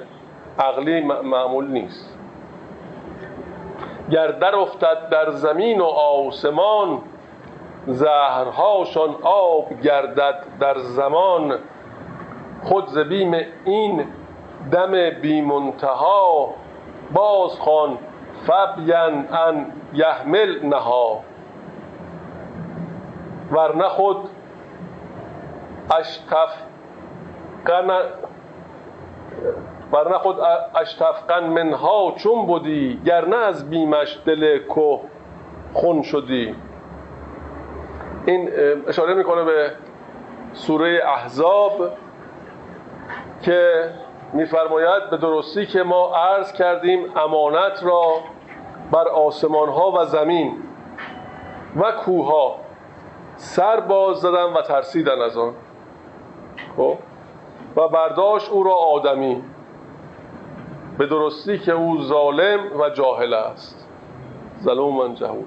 [0.59, 2.10] عقلی معمول نیست.
[4.11, 7.01] گر در افتد در زمین و آسمان
[7.87, 11.57] زهرهاشان آب گردد در زمان.
[12.63, 14.05] خود ز بیم این
[14.71, 16.49] دم بی منتها
[17.13, 17.97] باز خان
[18.47, 21.19] فبین ان یحمل نها.
[23.51, 24.17] ورنه خود
[25.99, 26.49] اشتف
[29.91, 30.37] ورنه خود
[30.75, 34.99] اشتفقن منها چون بودی گرنه از بیمش دل که
[35.73, 36.55] خون شدی.
[38.25, 38.49] این
[38.87, 39.71] اشاره می‌کنه به
[40.53, 41.91] سوره احزاب
[43.41, 43.89] که
[44.33, 48.13] میفرماید به درستی که ما عرض کردیم امانت را
[48.91, 50.57] بر آسمان ها و زمین
[51.75, 52.55] و کوها
[53.35, 55.53] سر باز زدن و ترسیدن از آن.
[56.77, 56.97] خب؟
[57.75, 59.43] و برداشت او را آدمی.
[60.97, 63.87] به درستی که او ظالم و جاهل است.
[64.63, 65.45] ظلوما جهول.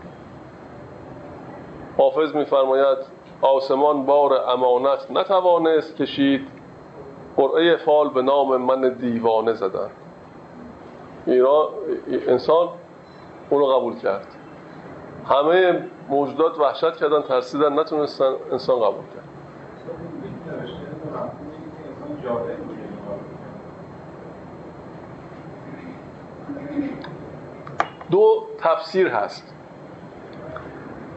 [1.98, 2.98] حافظ میفرماید
[3.42, 6.48] آسمان بار امانت نتوانست کشید.
[7.36, 9.90] قرعه فال به نام من دیوانه زدن.
[11.26, 11.68] ایران
[12.28, 12.68] انسان
[13.50, 14.26] اون رو قبول کرد.
[15.28, 19.24] همه موجودات وحشت کردن ترسیدن نتونستن انسان قبول کرد.
[28.14, 29.54] دو تفسیر هست.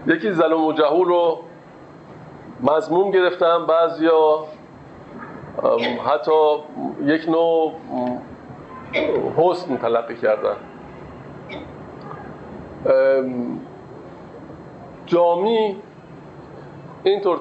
[0.07, 1.39] یکی ظلم و جهول رو
[2.63, 4.45] مضموم گرفتن بعضیا
[6.05, 6.55] حتی
[7.03, 7.73] یک نوع
[9.37, 10.55] حسن تلقی کردن.
[15.05, 15.75] جامی
[17.03, 17.39] اینطور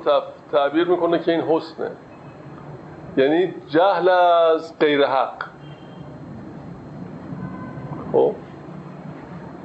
[0.52, 1.90] تعبیر می‌کنه که این حسنه.
[3.16, 5.55] یعنی جهل از غیر حق.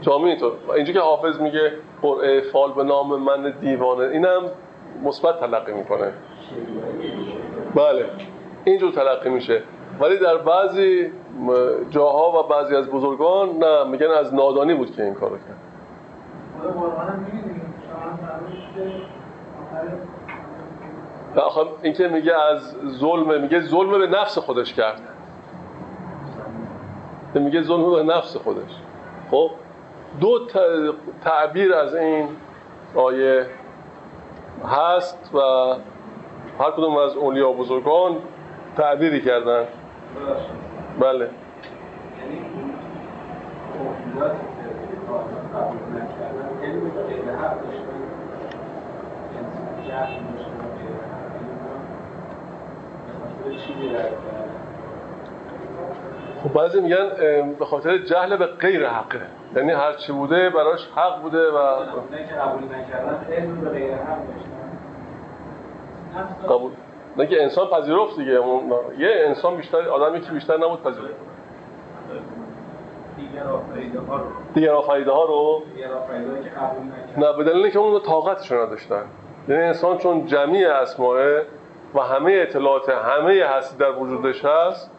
[0.02, 1.72] جامی اینطور اینجا که حافظ میگه
[2.02, 4.42] قرعه فال به نام من دیوانه اینم
[5.04, 6.14] مثبت تلقی می‌کنه.
[7.76, 8.06] بله
[8.64, 9.64] اینجور تلقی میشه.
[10.00, 11.12] ولی در بعضی
[11.90, 15.58] جاها و بعضی از بزرگان نه میگن از نادانی بود که این کارو کرد.
[21.82, 25.02] این که میگه از ظلم میگه ظلم به نفس خودش کرد.
[27.34, 28.72] میگه ظلم به نفس خودش.
[29.32, 29.52] خب؟
[30.20, 30.48] دو
[31.24, 32.28] تعبیر از این
[32.96, 33.46] آیه
[34.66, 35.40] هست و
[36.60, 38.18] هر کدوم از اولیا بزرگان
[38.78, 39.66] تعبیری کردن.
[41.00, 41.30] بله.
[56.44, 57.10] خب بعضی میگن
[57.60, 59.41] به خاطر جهل به غیر حقه.
[59.56, 61.86] یعنی هر چی بوده براش حق بوده و
[62.28, 62.36] که
[66.50, 66.72] قبول
[67.18, 68.32] نه که انسان پذیرفت دیگه.
[68.98, 71.16] یه انسان بیشتر آدمی که بیشتر نبود پذیرفت.
[74.54, 75.64] دیگر آفریده ها رو؟
[76.44, 79.04] که قبول نه به دلیل اینکه اون طاقتشون نداشتن.
[79.48, 81.42] یعنی انسان چون جمعی اسماء
[81.96, 84.92] و همه اطلاعات همه هستی در وجودش هست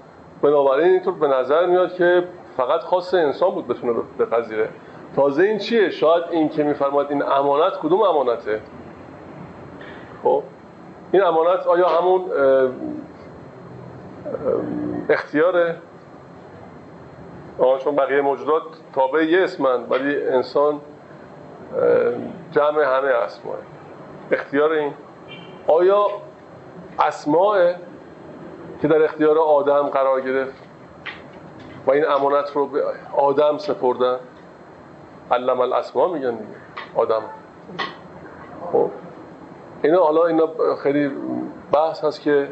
[0.43, 2.25] بنابراین اینطور به نظر میاد که
[2.57, 4.69] فقط خاص انسان بود بتونه بپذیره.
[5.17, 8.61] تازه این چیه؟ شاید این که میفرماد این امانت کدوم امانته؟
[10.23, 10.43] خب
[11.13, 12.25] این امانت آیا همون
[15.11, 15.77] اختیاره؟
[17.85, 18.63] چون بقیه موجودات
[18.95, 20.81] تابع یه اسمن ولی انسان
[22.53, 23.57] جمع همه اسماه
[24.31, 24.93] اختیار این.
[25.67, 26.07] آیا
[26.99, 27.73] اسماء
[28.83, 30.62] که در اختیار آدم قرار گرفت
[31.87, 32.83] و این امانت رو به
[33.17, 34.17] آدم سپردن
[35.31, 36.53] علم الاسما میگن دیگه.
[36.95, 37.23] آدم.
[38.73, 38.91] خب.
[39.83, 40.49] اینا حالا اینا
[40.83, 41.11] خیلی
[41.73, 42.49] بحث هست که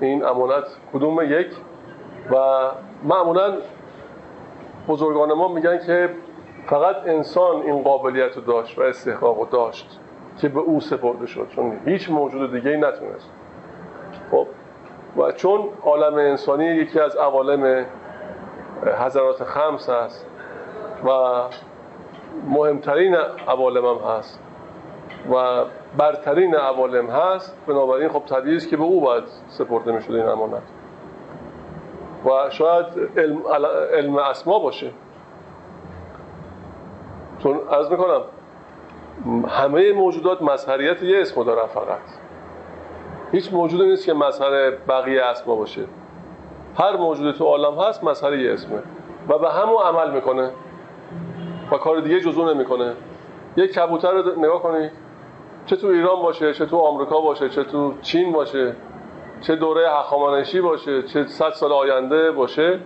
[0.00, 1.46] این امانت کدوم یک؟
[2.30, 2.36] و
[3.04, 3.52] معمولا
[4.88, 6.10] بزرگان ما میگن که
[6.66, 10.00] فقط انسان این قابلیت رو داشت و استحقاق رو داشت
[10.40, 11.48] که به او سپرده شد.
[11.48, 13.30] چون هیچ موجود دیگه ای نتونست.
[14.30, 14.46] خب.
[15.16, 17.86] و چون عالم انسانی یکی از عوالم
[18.86, 20.26] حضرات خمس هست
[21.04, 21.10] و
[22.48, 23.16] مهمترین
[23.48, 24.40] عوالم هم هست
[25.32, 25.64] و
[25.98, 27.56] برترین عوالم هست.
[27.66, 30.62] بنابراین خب طبیعی است که به او باید سپرده می‌شد این امانت.
[32.24, 33.42] و شاید علم,
[33.96, 34.90] علم اسما باشه.
[37.42, 38.20] چون از می‌کنم
[39.48, 41.98] همه موجودات مظهریت یه اسم دارن فقط.
[43.32, 45.84] هیچ موجودی نیست که مظهر بقیه اسما باشه.
[46.78, 48.78] هر موجود تو عالم هست مظهر یه اسمه.
[49.28, 50.50] و به همون عمل می‌کنه.
[51.72, 52.92] و کار دیگه جزو نمی‌کنه.
[53.56, 54.90] یک کبوتر رو نگاه کنید
[55.66, 58.72] چه تو ایران باشه چه تو آمریکا باشه چه تو چین باشه
[59.40, 62.78] چه دوره هخامنشی باشه چه صد سال آینده باشه.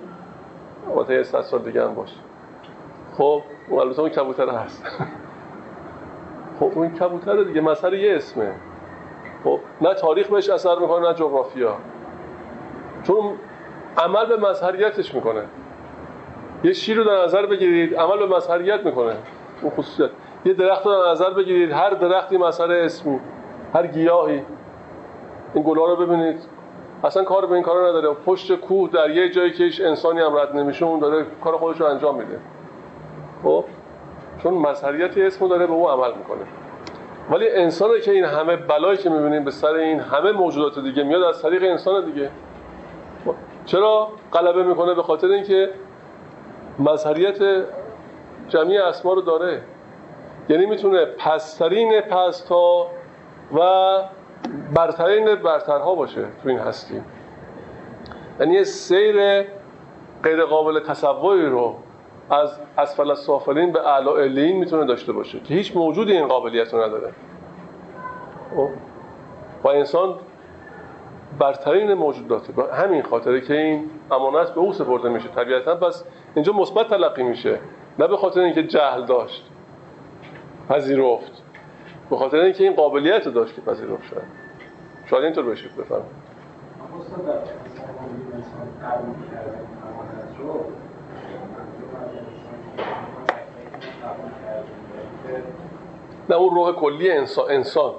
[0.90, 2.16] البته یه صد سال دیگه هم باشه.
[3.18, 4.84] خب البته اون کبوتر هست.
[6.60, 8.52] خب اون کبوتر دیگه مسئله یه اسمه.
[9.44, 11.76] خب نه تاریخ بهش اثر می‌کنه نه جغرافیا.
[13.02, 13.32] چون
[13.98, 15.42] عمل به مظهریتش می‌کنه.
[16.64, 19.16] یه شیر رو در نظر بگیرید عمل به مظهریت می‌کنه.
[19.62, 20.10] اون خصوصیت.
[20.44, 23.20] یه درخت رو در نظر بگیرید هر درختی مسئله اسمی
[23.74, 24.42] هر گیاهی.
[25.54, 26.40] این گلا رو ببینید.
[27.04, 28.14] اصلا کار به این کار نداره.
[28.26, 31.80] پشت کوه در یه جایی که هیچ انسانی هم رد نمیشه اون داره کار خودش
[31.80, 32.38] رو انجام میده.
[33.42, 33.64] خب؟
[34.42, 36.42] چون مظهریت اسمو داره به او عمل می‌کنه.
[37.30, 41.22] ولی انسان که این همه بلایی که می‌بینیم به سر این همه موجودات دیگه میاد
[41.22, 42.30] از طریق انسان دیگه.
[43.66, 45.70] چرا غلبه می‌کنه؟ به خاطر اینکه
[46.78, 47.64] مظهریت
[48.48, 49.62] جمعی اسما رو داره.
[50.48, 52.86] یعنی می‌تونه پسترین پستا
[53.54, 53.60] و
[54.74, 57.00] برترین برترها باشه تو این هستی
[58.40, 59.42] یعنی سیر
[60.22, 61.74] غیر قابل تصوری رو
[62.30, 66.82] از اسفل سافلین به اعلا الین می‌تونه داشته باشه که هیچ موجودی این قابلیت رو
[66.84, 67.12] نداره.
[68.56, 68.68] خب؟
[69.64, 70.14] و انسان
[71.38, 72.52] برترین موجوداته.
[72.52, 75.28] به همین خاطره که این امانت به او سپرده میشه.
[75.28, 76.04] طبیعتا پس
[76.34, 77.58] اینجا مثبت تلقی میشه.
[77.98, 79.44] نه به خاطر اینکه جهل داشت
[80.68, 81.42] پذیرفت.
[82.10, 84.22] به خاطر اینکه این قابلیت داشت که پذیرفت شد.
[85.10, 86.26] شاید اینطور بشید بفرمایید.
[96.28, 97.92] نه اون روح کلی انسان, انسان.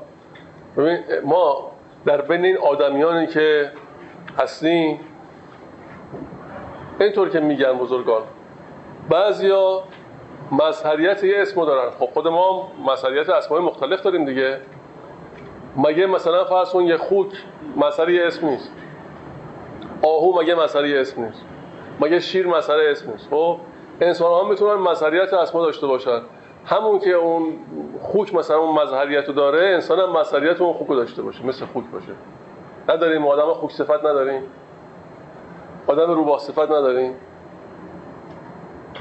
[0.78, 1.72] ببین ما
[2.08, 3.72] در بین این آدمیانی که
[4.40, 5.00] هستیم
[7.00, 8.22] اینطور که میگن بزرگان
[9.10, 9.84] بعضیا
[10.52, 11.92] مظهریت یه اسمو دارن.
[12.00, 14.58] خب خود ما مظهریت اسمای مختلف داریم دیگه.
[15.78, 17.32] مگه مثلا فرض یه خوک
[17.78, 18.72] مظهر یه اسم نیست.
[20.02, 21.42] آهو مگه مظهر یه اسم نیست.
[22.00, 23.28] مگه شیر مظهر اسم نیست.
[23.30, 23.58] خب
[24.02, 26.22] انسان ها می‌تونن مظهریت اسما داشته باشن.
[26.68, 27.54] همون که اون
[28.02, 31.66] خوک مثلا اون مظهریت رو داره انسان هم مظهریت اون خوک رو داشته باشه مثل
[31.66, 32.12] خوک باشه.
[32.90, 34.42] نداریم آدم خوک صفت نداریم.
[35.88, 37.16] آدم روباه صفت نداریم.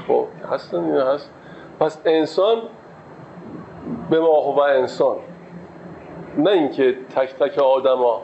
[0.07, 1.31] خب هستن این هست.
[1.79, 2.57] پس انسان
[4.09, 5.15] به ما و انسان.
[6.37, 8.21] نه اینکه تک تک آدما.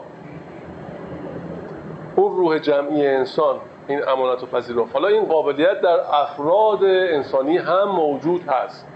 [2.16, 3.56] اون روح جمعی انسان
[3.88, 4.92] این امانت و پذیرفت.
[4.92, 8.86] حالا این قابلیت در افراد انسانی هم موجود هست.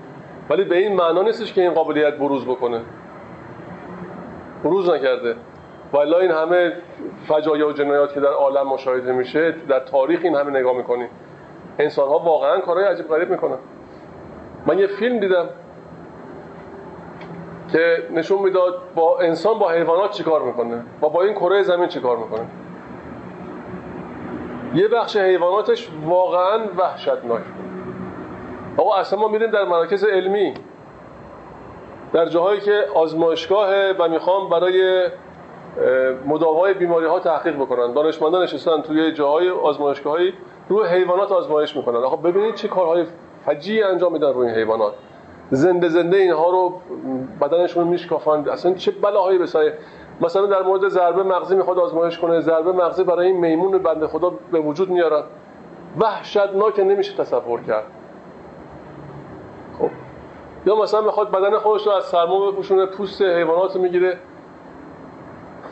[0.51, 2.81] ولی به این معنا نیستش که این قابلیت بروز بکنه.
[4.65, 5.37] بروز نکرده.
[5.93, 6.73] ولی این همه
[7.29, 11.09] فجایا و جنایات که در عالم مشاهده میشه در تاریخ این همه نگاه می‌کنیم
[11.79, 13.59] انسان ها واقعا کارهای عجیب غریب می‌کنن.
[14.66, 15.49] من یه فیلم دیدم
[17.73, 22.16] که نشون می‌داد با انسان با حیوانات چیکار می‌کنه و با این کره زمین چیکار
[22.16, 22.47] می‌کنه.
[24.75, 27.68] یه بخش حیواناتش واقعا وحشتناک بود.
[28.79, 30.55] آقا اصلا ما میریم در مراکز علمی.
[32.13, 35.09] در جاهایی که آزمایشگاه و می‌خوام برای
[36.27, 37.93] مداوای بیماری ها تحقیق بکنن.
[37.93, 40.33] دانشمندان نشستن توی جاهای آزمایشگاهی
[40.69, 41.97] روی حیوانات آزمایش می‌کنن.
[41.97, 43.05] آقا ببینید چه کارهای
[43.47, 44.93] فجی انجام میدن روی این حیوانات.
[45.51, 46.81] زنده زنده اینها رو
[47.41, 48.49] بدنشون رو میشکافن.
[48.49, 49.47] اصلا چه بلاهایی به
[50.21, 52.41] مثلا در مورد ضربه مغزی می‌خواد آزمایش کنه.
[52.41, 55.23] ضربه مغزی برای این میمون بنده خدا به وجود میارن.
[56.01, 57.85] وحشتناک نمیشه تصور کرد.
[59.79, 59.91] خب.
[60.67, 64.19] یا مثلا می‌خواد بدن خودش رو از سرما بپوشونه پوست حیوانات رو می‌گیره.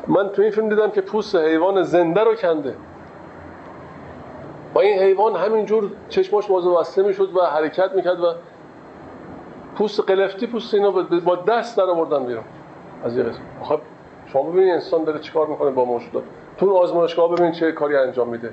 [0.09, 2.75] من تو این فیلم دیدم که پوست حیوان زنده رو کنده.
[4.75, 8.33] با این حیوان همینجور چشماش باز بسته می‌شد و حرکت می‌کرد و
[9.77, 10.91] پوست قلفتی پوست اینا
[11.25, 12.45] با دست در آوردن بیرون.
[13.05, 13.81] از یه قسم خب
[14.27, 16.23] شما ببینید انسان داره چیکار می‌کنه با موجودات
[16.59, 18.51] تو آزمایشگاه ببینید چه کاری انجام میده.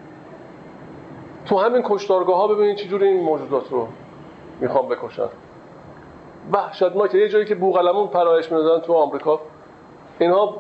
[1.45, 3.87] تو همین کشتارگاه ها ببینید چجوری این موجودات رو
[4.59, 5.29] می‌خوام بکشن
[7.11, 9.39] که یه جایی که بوغلمون پرایش می‌دادن تو آمریکا.
[10.19, 10.55] اینها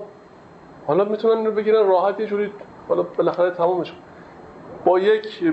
[0.87, 2.51] حالا می‌تونن اینو بگیرن راحت یه جوری
[2.89, 3.93] حالا بالاخره تمامش
[4.85, 5.43] با یک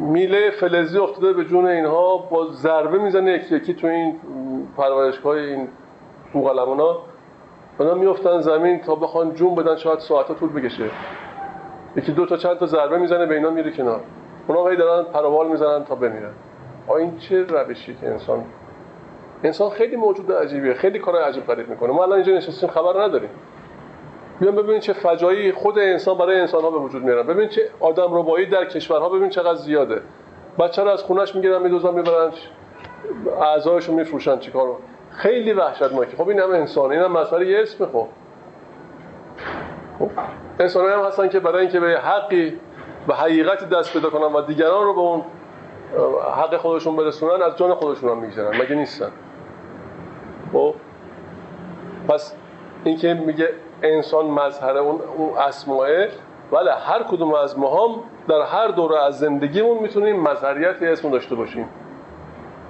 [0.00, 4.16] میله فلزی افتاده به جون اینها با ضربه می‌زنه یکی یکی تو این
[4.76, 5.68] پرورشگاه این
[6.32, 6.96] بوغلمونا.
[7.78, 10.90] اونا میفتن زمین تا بخوان جون بدن شاید ساعت طول بکشه.
[11.96, 14.00] یکی دو تا چند تا ضربه می‌زنه به اینا میره کنار.
[14.46, 16.32] اونا هی دارن پروال می‌زنن تا بمیرن.
[16.96, 18.44] این چه روشی که انسان
[19.44, 21.92] انسان خیلی موجود عجیبیه خیلی کار عجیب غریب می‌کنه.
[21.92, 23.30] ما الان اینجا نشستیم خبر نداریم.
[24.40, 27.26] بیان ببینید چه فجایی خود انسان برای انسان ها به وجود میارن.
[27.26, 30.00] ببینید چه آدم ربایی در کشورها ببین چقدر زیاده.
[30.58, 32.30] بچه رو از خونش می‌گیرن میدوزن می‌برن
[33.42, 34.76] اعضایشون میفروشن چیکارو
[35.10, 36.16] خیلی وحشتناکه.
[36.16, 38.06] خب این هم انسان این هم مسئله یه اسم خب,
[39.98, 40.10] خب.
[40.60, 42.52] انسان هم هستن که برای اینکه به حقی
[43.08, 45.22] و حقیقتی دست پیدا کنن و دیگران رو به اون
[46.36, 49.10] حق خودشون برسونن از جان خودشون هم می‌گذارن مگه نیستن؟
[50.52, 50.74] خب.
[52.08, 52.34] پس
[52.84, 53.48] اینکه میگه
[53.82, 55.00] انسان مظهر اون
[55.38, 56.10] اسماءه
[56.52, 61.34] ولی هر کدوم از ما هم در هر دوره از زندگیمون می‌تونیم مظهریت اسم داشته
[61.34, 61.68] باشیم.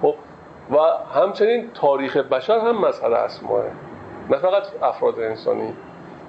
[0.02, 0.14] خب.
[0.70, 0.76] و
[1.20, 3.70] همچنین تاریخ بشر هم مظهر اسماءه
[4.30, 5.72] نه فقط افراد انسانی.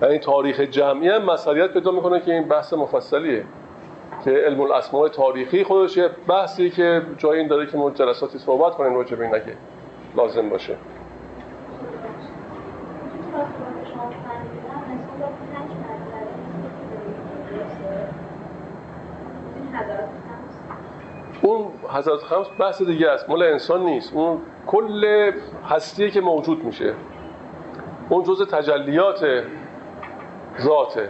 [0.02, 3.46] یعنی تاریخ جمعی هم مظهریت پیدا می‌کنه که این بحث مفصلیه.
[4.26, 8.74] که علم الاسماء تاریخی خودش یه بحثی که جایی این داره که ما جلساتی صحبت
[8.74, 9.42] کنیم راجع به این
[10.16, 10.76] لازم باشه.
[21.42, 23.30] اون حضرت خمس بحث دیگه است.
[23.30, 24.14] مال انسان نیست.
[24.14, 25.32] اون کل
[25.70, 26.94] هستیه که موجود میشه.
[28.10, 29.26] اون جزء تجلیات
[30.62, 31.10] ذاته.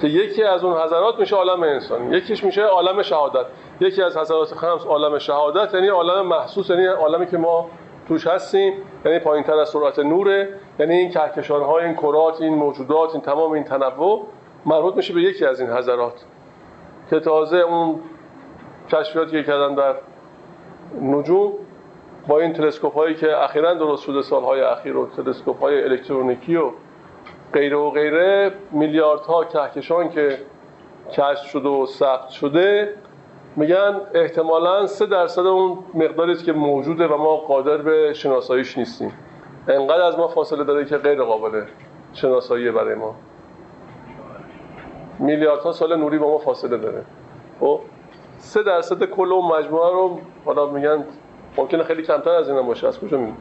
[0.00, 3.46] که یکی از اون حضرات میشه عالم انسان یکیش میشه عالم شهادت.
[3.80, 7.70] یکی از حضرات خمس عالم شهادت یعنی عالم محسوس یعنی عالمی که ما
[8.08, 8.72] توش هستیم
[9.04, 10.48] یعنی پایین تر از سرعت نوره.
[10.78, 14.26] یعنی این کهکشان های این کرات این موجودات این تمام این تنوع
[14.66, 16.24] مربوط میشه به یکی از این حضرات.
[17.10, 18.00] که تازه اون
[18.88, 19.94] کشفیاتی که کردن در
[21.02, 21.52] نجوم
[22.28, 26.70] با این تلسکوپ هایی که اخیرا درست شده سالهای اخیر و تلسکوپ های الکترونیکی و
[27.52, 30.38] غیره و غیره میلیاردها کهکشان که
[31.12, 32.94] کشف شده و ثبت شده
[33.56, 39.12] میگن احتمالا سه درصد اون مقداری که موجوده و ما قادر به شناساییش نیستیم.
[39.68, 41.62] انقدر از ما فاصله داره که غیر قابل
[42.12, 43.14] شناسایی برای ما.
[45.18, 47.02] میلیاردها سال نوری با ما فاصله داره.
[47.60, 47.80] خب؟
[48.38, 51.04] سه درصد کل اون مجموعه رو حالا میگن
[51.56, 52.88] ممکنه خیلی کمتر از این باشه.
[52.88, 53.36] از کجا میگن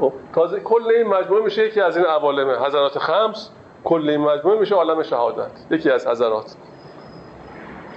[0.00, 0.12] خب.
[0.34, 3.50] تازه کل این مجموعه میشه یکی از این عوالم حضرات خمس
[3.84, 6.56] کل این مجموعه میشه عالم شهادت یکی از حضرات.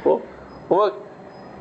[0.04, 0.22] خب.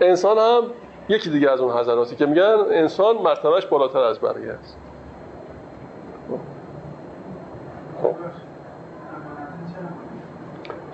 [0.00, 0.62] انسان هم
[1.08, 4.76] یکی دیگه از اون حضراتی که میگن انسان مرتبهش بالاتر از بقیه است.
[8.02, 8.14] خب.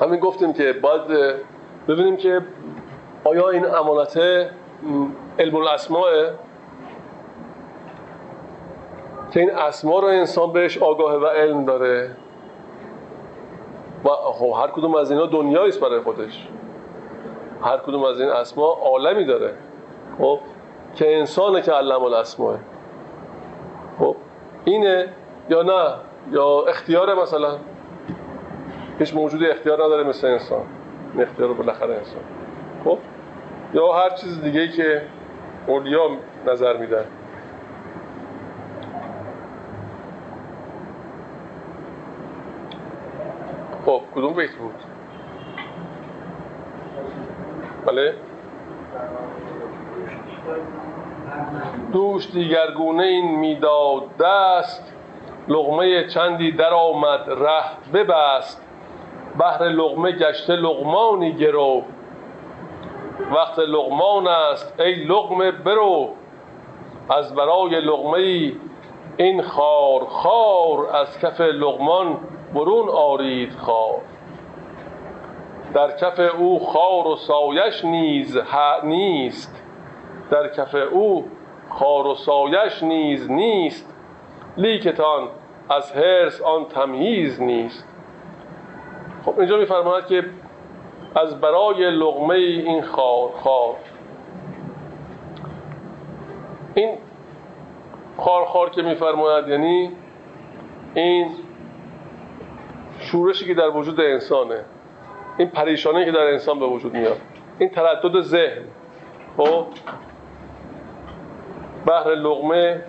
[0.00, 1.02] همین گفتیم که باید
[1.88, 2.40] ببینیم که
[3.24, 4.16] آیا این امانت
[5.38, 6.30] علم الاسماء
[9.30, 12.10] که این اسما رو انسان بهش آگاه و علم داره.
[14.04, 16.48] و خب هر کدوم از اینا دنیایی است برای خودش.
[17.62, 19.54] هر کدوم از این اسما عالمی داره.
[20.18, 20.40] خب
[20.94, 22.56] که انسانه که علم الاسماء
[23.98, 24.16] خب
[24.64, 25.08] اینه
[25.48, 25.94] یا نه؟
[26.32, 27.56] یا اختیار مثلا؟
[28.98, 30.62] هیچ موجودی اختیار نداره مثل انسان.
[31.12, 32.22] این اختیار بالاخره انسان.
[32.84, 32.98] خب
[33.74, 35.02] یا هر چیز دیگه که
[35.66, 36.08] اولیا
[36.46, 37.04] نظر میدن.
[43.88, 44.74] خب کدوم بیت بود؟
[51.92, 54.94] دوش دیگرگونه این می‌داد دست
[55.48, 58.64] لغمه چندی در آمد ره ببست.
[59.38, 61.82] بهر لغمه گشته لغمانی گرو.
[63.34, 66.08] وقت لغمان است ای لغمه برو.
[67.10, 68.52] از برای لغمه
[69.16, 72.16] این خار خار از کف لغمان
[72.54, 74.00] برون آرید خار
[75.74, 78.38] در کف او خار و سایش نیز
[78.84, 79.62] نیست.
[80.30, 81.24] در کف او
[81.68, 83.94] خار و سایش نیز نیست.
[84.56, 85.28] لیکتان
[85.70, 87.88] از هرس آن تمییز نیست.
[89.24, 90.24] خب اینجا میفرماید که
[91.14, 93.74] از برای لغمه این خار خار.
[96.74, 96.98] این
[98.16, 99.92] خار خار که میفرماید یعنی
[100.94, 101.30] این
[103.10, 104.64] شورشی که در وجود انسانه.
[105.38, 107.20] این پریشانی که در انسان به وجود میاد.
[107.58, 108.62] این تردد ذهن.
[109.36, 109.66] خب؟
[111.86, 112.82] بهر لغمه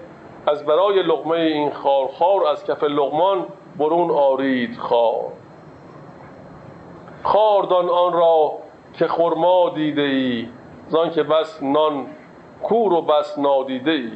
[0.48, 3.46] از برای لغمه این خار خار از کف لغمان
[3.78, 5.26] برون آرید خار.
[7.24, 8.52] خاردان آن را
[8.94, 10.48] که خرما دیده ای
[10.88, 12.06] زان که بس نان
[12.64, 14.12] کور و بس نادیده ای.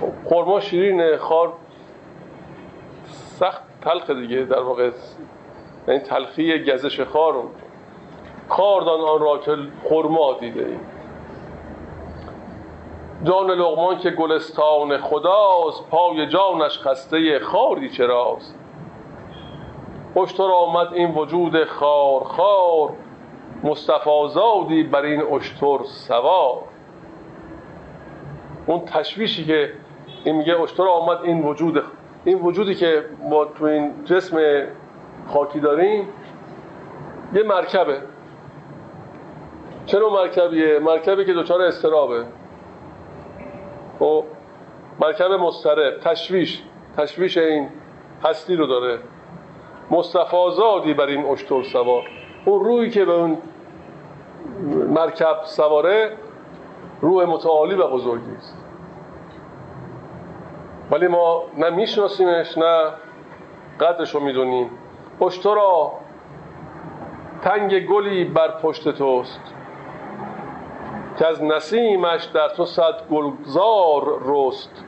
[0.00, 1.52] خب، خرما شیرینه خار
[3.86, 4.90] تلخ دیگه در واقع
[5.88, 7.34] یعنی تلخی گزش خار
[8.48, 9.56] خاردان آن را که
[9.88, 10.76] خرما دیده ای
[13.24, 18.58] جان لغمان که گلستان خداست پای جانش خسته خاری چراست.
[20.16, 22.90] اشتر آمد این وجود خار خار
[23.62, 26.58] مصطفی بر این اشتر سوار.
[28.66, 29.72] اون تشویشی که
[30.24, 31.82] این میگه اشتر آمد این وجود
[32.26, 34.38] این وجودی که ما تو این جسم
[35.28, 36.08] خاکی داریم
[37.34, 37.98] یه مرکبه.
[39.86, 42.24] چه نوع مرکبیه؟ مرکبی که دچار استرابه
[43.98, 44.24] خب
[45.00, 46.62] مرکب مسترب تشویش.
[46.96, 47.68] تشویش این
[48.24, 48.98] هستی رو داره.
[49.90, 52.02] مصطفی بر این اشتر سوار.
[52.44, 53.38] اون روی که به اون
[54.88, 56.12] مرکب سواره
[57.00, 58.55] روح متعالی و بزرگی است.
[60.90, 62.90] ولی ما نه میشناسیمش نه
[63.80, 64.70] قدرش رو می‌دونیم.
[65.20, 65.92] اشترا
[67.42, 69.40] تنگ گلی بر پشت توست
[71.18, 74.84] که از نسیمش در تو صد گلزار رست.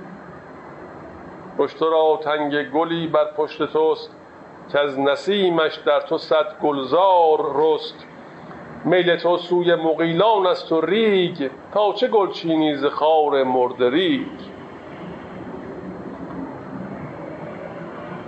[1.61, 4.17] اشترا تنگ گلی بر پشت توست
[4.73, 8.07] که از نسیمش در تو صد گلزار رست.
[8.85, 13.91] میل تو سوی مقیلان است و ریگ تا چه گلچینی ز خار مرده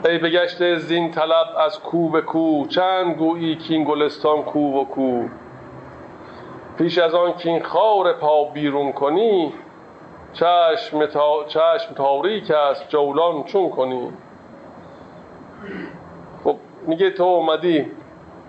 [0.05, 5.23] ای بگشته زین طلب از کو به کو چند گویی کین گلستان کو و کو.
[6.79, 9.53] پیش از آن کین خار پا بیرون کنی
[10.33, 11.45] چشم, تا...
[11.49, 14.09] چشم تاریک است جولان چون کنی.
[16.87, 17.87] میگه تو اومدی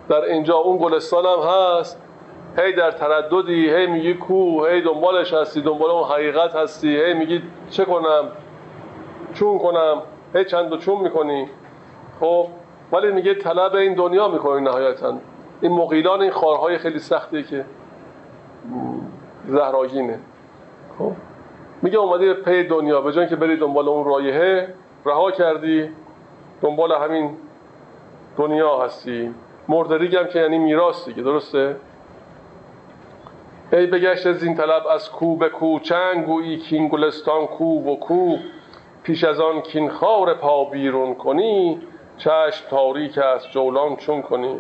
[0.10, 2.02] در اینجا اون گلستان هم هست.
[2.58, 6.98] هی در ترددی هی میگی کو هی دنبالش هستی دنبال اون حقیقت هستی.
[6.98, 8.32] هی میگی چه کنم؟
[9.34, 10.02] چون کنم؟
[10.36, 11.48] هی چند و چون می‌کنی.
[12.20, 12.48] خب
[12.92, 15.18] ولی میگه طلب این دنیا می‌کنی نهایتا.
[15.62, 17.66] این مقیلان این خارهای خیلی سختی که
[19.48, 20.20] زهراگینه.
[21.00, 21.12] خب
[21.82, 24.74] میگه اومدی پی دنیا به جای که بری دنبال اون رایحه
[25.06, 25.90] رها کردی
[26.62, 27.38] دنبال همین
[28.38, 29.34] دنیا هستی.
[29.68, 31.76] مردریگ هم که یعنی میراث دیگه درسته؟
[33.74, 37.96] ای بگشت از این طلب از کو به کو چنگ گویی کین گلستان کو و
[37.96, 38.38] کو.
[39.04, 41.82] پیش از آن کین خار پا بیرون کنی
[42.18, 44.56] چشم تاریک است جولان چون کنی.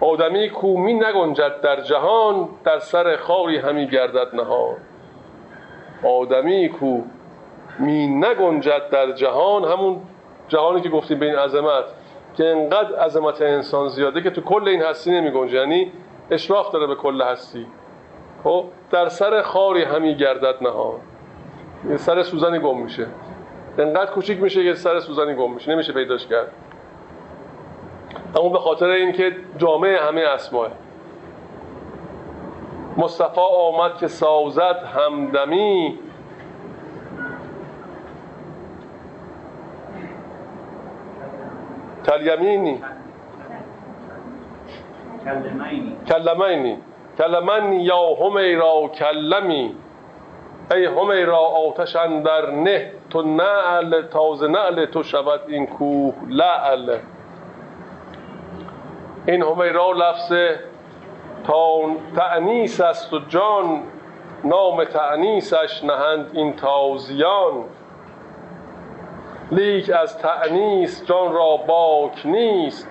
[0.00, 4.76] آدمی کو می نگنجد در جهان در سر خاری همی گردد نهان.
[6.04, 7.02] آدمی کو
[7.78, 10.00] می نگنجد در جهان همون
[10.48, 11.84] جهانی که گفتیم به این عظمت
[12.36, 15.92] که انقدر عظمت انسان زیاده که تو کل این هستی نمی گنجه یعنی
[16.30, 17.66] اشراف داره به کل هستی.
[18.44, 21.00] خب در سر خاری همی گردد نهان.
[21.96, 23.06] سر سوزنی گم میشه.
[23.78, 25.72] انقدر کوچیک میشه که سر سوزنی گم میشه.
[25.72, 26.52] نمیشه پیداش کرد.
[28.36, 30.70] اما به خاطر اینکه جامعه همه اسماه.
[32.96, 35.98] مصطفی آمد که سازد همدمی.
[42.06, 42.82] کلیمینی
[46.08, 46.78] کلمینی.
[47.18, 49.74] کلمنی یا همیرا کلمی.
[50.74, 56.98] ای همیرا آتش اندر نه تو نعل تازه نعل تو شود این کوه لعل.
[59.26, 60.32] این همیرا لفظ
[61.46, 61.80] تا
[62.16, 63.82] تعنیس است و جان
[64.44, 67.64] نام تعنیسش نهند این تازیان.
[69.52, 72.88] لیک از تعنیس جان را باک نیست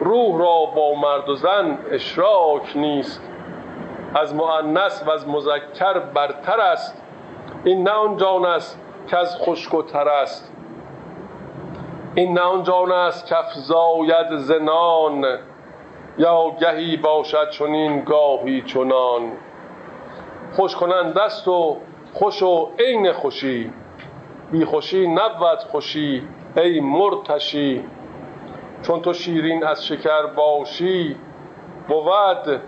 [0.00, 3.22] روح را با مرد و زن اشراک نیست.
[4.14, 7.02] از مؤنث و از مذکر برتر است.
[7.64, 10.52] این نه آن جان است که از خشک و تر است.
[12.14, 15.38] این نه آن جان است که افزاید زنان
[16.18, 19.32] یا گهی باشد چنین گاهی چنان.
[20.52, 21.76] خوش کنند دست و
[22.12, 23.72] خوش و عین خوشی.
[24.50, 27.84] بی خوشی نبود خوشی ای مرتشی.
[28.82, 31.16] چون تو شیرین از شکر باشی
[31.88, 32.60] بود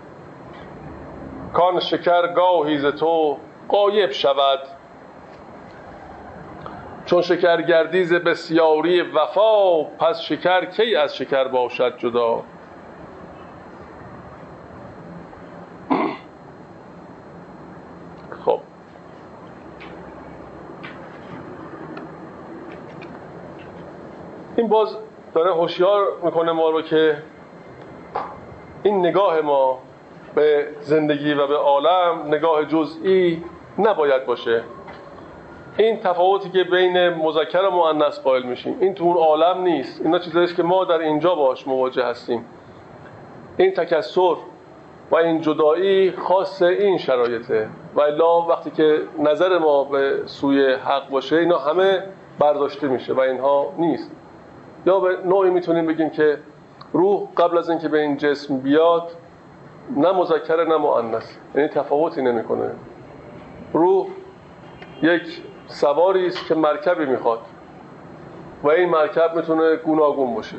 [1.53, 4.59] کان شکر گاهی ز تو قایب شود.
[7.05, 12.43] چون شکر گردیز بسیاری وفا پس شکر کی از شکر باشد جدا؟
[18.45, 18.59] خب.
[24.57, 24.97] این باز
[25.33, 27.17] داره هوشیار می‌کنه ما رو که
[28.83, 29.79] این نگاه ما
[30.35, 33.43] به زندگی و به عالم نگاه جزئی
[33.77, 34.63] نباید باشه.
[35.77, 40.01] این تفاوتی که بین مذکر و مؤنث قائل میشیم این تو اون عالم نیست.
[40.01, 42.45] اینا چیزایی که ما در اینجا باش مواجه هستیم.
[43.57, 44.35] این تکسر
[45.11, 47.69] و این جدایی خاص این شرایطه.
[47.95, 52.03] و الا وقتی که نظر ما به سوی حق باشه اینا همه
[52.39, 54.11] برداشته میشه و اینها نیست.
[54.85, 56.37] یا به نوعی می‌تونیم بگیم که
[56.93, 59.11] روح قبل از اینکه به این جسم بیاد
[59.97, 61.31] نه مذکر نه مؤنث.
[61.55, 62.71] یعنی تفاوتی نمی‌کنه.
[63.73, 64.07] روح
[65.01, 67.39] یک سواری است که مرکبی می‌خواد.
[68.63, 70.57] و این مرکب می‌تونه گوناگون باشه.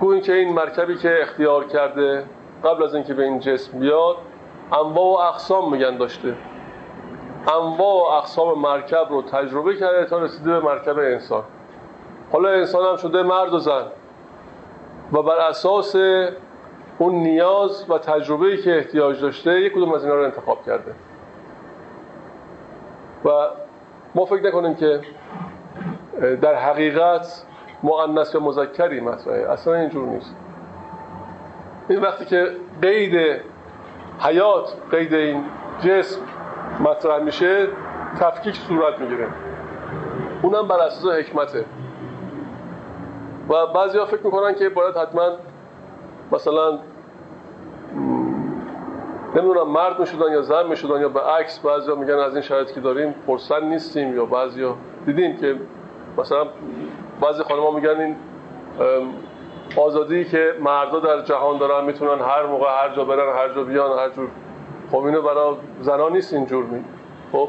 [0.00, 2.24] گویی که این مرکبی که اختیار کرده
[2.64, 4.16] قبل از اینکه به این جسم بیاد
[4.72, 6.34] انواع و اقسام میگن داشته.
[7.42, 11.42] انواع و اقسام مرکب رو تجربه کرده تا رسیده به مرکب انسان.
[12.32, 13.86] حالا انسان هم شده مرد و زن.
[15.12, 15.96] و بر اساس
[16.98, 20.94] اون نیاز و تجربه‌ای که احتیاج داشته یک کدوم از اینا رو انتخاب کرده.
[23.24, 23.28] و
[24.14, 25.00] ما فکر نکنیم که
[26.42, 27.42] در حقیقت
[27.82, 29.50] مؤنث یا مذکری مطرحه.
[29.50, 30.36] اصلا اینجور نیست.
[31.88, 33.40] این وقتی که قید
[34.20, 35.44] حیات قید این
[35.80, 36.20] جسم
[36.80, 37.68] مطرح میشه
[38.20, 39.28] تفکیک صورت می‌گیره.
[40.42, 41.64] اونم بر اساس حکمته.
[43.48, 45.30] و بعضی فکر می‌کنن که باید حتما
[46.32, 46.78] مثلا
[49.36, 52.80] نمی‌دونم مرد می‌شدن یا زن می‌شدن یا به عکس بعضی میگن از این شرایطی که
[52.80, 54.66] داریم پرسن نیستیم یا بعضی
[55.06, 55.56] دیدیم که
[56.18, 56.46] مثلا
[57.20, 58.16] بعضی خانم ها میگن این
[59.76, 63.98] آزادی که مردا در جهان دارن می‌تونن هر موقع هر جا برن هر جا بیان
[63.98, 64.28] هر جور.
[64.90, 66.84] خب اینو برای زنان نیست اینجور می
[67.32, 67.48] خب؟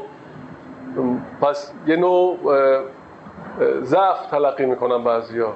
[1.42, 2.38] پس یه نوع
[3.82, 5.52] ضعف تلقی می‌کنن بعضیا.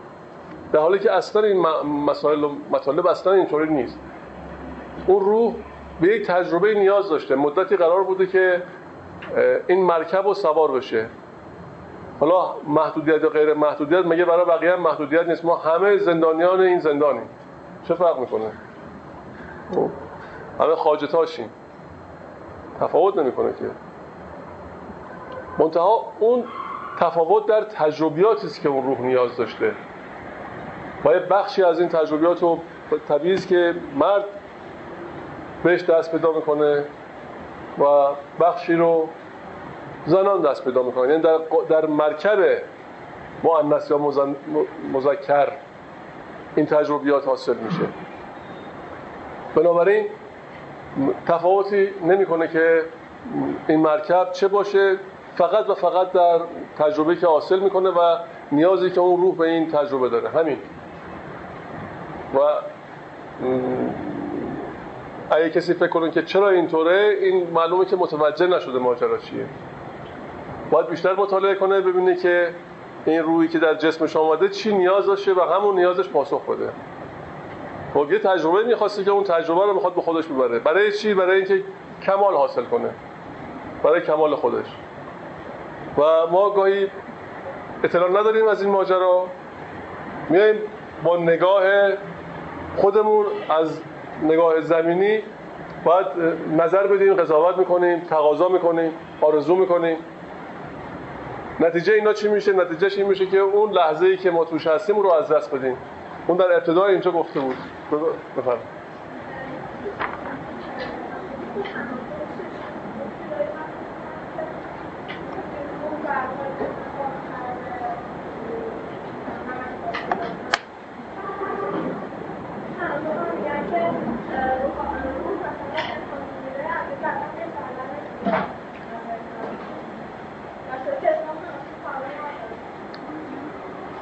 [0.73, 1.67] در حالی که اصلا این
[2.07, 3.99] مسائل و مطالب اصلا اینطوری نیست.
[5.07, 5.55] اون روح
[6.01, 7.35] به یک تجربه نیاز داشته.
[7.35, 8.63] مدتی قرار بوده که
[9.67, 11.07] این مرکب و سوار بشه.
[12.21, 16.81] حالا محدودیت یا غیر محدودیت مگه برای بقیه هم محدودیت نیست؟ ما همه زندانیان این
[16.81, 17.29] زندانیم.
[17.89, 18.51] چه فرق می‌کنه؟
[19.75, 19.89] خب،
[20.61, 21.51] همه خاجتاشیم.
[22.81, 23.65] تفاوت نمی‌کنه که.
[25.59, 26.45] منتها اون
[27.01, 29.73] تفاوت در تجربیاتی است که اون روح نیاز داشته.
[31.05, 32.59] باید بخشی از این تجربیات رو
[33.09, 34.25] طبیعی که مرد
[35.63, 36.85] بهش دست پیدا می‌کنه
[37.79, 37.85] و
[38.41, 39.09] بخشی رو
[40.07, 41.11] زنان دست پیدا می‌کنن.
[41.11, 42.39] یعنی در, در مرکب
[43.43, 43.99] مؤنث یا
[44.93, 45.49] مذکر
[46.57, 47.83] این تجربیات حاصل میشه.
[49.55, 50.07] بنابراین
[51.27, 52.83] تفاوتی نمی‌کنه که
[53.69, 54.97] این مرکب چه باشه
[55.37, 56.41] فقط و فقط در
[56.79, 58.17] تجربه که حاصل می‌کنه و
[58.53, 60.29] نیازی که اون روح به این تجربه داره.
[60.29, 60.59] همین.
[62.35, 62.39] و
[65.31, 69.47] اگه کسی فکر کنه که چرا اینطوره این معلومه که متوجه نشده ماجرا چیه.
[70.71, 72.55] باید بیشتر مطالعه کنه ببینه که
[73.07, 76.71] این روحی که در جسمش آمده چی نیاز داشته و همون نیازش پاسخ بده.
[77.95, 80.59] خب یه تجربه می‌خواسته که اون تجربه رو می‌خواد به خودش ببره.
[80.59, 81.63] برای چی؟ برای اینکه
[82.03, 82.91] کمال حاصل کنه.
[83.83, 84.67] برای کمال خودش.
[85.99, 86.91] و ما گاهی
[87.85, 89.27] اطلاع نداریم از این ماجرا.
[90.29, 90.57] میایم
[91.05, 91.63] با نگاه
[92.77, 93.81] خودمون از
[94.23, 95.23] نگاه زمینی
[95.85, 96.07] باید
[96.59, 99.97] نظر بدیم قضاوت می‌کنیم تقاضا می‌کنیم آرزو می‌کنیم.
[101.61, 105.01] نتیجه اینا چی میشه؟ نتیجهش این میشه که اون لحظه ای که ما توش هستیم
[105.01, 105.77] رو از دست بدیم.
[106.27, 107.57] اون در ابتدای اینجا گفته بود.
[108.39, 108.59] بفرم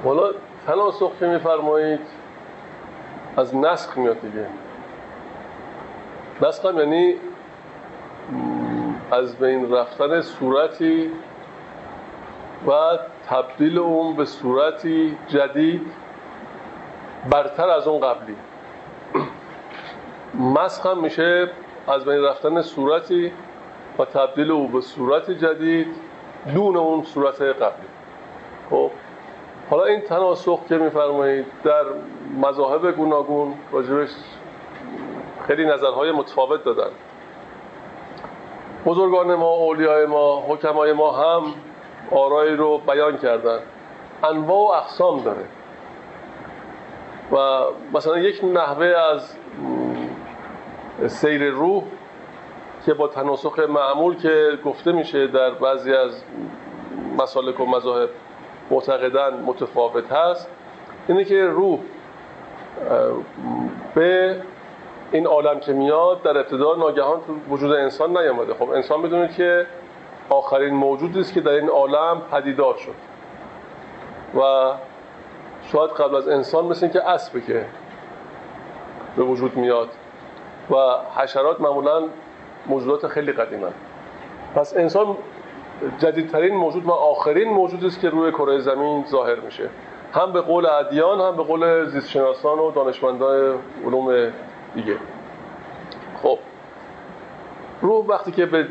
[0.04, 0.30] حالا
[0.98, 2.00] که میفرمایید
[3.36, 4.46] از نسخ میاد دیگه.
[6.42, 7.14] نسخ هم یعنی
[9.10, 11.10] از بین رفتن صورتی
[12.66, 12.98] و
[13.28, 15.86] تبدیل اون به صورتی جدید
[17.30, 18.36] برتر از اون قبلی.
[20.34, 21.50] مسخ هم میشه
[21.88, 23.32] از بین رفتن صورتی
[23.98, 25.96] و تبدیل او به صورت جدید
[26.54, 27.95] دون اون صورت قبلی.
[29.70, 31.84] حالا این تناسخ که میفرمایید در
[32.42, 34.10] مذاهب گوناگون راجبش
[35.46, 36.90] خیلی نظرهای متفاوت دادن.
[38.86, 41.42] بزرگان ما، اولیای ما، حکمای ما هم
[42.10, 43.58] آرایی رو بیان کردن.
[44.24, 45.44] انواع و اقسام داره.
[47.32, 47.64] و
[47.94, 49.36] مثلا یک نحوه از
[51.06, 51.82] سیر روح
[52.86, 56.24] که با تناسخ معمول که گفته میشه در بعضی از
[57.18, 58.08] مسالک و مذاهب
[58.70, 60.48] معتقدن متفاوت هست
[61.08, 61.78] اینه که روح
[63.94, 64.40] به
[65.12, 68.54] این عالم که میاد در ابتدا ناگهان تو وجود انسان نیامده.
[68.54, 69.66] خب انسان بدونید که
[70.28, 72.94] آخرین موجودی است که در این عالم پدیدار شد.
[74.40, 74.72] و
[75.72, 77.64] شاید قبل از انسان مثل که اسبه که
[79.16, 79.88] به وجود میاد.
[80.70, 80.74] و
[81.16, 82.02] حشرات معمولا
[82.66, 83.72] موجودات خیلی قدیمن.
[84.54, 85.16] پس انسان
[85.98, 89.68] جدیدترین موجود و آخرین موجودی است که روی کره زمین ظاهر میشه.
[90.12, 94.32] هم به قول ادیان هم به قول زیستشناسان و دانشمندان علوم
[94.74, 94.96] دیگه.
[96.22, 96.38] خب.
[97.82, 98.66] روح وقتی که به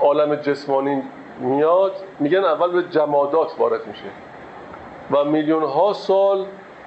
[0.00, 1.02] عالم جسمانی
[1.40, 4.04] میاد میگن اول به جمادات وارد میشه
[5.10, 6.46] و میلیون ها سال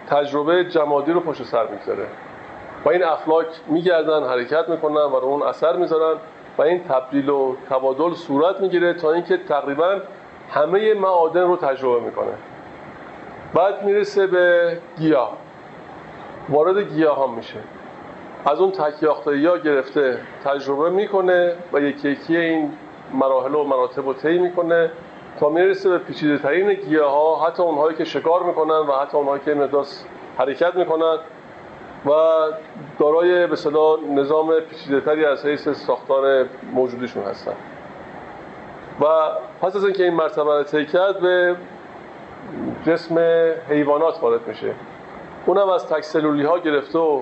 [0.09, 2.07] تجربه جمادی رو پشت سر می‌گذاره.
[2.85, 6.17] و این افلاک میگردن حرکت می‌کنن و رو اون اثر می‌ذارن.
[6.57, 10.01] و این تبدیل و تبادل صورت می‌گیره تا اینکه تقریبا
[10.51, 12.33] همه معادن رو تجربه می‌کنه.
[13.53, 15.37] بعد می‌رسه به گیاه.
[16.49, 17.59] وارد گیاه هم میشه.
[18.45, 22.71] از اون تکیاخته ها گرفته تجربه می‌کنه و یکی یکی این
[23.13, 24.91] مراحل و مراتب رو طی می‌کنه
[25.39, 29.41] تا می‌رسه به پیچیده ترین گیاه ها حتی اونهایی که شکار می‌کنن و حتی اونهایی
[29.45, 30.05] که مداس
[30.37, 31.17] حرکت می‌کنن.
[32.05, 32.09] و
[32.99, 37.53] دارای به صدا نظام پیچیده تری از حیث ساختار موجودیشون هستن.
[39.01, 39.05] و
[39.61, 41.55] پس از اینکه این مرتبه رو به
[42.85, 43.19] جسم
[43.69, 44.73] حیوانات وارد میشه.
[45.45, 47.21] اونم از تکسلولی ها گرفته و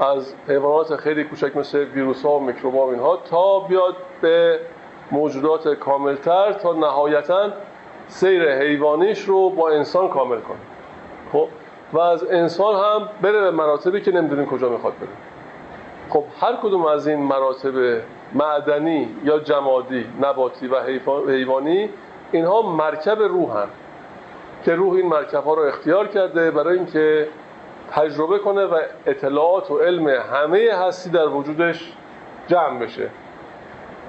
[0.00, 4.60] از حیوانات خیلی کوچک مثل ویروس ها و میکروب ها اینها تا بیاد به
[5.10, 7.48] موجودات کاملتر تا نهایتا
[8.08, 10.58] سیر حیوانیش رو با انسان کامل کنه.
[11.32, 11.48] خب
[11.92, 15.08] و از انسان هم بره به مراتبی که نمی‌دونیم کجا می‌خواد بره.
[16.10, 18.00] خب هر کدوم از این مراتب
[18.34, 20.76] معدنی یا جمادی نباتی و
[21.28, 21.88] حیوانی
[22.32, 23.68] اینها مرکب روحن
[24.64, 27.28] که روح این مرکب ها رو اختیار کرده برای اینکه
[27.90, 31.92] تجربه کنه و اطلاعات و علم همه هستی در وجودش
[32.48, 33.08] جمع بشه.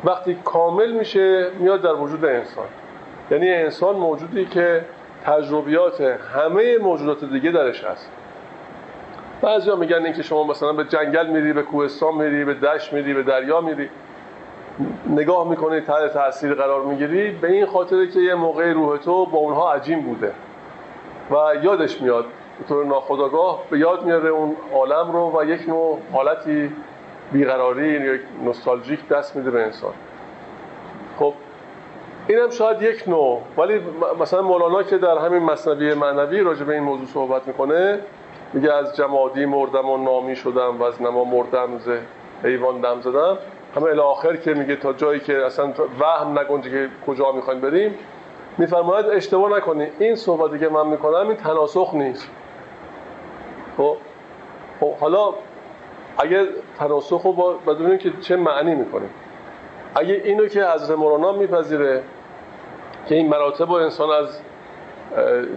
[0.03, 2.66] وقتی کامل میشه میاد در وجود انسان.
[3.32, 4.86] یعنی انسان موجودی که
[5.26, 8.11] تجربیات همه موجودات دیگه درش هست.
[9.41, 13.23] بعضی میگن اینکه شما مثلا به جنگل میری به کوهستان میری به دشت میری به
[13.23, 13.89] دریا میری.
[15.10, 17.31] نگاه می‌کنی تحت تاثیر قرار می‌گیری.
[17.31, 20.31] به این خاطره که یه موقع روح تو با اونها عجیم بوده.
[21.31, 22.26] و یادش میاد
[22.60, 26.72] به طور ناخداگاه به یاد میاره اون عالم رو و یک نوع حالتی
[27.31, 29.93] بیقراری یا نوستالژیک دست میده به انسان.
[32.36, 33.41] اینم شاید یک نوع.
[33.58, 33.82] ولی
[34.20, 37.99] مثلا مولانا که در همین مصنوی معنوی راجع به این موضوع صحبت می‌کنه
[38.53, 41.90] میگه از جمادی مردم و نامی شدم و از نما مردم ز
[42.44, 43.38] حیوان دم زدم.
[43.76, 47.95] همه الاخر که میگه تا جایی که اصلا وهم نگنجه که کجا می‌خوایم بریم
[48.58, 49.88] میفرماید اشتباه نکنی.
[49.99, 52.30] این صحبتی که من می‌کنم این تناسخ نیست.
[53.78, 53.98] خب,
[54.80, 55.34] خب حالا
[56.18, 56.45] اگر
[56.80, 59.06] تناسخ رو بدونیم که چه معنی می‌کنه.
[59.95, 62.03] اگه اینو که حضرت مولانا میپذیره
[63.07, 64.40] که این مراتب و انسان از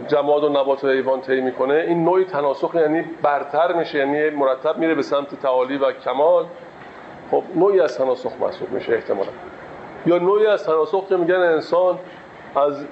[0.09, 4.79] جماد و نبات و حیوان طی می‌کنه این نوعی تناسخ یعنی برتر میشه یعنی مرتب
[4.79, 6.45] میره به سمت تعالی و کمال.
[7.31, 9.31] خب نوعی از تناسخ محسوب میشه احتمالا.
[10.07, 11.99] یا نوعی از تناسخ که میگن انسان
[12.57, 12.85] از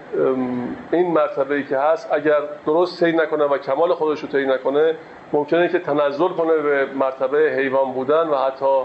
[0.92, 4.94] این مرتبه ای که هست اگر درست طی نکنه و کمال خودش رو طی نکنه
[5.32, 8.82] ممکنه که تنزل کنه به مرتبه حیوان بودن و حتی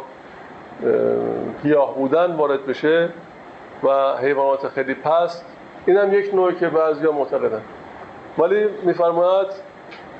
[1.63, 3.09] گیاه بودن وارد بشه
[3.83, 5.56] و حیوانات خیلی پست
[5.87, 7.61] این هم یک نوعی که بعضی معتقدن.
[8.37, 9.47] ولی میفرماید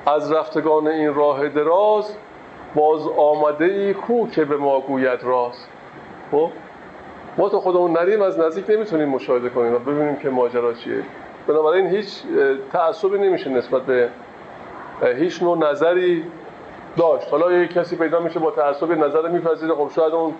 [0.06, 2.16] از رفتگان این راه دراز
[2.74, 5.66] باز آمده ای کو که به ما گوید راز.
[6.30, 6.50] خب؟
[7.38, 11.02] ما تو خودمون نریم از نزدیک نمی‌تونیم مشاهده کنیم و ببینیم که ماجرا چیه.
[11.46, 12.22] بنابراین هیچ
[12.72, 14.08] تعصبی نمیشه نسبت به
[15.02, 16.24] هیچ نوع نظری
[16.96, 17.30] داشت.
[17.30, 20.34] حالا یک کسی پیدا میشه با تعصب نظر میپذیره خب شاید اون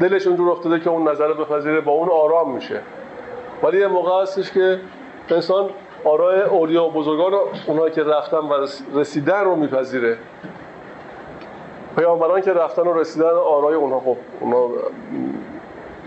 [0.00, 2.80] دلش اونجور افتاده که اون نظر بپذیره با اون آرام میشه.
[3.66, 4.80] ولی یه موقع هستش که
[5.30, 5.70] انسان
[6.04, 7.32] آرای اولیا و بزرگان
[7.66, 10.16] اونایی که رفتن و رسیدن رو میپذیره.
[11.96, 14.70] پیامبران که رفتن و رسیدن آرای اونها خب اونها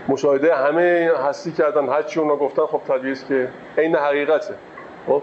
[0.08, 4.54] مشاهده همه هستی کردن هرچی اونا گفتن خب طبیعی که عین حقیقته.
[5.06, 5.22] خب؟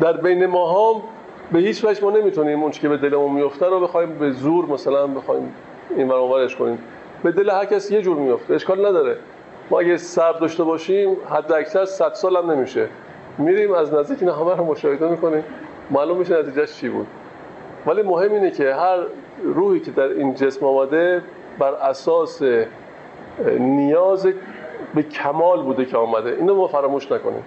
[0.00, 1.02] در بین ما هم
[1.52, 5.06] به هیچ وجه ما نمی‌تونیم اون که به دلمون میفته رو بخوایم به زور مثلا
[5.06, 5.54] بخوایم
[5.96, 6.78] این ورانورش کنیم.
[7.22, 9.16] به دل هر کس یه جور میفته اشکال نداره.
[9.70, 12.88] ما اگه صبر داشته باشیم حد اکثر 100 سال هم نمیشه.
[13.38, 15.44] میریم از نزدیک این همه رو مشاهده می‌کنیم.
[15.90, 17.06] معلوم میشه نتیجهش چی بود.
[17.86, 18.98] ولی مهم اینه که هر
[19.44, 21.22] روحی که در این جسم آمده
[21.58, 22.42] بر اساس
[23.58, 24.28] نیاز
[24.94, 26.30] به کمال بوده که آمده.
[26.30, 27.42] اینو ما فراموش نکنیم.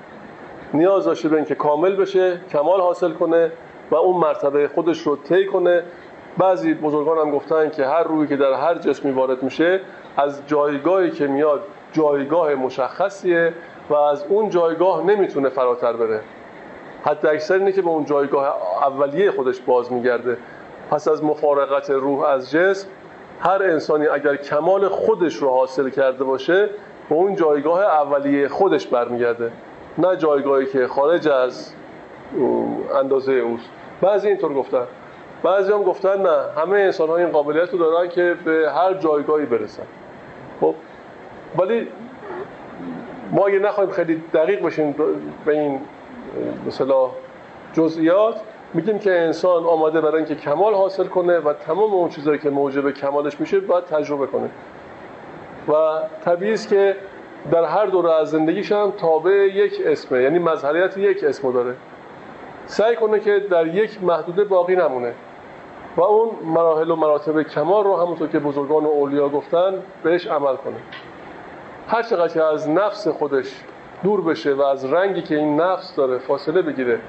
[0.74, 3.52] نیاز داشته به اینکه کامل بشه کمال حاصل کنه
[3.92, 5.84] و اون مرتبه خودش رو طی کنه.
[6.38, 9.80] بعضی بزرگان هم گفتن که هر روحی که در هر جسمی وارد میشه
[10.18, 13.54] از جایگاهی که میاد جایگاه مشخصیه
[13.90, 16.22] و از اون جایگاه نمی‌تونه فراتر بره.
[17.04, 20.38] حتی اکثر اینه که به اون جایگاه اولیه خودش باز میگرده.
[20.92, 22.88] پس از مفارقت روح از جسم
[23.40, 26.70] هر انسانی اگر کمال خودش رو حاصل کرده باشه
[27.10, 29.52] به اون جایگاه اولیه خودش برمیگرده.
[29.98, 31.74] نه جایگاهی که خارج از
[32.96, 33.70] اندازه اوست.
[34.02, 34.84] بعضی اینطور گفتن.
[35.44, 36.62] بعضی هم گفتن نه.
[36.62, 39.84] همه انسان ها این قابلیت رو دارن که به هر جایگاهی برسن.
[40.62, 40.76] خب
[41.58, 41.88] ولی
[43.32, 44.96] ما اگه نخواهیم خیلی دقیق بشیم
[45.46, 45.80] به این
[46.68, 47.10] مثلا
[47.74, 48.42] جزئیات
[48.74, 52.92] میگیم که انسان آماده برای اینکه کمال حاصل کنه و تمام اون چیزایی که موجب
[52.92, 54.50] کمالش میشه باید تجربه کنه.
[55.68, 56.96] و طبیعی است که
[57.52, 61.76] در هر دوره از زندگیش هم تابع یک اسمه یعنی مظهریت یک اسمو داره.
[62.66, 65.14] سعی کنه که در یک محدوده باقی نمونه.
[65.98, 69.74] و اون مراحل و مراتب کمال رو همونطور که بزرگان و اولیا گفتن
[70.04, 70.78] بهش عمل کنه.
[71.92, 73.64] هر چقدر که از نفس خودش
[74.04, 77.00] دور بشه و از رنگی که این نفس داره فاصله بگیره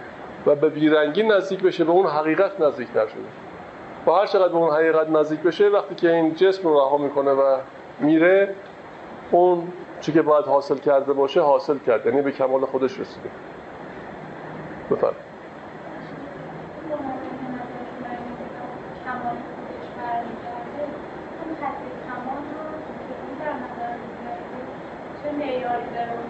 [0.46, 3.20] و به بیرنگی نزدیک بشه به اون حقیقت نزدیک نشده.
[4.06, 7.30] و هر چقدر به اون حقیقت نزدیک بشه وقتی که این جسم رو رها می‌کنه
[7.30, 7.56] و
[8.00, 8.54] میره
[9.30, 13.30] اون چی که باید حاصل کرده باشه حاصل کرده یعنی به کمال خودش رسیده.
[25.42, 26.22] بفرم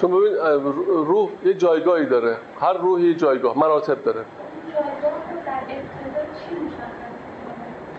[0.00, 0.34] چون ببین
[1.06, 2.36] روح یه جایگاهی داره.
[2.60, 4.24] هر روحی یه جایگاه مراتب داره.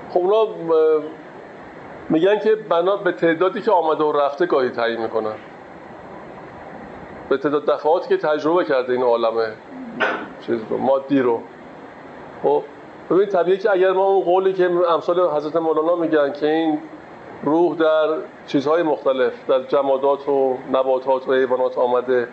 [0.09, 0.45] خب اونا
[2.09, 5.33] میگن که بنا به تعدادی که آمده و رفته گاهی تعیین می‌کنن.
[7.29, 9.47] به تعداد دفعاتی که تجربه کرده این عالمه.
[10.41, 11.41] چیز رو مادی رو.
[12.43, 12.63] خب
[13.13, 16.79] ببین طبیعی که اگر ما اون قولی که امثال حضرت مولانا میگن که این
[17.43, 18.07] روح در
[18.47, 22.27] چیزهای مختلف در جمادات و نباتات و حیوانات آمده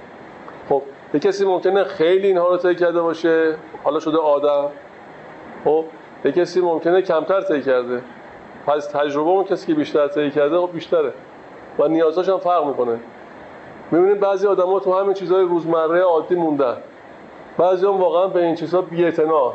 [0.69, 0.83] خب
[1.15, 3.55] یه کسی ممکنه خیلی اینها رو طی کرده باشه
[3.85, 4.69] حالا شده آدم
[5.65, 5.85] خب
[6.25, 8.03] یه کسی ممکنه کمتر طی کرده.
[8.67, 11.13] پس تجربه اون کسی که بیشتر طی کرده خب بیشتره
[11.79, 13.01] و نیازاش هم فرق می‌کنه.
[13.91, 16.77] می‌بینیم بعضی آدم‌ها تو همین چیزهای روزمره عادی موندن.
[17.59, 19.53] بعضی هم واقعا به این چیزها بی‌اعتنا.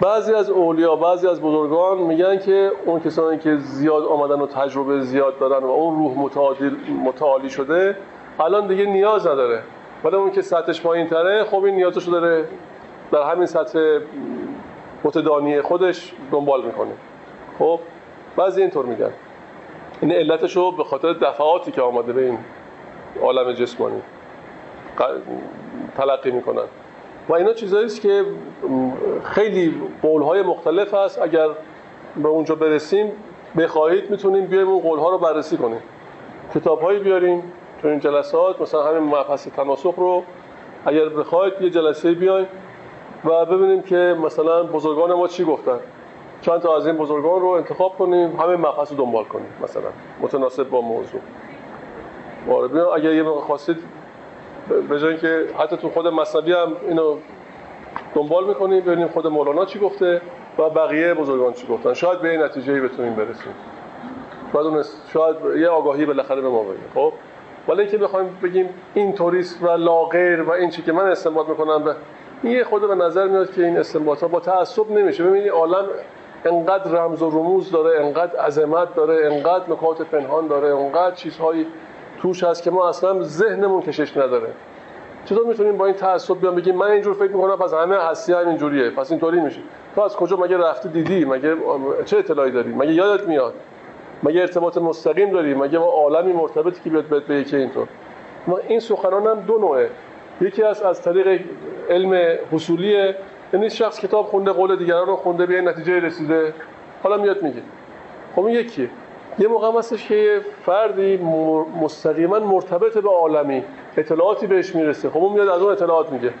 [0.00, 5.00] بعضی از اولیا بعضی از بزرگان میگن که اون کسانی که زیاد آمدن و تجربه
[5.00, 6.70] زیاد دارن و اون روح متعادل
[7.04, 7.96] متعالی شده
[8.40, 9.62] الان دیگه نیاز نداره.
[10.04, 12.48] ولی اون که سطحش پایین تره خب این نیازشو داره
[13.12, 13.98] در همین سطح
[15.04, 16.92] متدانی خودش دنبال می‌کنه.
[17.58, 17.80] خب
[18.36, 19.10] بعضی اینطور میگن.
[20.00, 22.38] این علتش به خاطر دفعاتی که آمده به این
[23.22, 24.02] عالم جسمانی
[25.96, 26.64] تلقی می‌کنن.
[27.28, 28.24] و اینا چیزایی است که
[29.24, 31.22] خیلی قولهای مختلف هست.
[31.22, 31.48] اگر
[32.16, 33.12] به اونجا برسیم
[33.58, 35.80] بخواهید می‌تونیم بیایم اون قولها رو بررسی کنیم.
[36.54, 37.52] کتابهایی بیاریم
[37.82, 40.22] تو این جلسات مثلا همین مبحث تناسخ رو.
[40.86, 42.46] اگر بخواید یه جلسه بیایم
[43.24, 45.78] و ببینیم که مثلا بزرگان ما چی گفتن.
[46.40, 49.88] چند تا از این بزرگان رو انتخاب کنیم همین مبحث رو دنبال کنیم مثلا.
[50.20, 51.20] متناسب با موضوع.
[52.94, 53.76] اگر یه خواستید
[54.88, 57.16] به جای که حتی تو خود مصنبی هم اینو
[58.14, 60.20] دنبال می‌کنیم ببینیم خود مولانا چی گفته
[60.58, 61.94] و بقیه بزرگان چی گفتن.
[61.94, 63.54] شاید به این نتیجه بتونیم برسیم.
[64.52, 67.12] شاید, اون شاید یه آگاهی بالاخره به ما بگه خب؟
[67.68, 71.84] ولی اینکه بخوایم بگیم این توریست و لاغیر و این چی که من استنباط می‌کنم
[71.84, 71.96] به
[72.42, 75.24] این خود به نظر میاد که این استنباط ها با تعصب نمیشه.
[75.24, 75.84] ببینید عالم
[76.44, 81.66] انقدر رمز و رموز داره انقدر عظمت داره انقدر نکات پنهان داره انقدر چیزهایی
[82.24, 84.48] توش هست که ما اصلا ذهنمون کشش نداره.
[85.24, 88.48] چطور می‌تونیم با این تعصب بیان بگیم من اینجور فکر می‌کنم پس همه هستی هم
[88.48, 89.60] اینجوریه پس اینطوری میشه.
[89.94, 91.56] تو از کجا؟ مگه رفته دیدی؟ مگه
[92.04, 93.54] چه اطلاعی داری؟ مگه یادت میاد؟
[94.22, 97.88] مگه ارتباط مستقیم داری؟ مگه با عالمی مرتبطی که بیاد بهت بگه اینطور؟
[98.46, 99.90] ما این سخنان هم دو نوعه.
[100.40, 101.40] یکی از از طریق
[101.90, 103.16] علم حصولیه
[103.52, 106.54] یعنی شخص کتاب خونده قول دیگران رو خونده به نتیجه رسیده.
[107.02, 107.62] حالا میاد میگه.
[108.36, 108.90] خب یکیه.
[109.38, 111.16] یه موقع هستش که یه فردی
[111.80, 113.64] مستقیما مرتبط به عالمی
[113.96, 115.10] اطلاعاتی بهش می‌رسه.
[115.10, 116.32] خب اون میاد از اون اطلاعات میگه.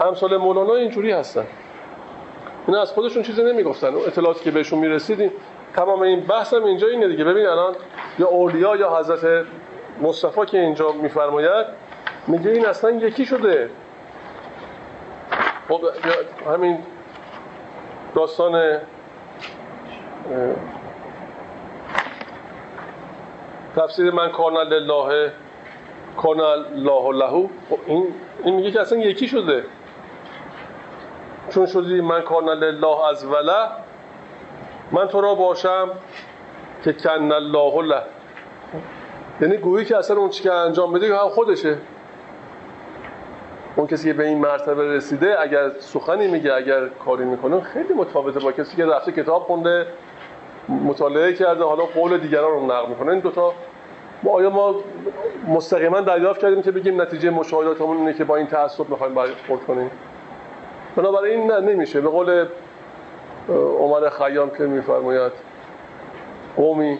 [0.00, 1.44] امثال مولانا اینجوری هستن.
[2.66, 3.94] این از خودشون چیزی نمی‌گفتن.
[3.94, 5.32] اطلاعاتی که بهشون می‌رسیدیم
[5.76, 7.24] تمام این بحث هم اینجا اینه دیگه.
[7.24, 7.74] ببین الان
[8.18, 9.46] یا اولیا یا حضرت
[10.02, 11.66] مصطفی که اینجا میفرماید
[12.26, 13.70] میگه این اصلا یکی شده.
[15.68, 15.80] خب
[16.46, 16.78] همین
[18.14, 18.78] داستان
[23.76, 25.32] تفسیر من کان لله
[26.16, 28.06] کان الله له خب این
[28.44, 29.64] این میگه که اصلا یکی شده.
[31.50, 33.68] چون شدی من کان لله از وله
[34.92, 35.90] من تو را باشم
[36.84, 38.02] که کن الله له.
[39.40, 41.76] یعنی گویی که اصلا اون چی که انجام بده هم خودشه.
[43.76, 48.40] اون کسی که به این مرتبه رسیده اگر سخنی میگه اگر کاری می‌کنه خیلی متفاوته
[48.40, 49.86] با کسی که رفته کتاب خونده.
[50.70, 53.10] مطالعه کرده حالا قول دیگران رو نقل می‌کنه.
[53.10, 53.52] این دوتا
[54.22, 54.74] ما آیا ما
[55.48, 59.90] مستقیما دریافت کردیم که بگیم نتیجه مشاهداتمون اینه که با این تعصب می‌خوایم برخورد کنیم؟
[60.96, 62.00] بنابراین این نه نمیشه.
[62.00, 62.46] به قول
[63.78, 65.32] عمر خیام که میفرماید
[66.56, 66.98] قومی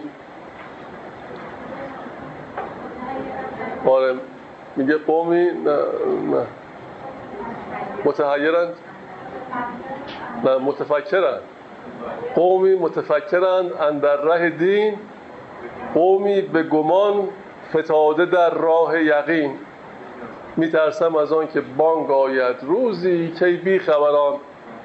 [3.86, 4.14] آره
[4.76, 5.76] میگه قومی نه
[6.30, 6.47] نه.
[8.05, 8.74] متحیرند؟
[10.44, 11.40] نه متفکرند.
[12.35, 14.94] قومی متفکرند اندر ره دین
[15.94, 17.28] قومی به گمان
[17.70, 19.52] فتاده در راه یقین.
[20.56, 22.56] میترسم از آن که بانگ آید.
[22.62, 24.36] روزی که بی خبران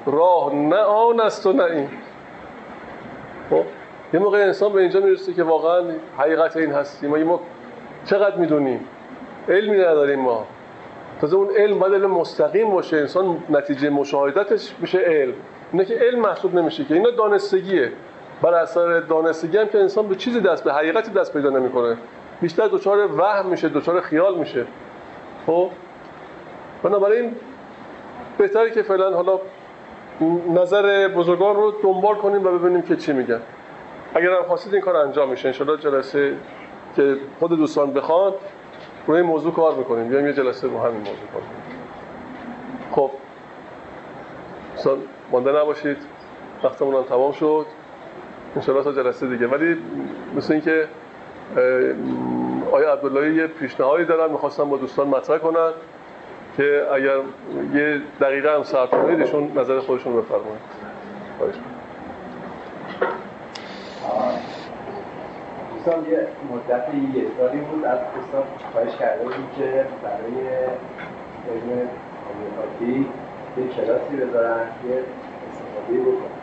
[0.06, 1.88] راه نه آن است و نه این.
[3.50, 3.62] خب
[4.14, 5.82] یه موقع انسان به اینجا می‌رسه که واقعا
[6.18, 7.10] حقیقت این هستیم.
[7.10, 7.40] ما, ما
[8.04, 8.80] چقدر می‌دونیم؟
[9.48, 10.44] علمی نداریم ما.
[11.20, 12.96] تازه اون علم باید علم مستقیم باشه.
[12.96, 15.34] انسان نتیجه مشاهدتش بشه علم.
[15.72, 16.94] اینه که علم محسوب نمیشه که.
[16.94, 17.92] اینا دانستگیه.
[18.42, 21.96] بر اثر دانستگی هم که انسان به چیزی دست به حقیقتی دست پیدا نمی‌کنه.
[22.40, 24.66] بیشتر دچار وهم میشه دچار خیال میشه.
[25.46, 25.70] خب؟
[26.82, 27.34] بنابراین
[28.38, 29.40] بهتره که فعلا حالا
[30.54, 33.40] نظر بزرگان رو دنبال کنیم و ببینیم که چی میگن.
[34.14, 36.34] اگر هم خواستید این کار انجام میشه انشالله جلسه
[36.96, 38.32] که خود دوستان بخوان
[39.06, 40.08] روی این موضوع کار می‌کنیم.
[40.08, 41.48] بیایم یه جلسه رو همین موضوع کنیم.
[42.92, 43.10] خب.
[45.32, 45.96] مانده نباشید.
[46.64, 47.66] وقتمون هم تمام شد.
[48.56, 49.46] انشالله تا جلسه دیگه.
[49.46, 49.76] ولی
[50.36, 50.88] مثل اینکه
[52.72, 55.70] آیا عبدالله یه پیشنهادی دارن می‌خواستم با دوستان مطرح کنن
[56.56, 57.16] که اگر
[57.74, 60.60] یه دقیقه هم صرف کنید ایشون نظر خودشون رو بفرمایید.
[65.74, 68.42] دوستان یه مدت یه سالی بود از دوستان
[68.72, 70.48] خواهش کرده بود که برای
[71.50, 71.88] علم
[73.56, 75.02] یه کلاسی بذارن یه
[75.48, 76.36] استفاده بکنن.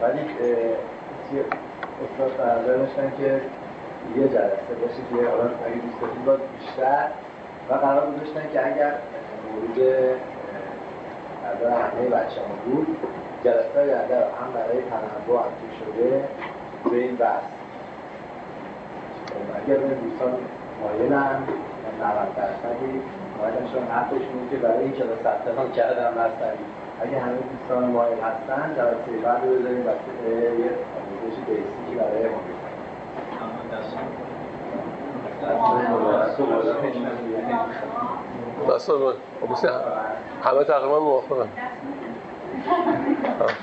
[0.00, 0.20] ولی
[2.04, 3.40] استاد فرزر داشتن که
[4.16, 7.08] یه جلسه باشه که حالا اگه دوست داشتید باز بیشتر
[7.70, 8.94] و قرار گذاشتن که اگر
[9.44, 9.78] مورد
[11.44, 12.96] نظر همه بچه ها بود
[13.44, 16.24] جلسه های هم برای تنوع هم شده
[16.90, 17.42] به این بحث.
[19.64, 20.32] اگر این دوستان
[20.82, 21.42] مایلن
[22.02, 22.92] 90 درصدی
[23.38, 26.64] مایلشون حقشون که برای این کلاس ثبت نام کردن مستوی
[27.00, 29.90] اگه همه دوستان مایل هستن جلسه بعد رو بذاریم و
[30.60, 32.40] یه آموزش بیسیکی برای ما
[38.68, 39.70] دست من
[40.42, 41.48] همه تقریبا موافقم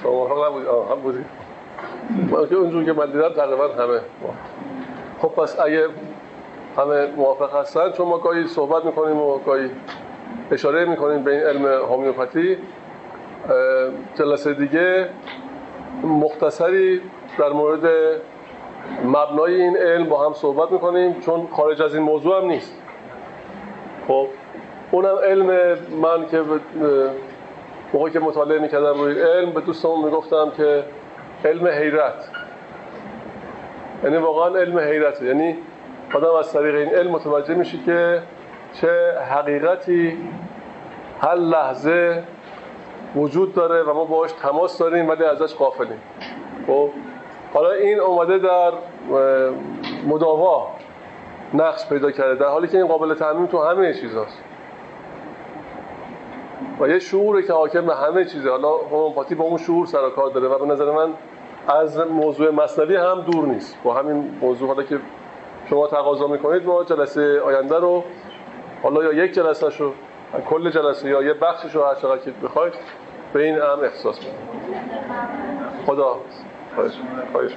[0.03, 1.25] شما موافق نبودی؟ آه هم بودی.
[2.31, 3.99] من که اونجور که من دیدم تقریبا همه
[5.21, 5.87] خب پس اگه
[6.77, 7.91] همه موافق هستن.
[7.91, 9.69] چون ما گاهی صحبت می‌کنیم و گاهی
[10.51, 12.57] اشاره می‌کنیم به این علم هومیوپاتی.
[14.15, 15.09] جلسه دیگه
[16.03, 17.01] مختصری
[17.37, 17.89] در مورد
[19.05, 22.73] مبنای این علم با هم صحبت می‌کنیم چون خارج از این موضوع هم نیست.
[24.07, 24.27] خب
[24.91, 25.45] اونم علم
[26.01, 26.43] من که
[27.93, 30.83] موقعی که مطالعه می‌کردم روی علم به دوستمون می‌گفتم که
[31.45, 32.29] علم حیرت.
[34.03, 35.57] یعنی واقعا علم حیرت یعنی
[36.15, 38.21] آدم از طریق این علم متوجه میشه که
[38.73, 40.17] چه حقیقتی
[41.21, 42.23] هر لحظه
[43.15, 46.01] وجود داره و ما باش تماس داریم ولی ازش قافلیم
[46.67, 46.89] خب؟
[47.53, 48.71] حالا این اومده در
[50.07, 50.67] مداوا
[51.53, 54.43] نقش پیدا کرده در حالی که این قابل تعمیم تو همه چیزاست.
[56.79, 58.49] و یه شعوره که حاکم به همه چیزه.
[58.49, 61.09] حالا هوموپاتی با اون شعور سر کار داره و به نظر من
[61.67, 63.77] از موضوع مصنوی هم دور نیست.
[63.83, 64.99] با همین موضوع حالا که
[65.69, 68.03] شما تقاضا می‌کنید ما جلسه آینده رو
[68.83, 69.93] حالا یا یک جلسه شو
[70.49, 72.73] کل جلسه یا یه بخشش رو هر چقدر که بخواید
[73.33, 74.33] به این هم احساس بدید.
[75.85, 76.17] خدا
[76.75, 76.91] خواهش
[77.31, 77.51] خواهش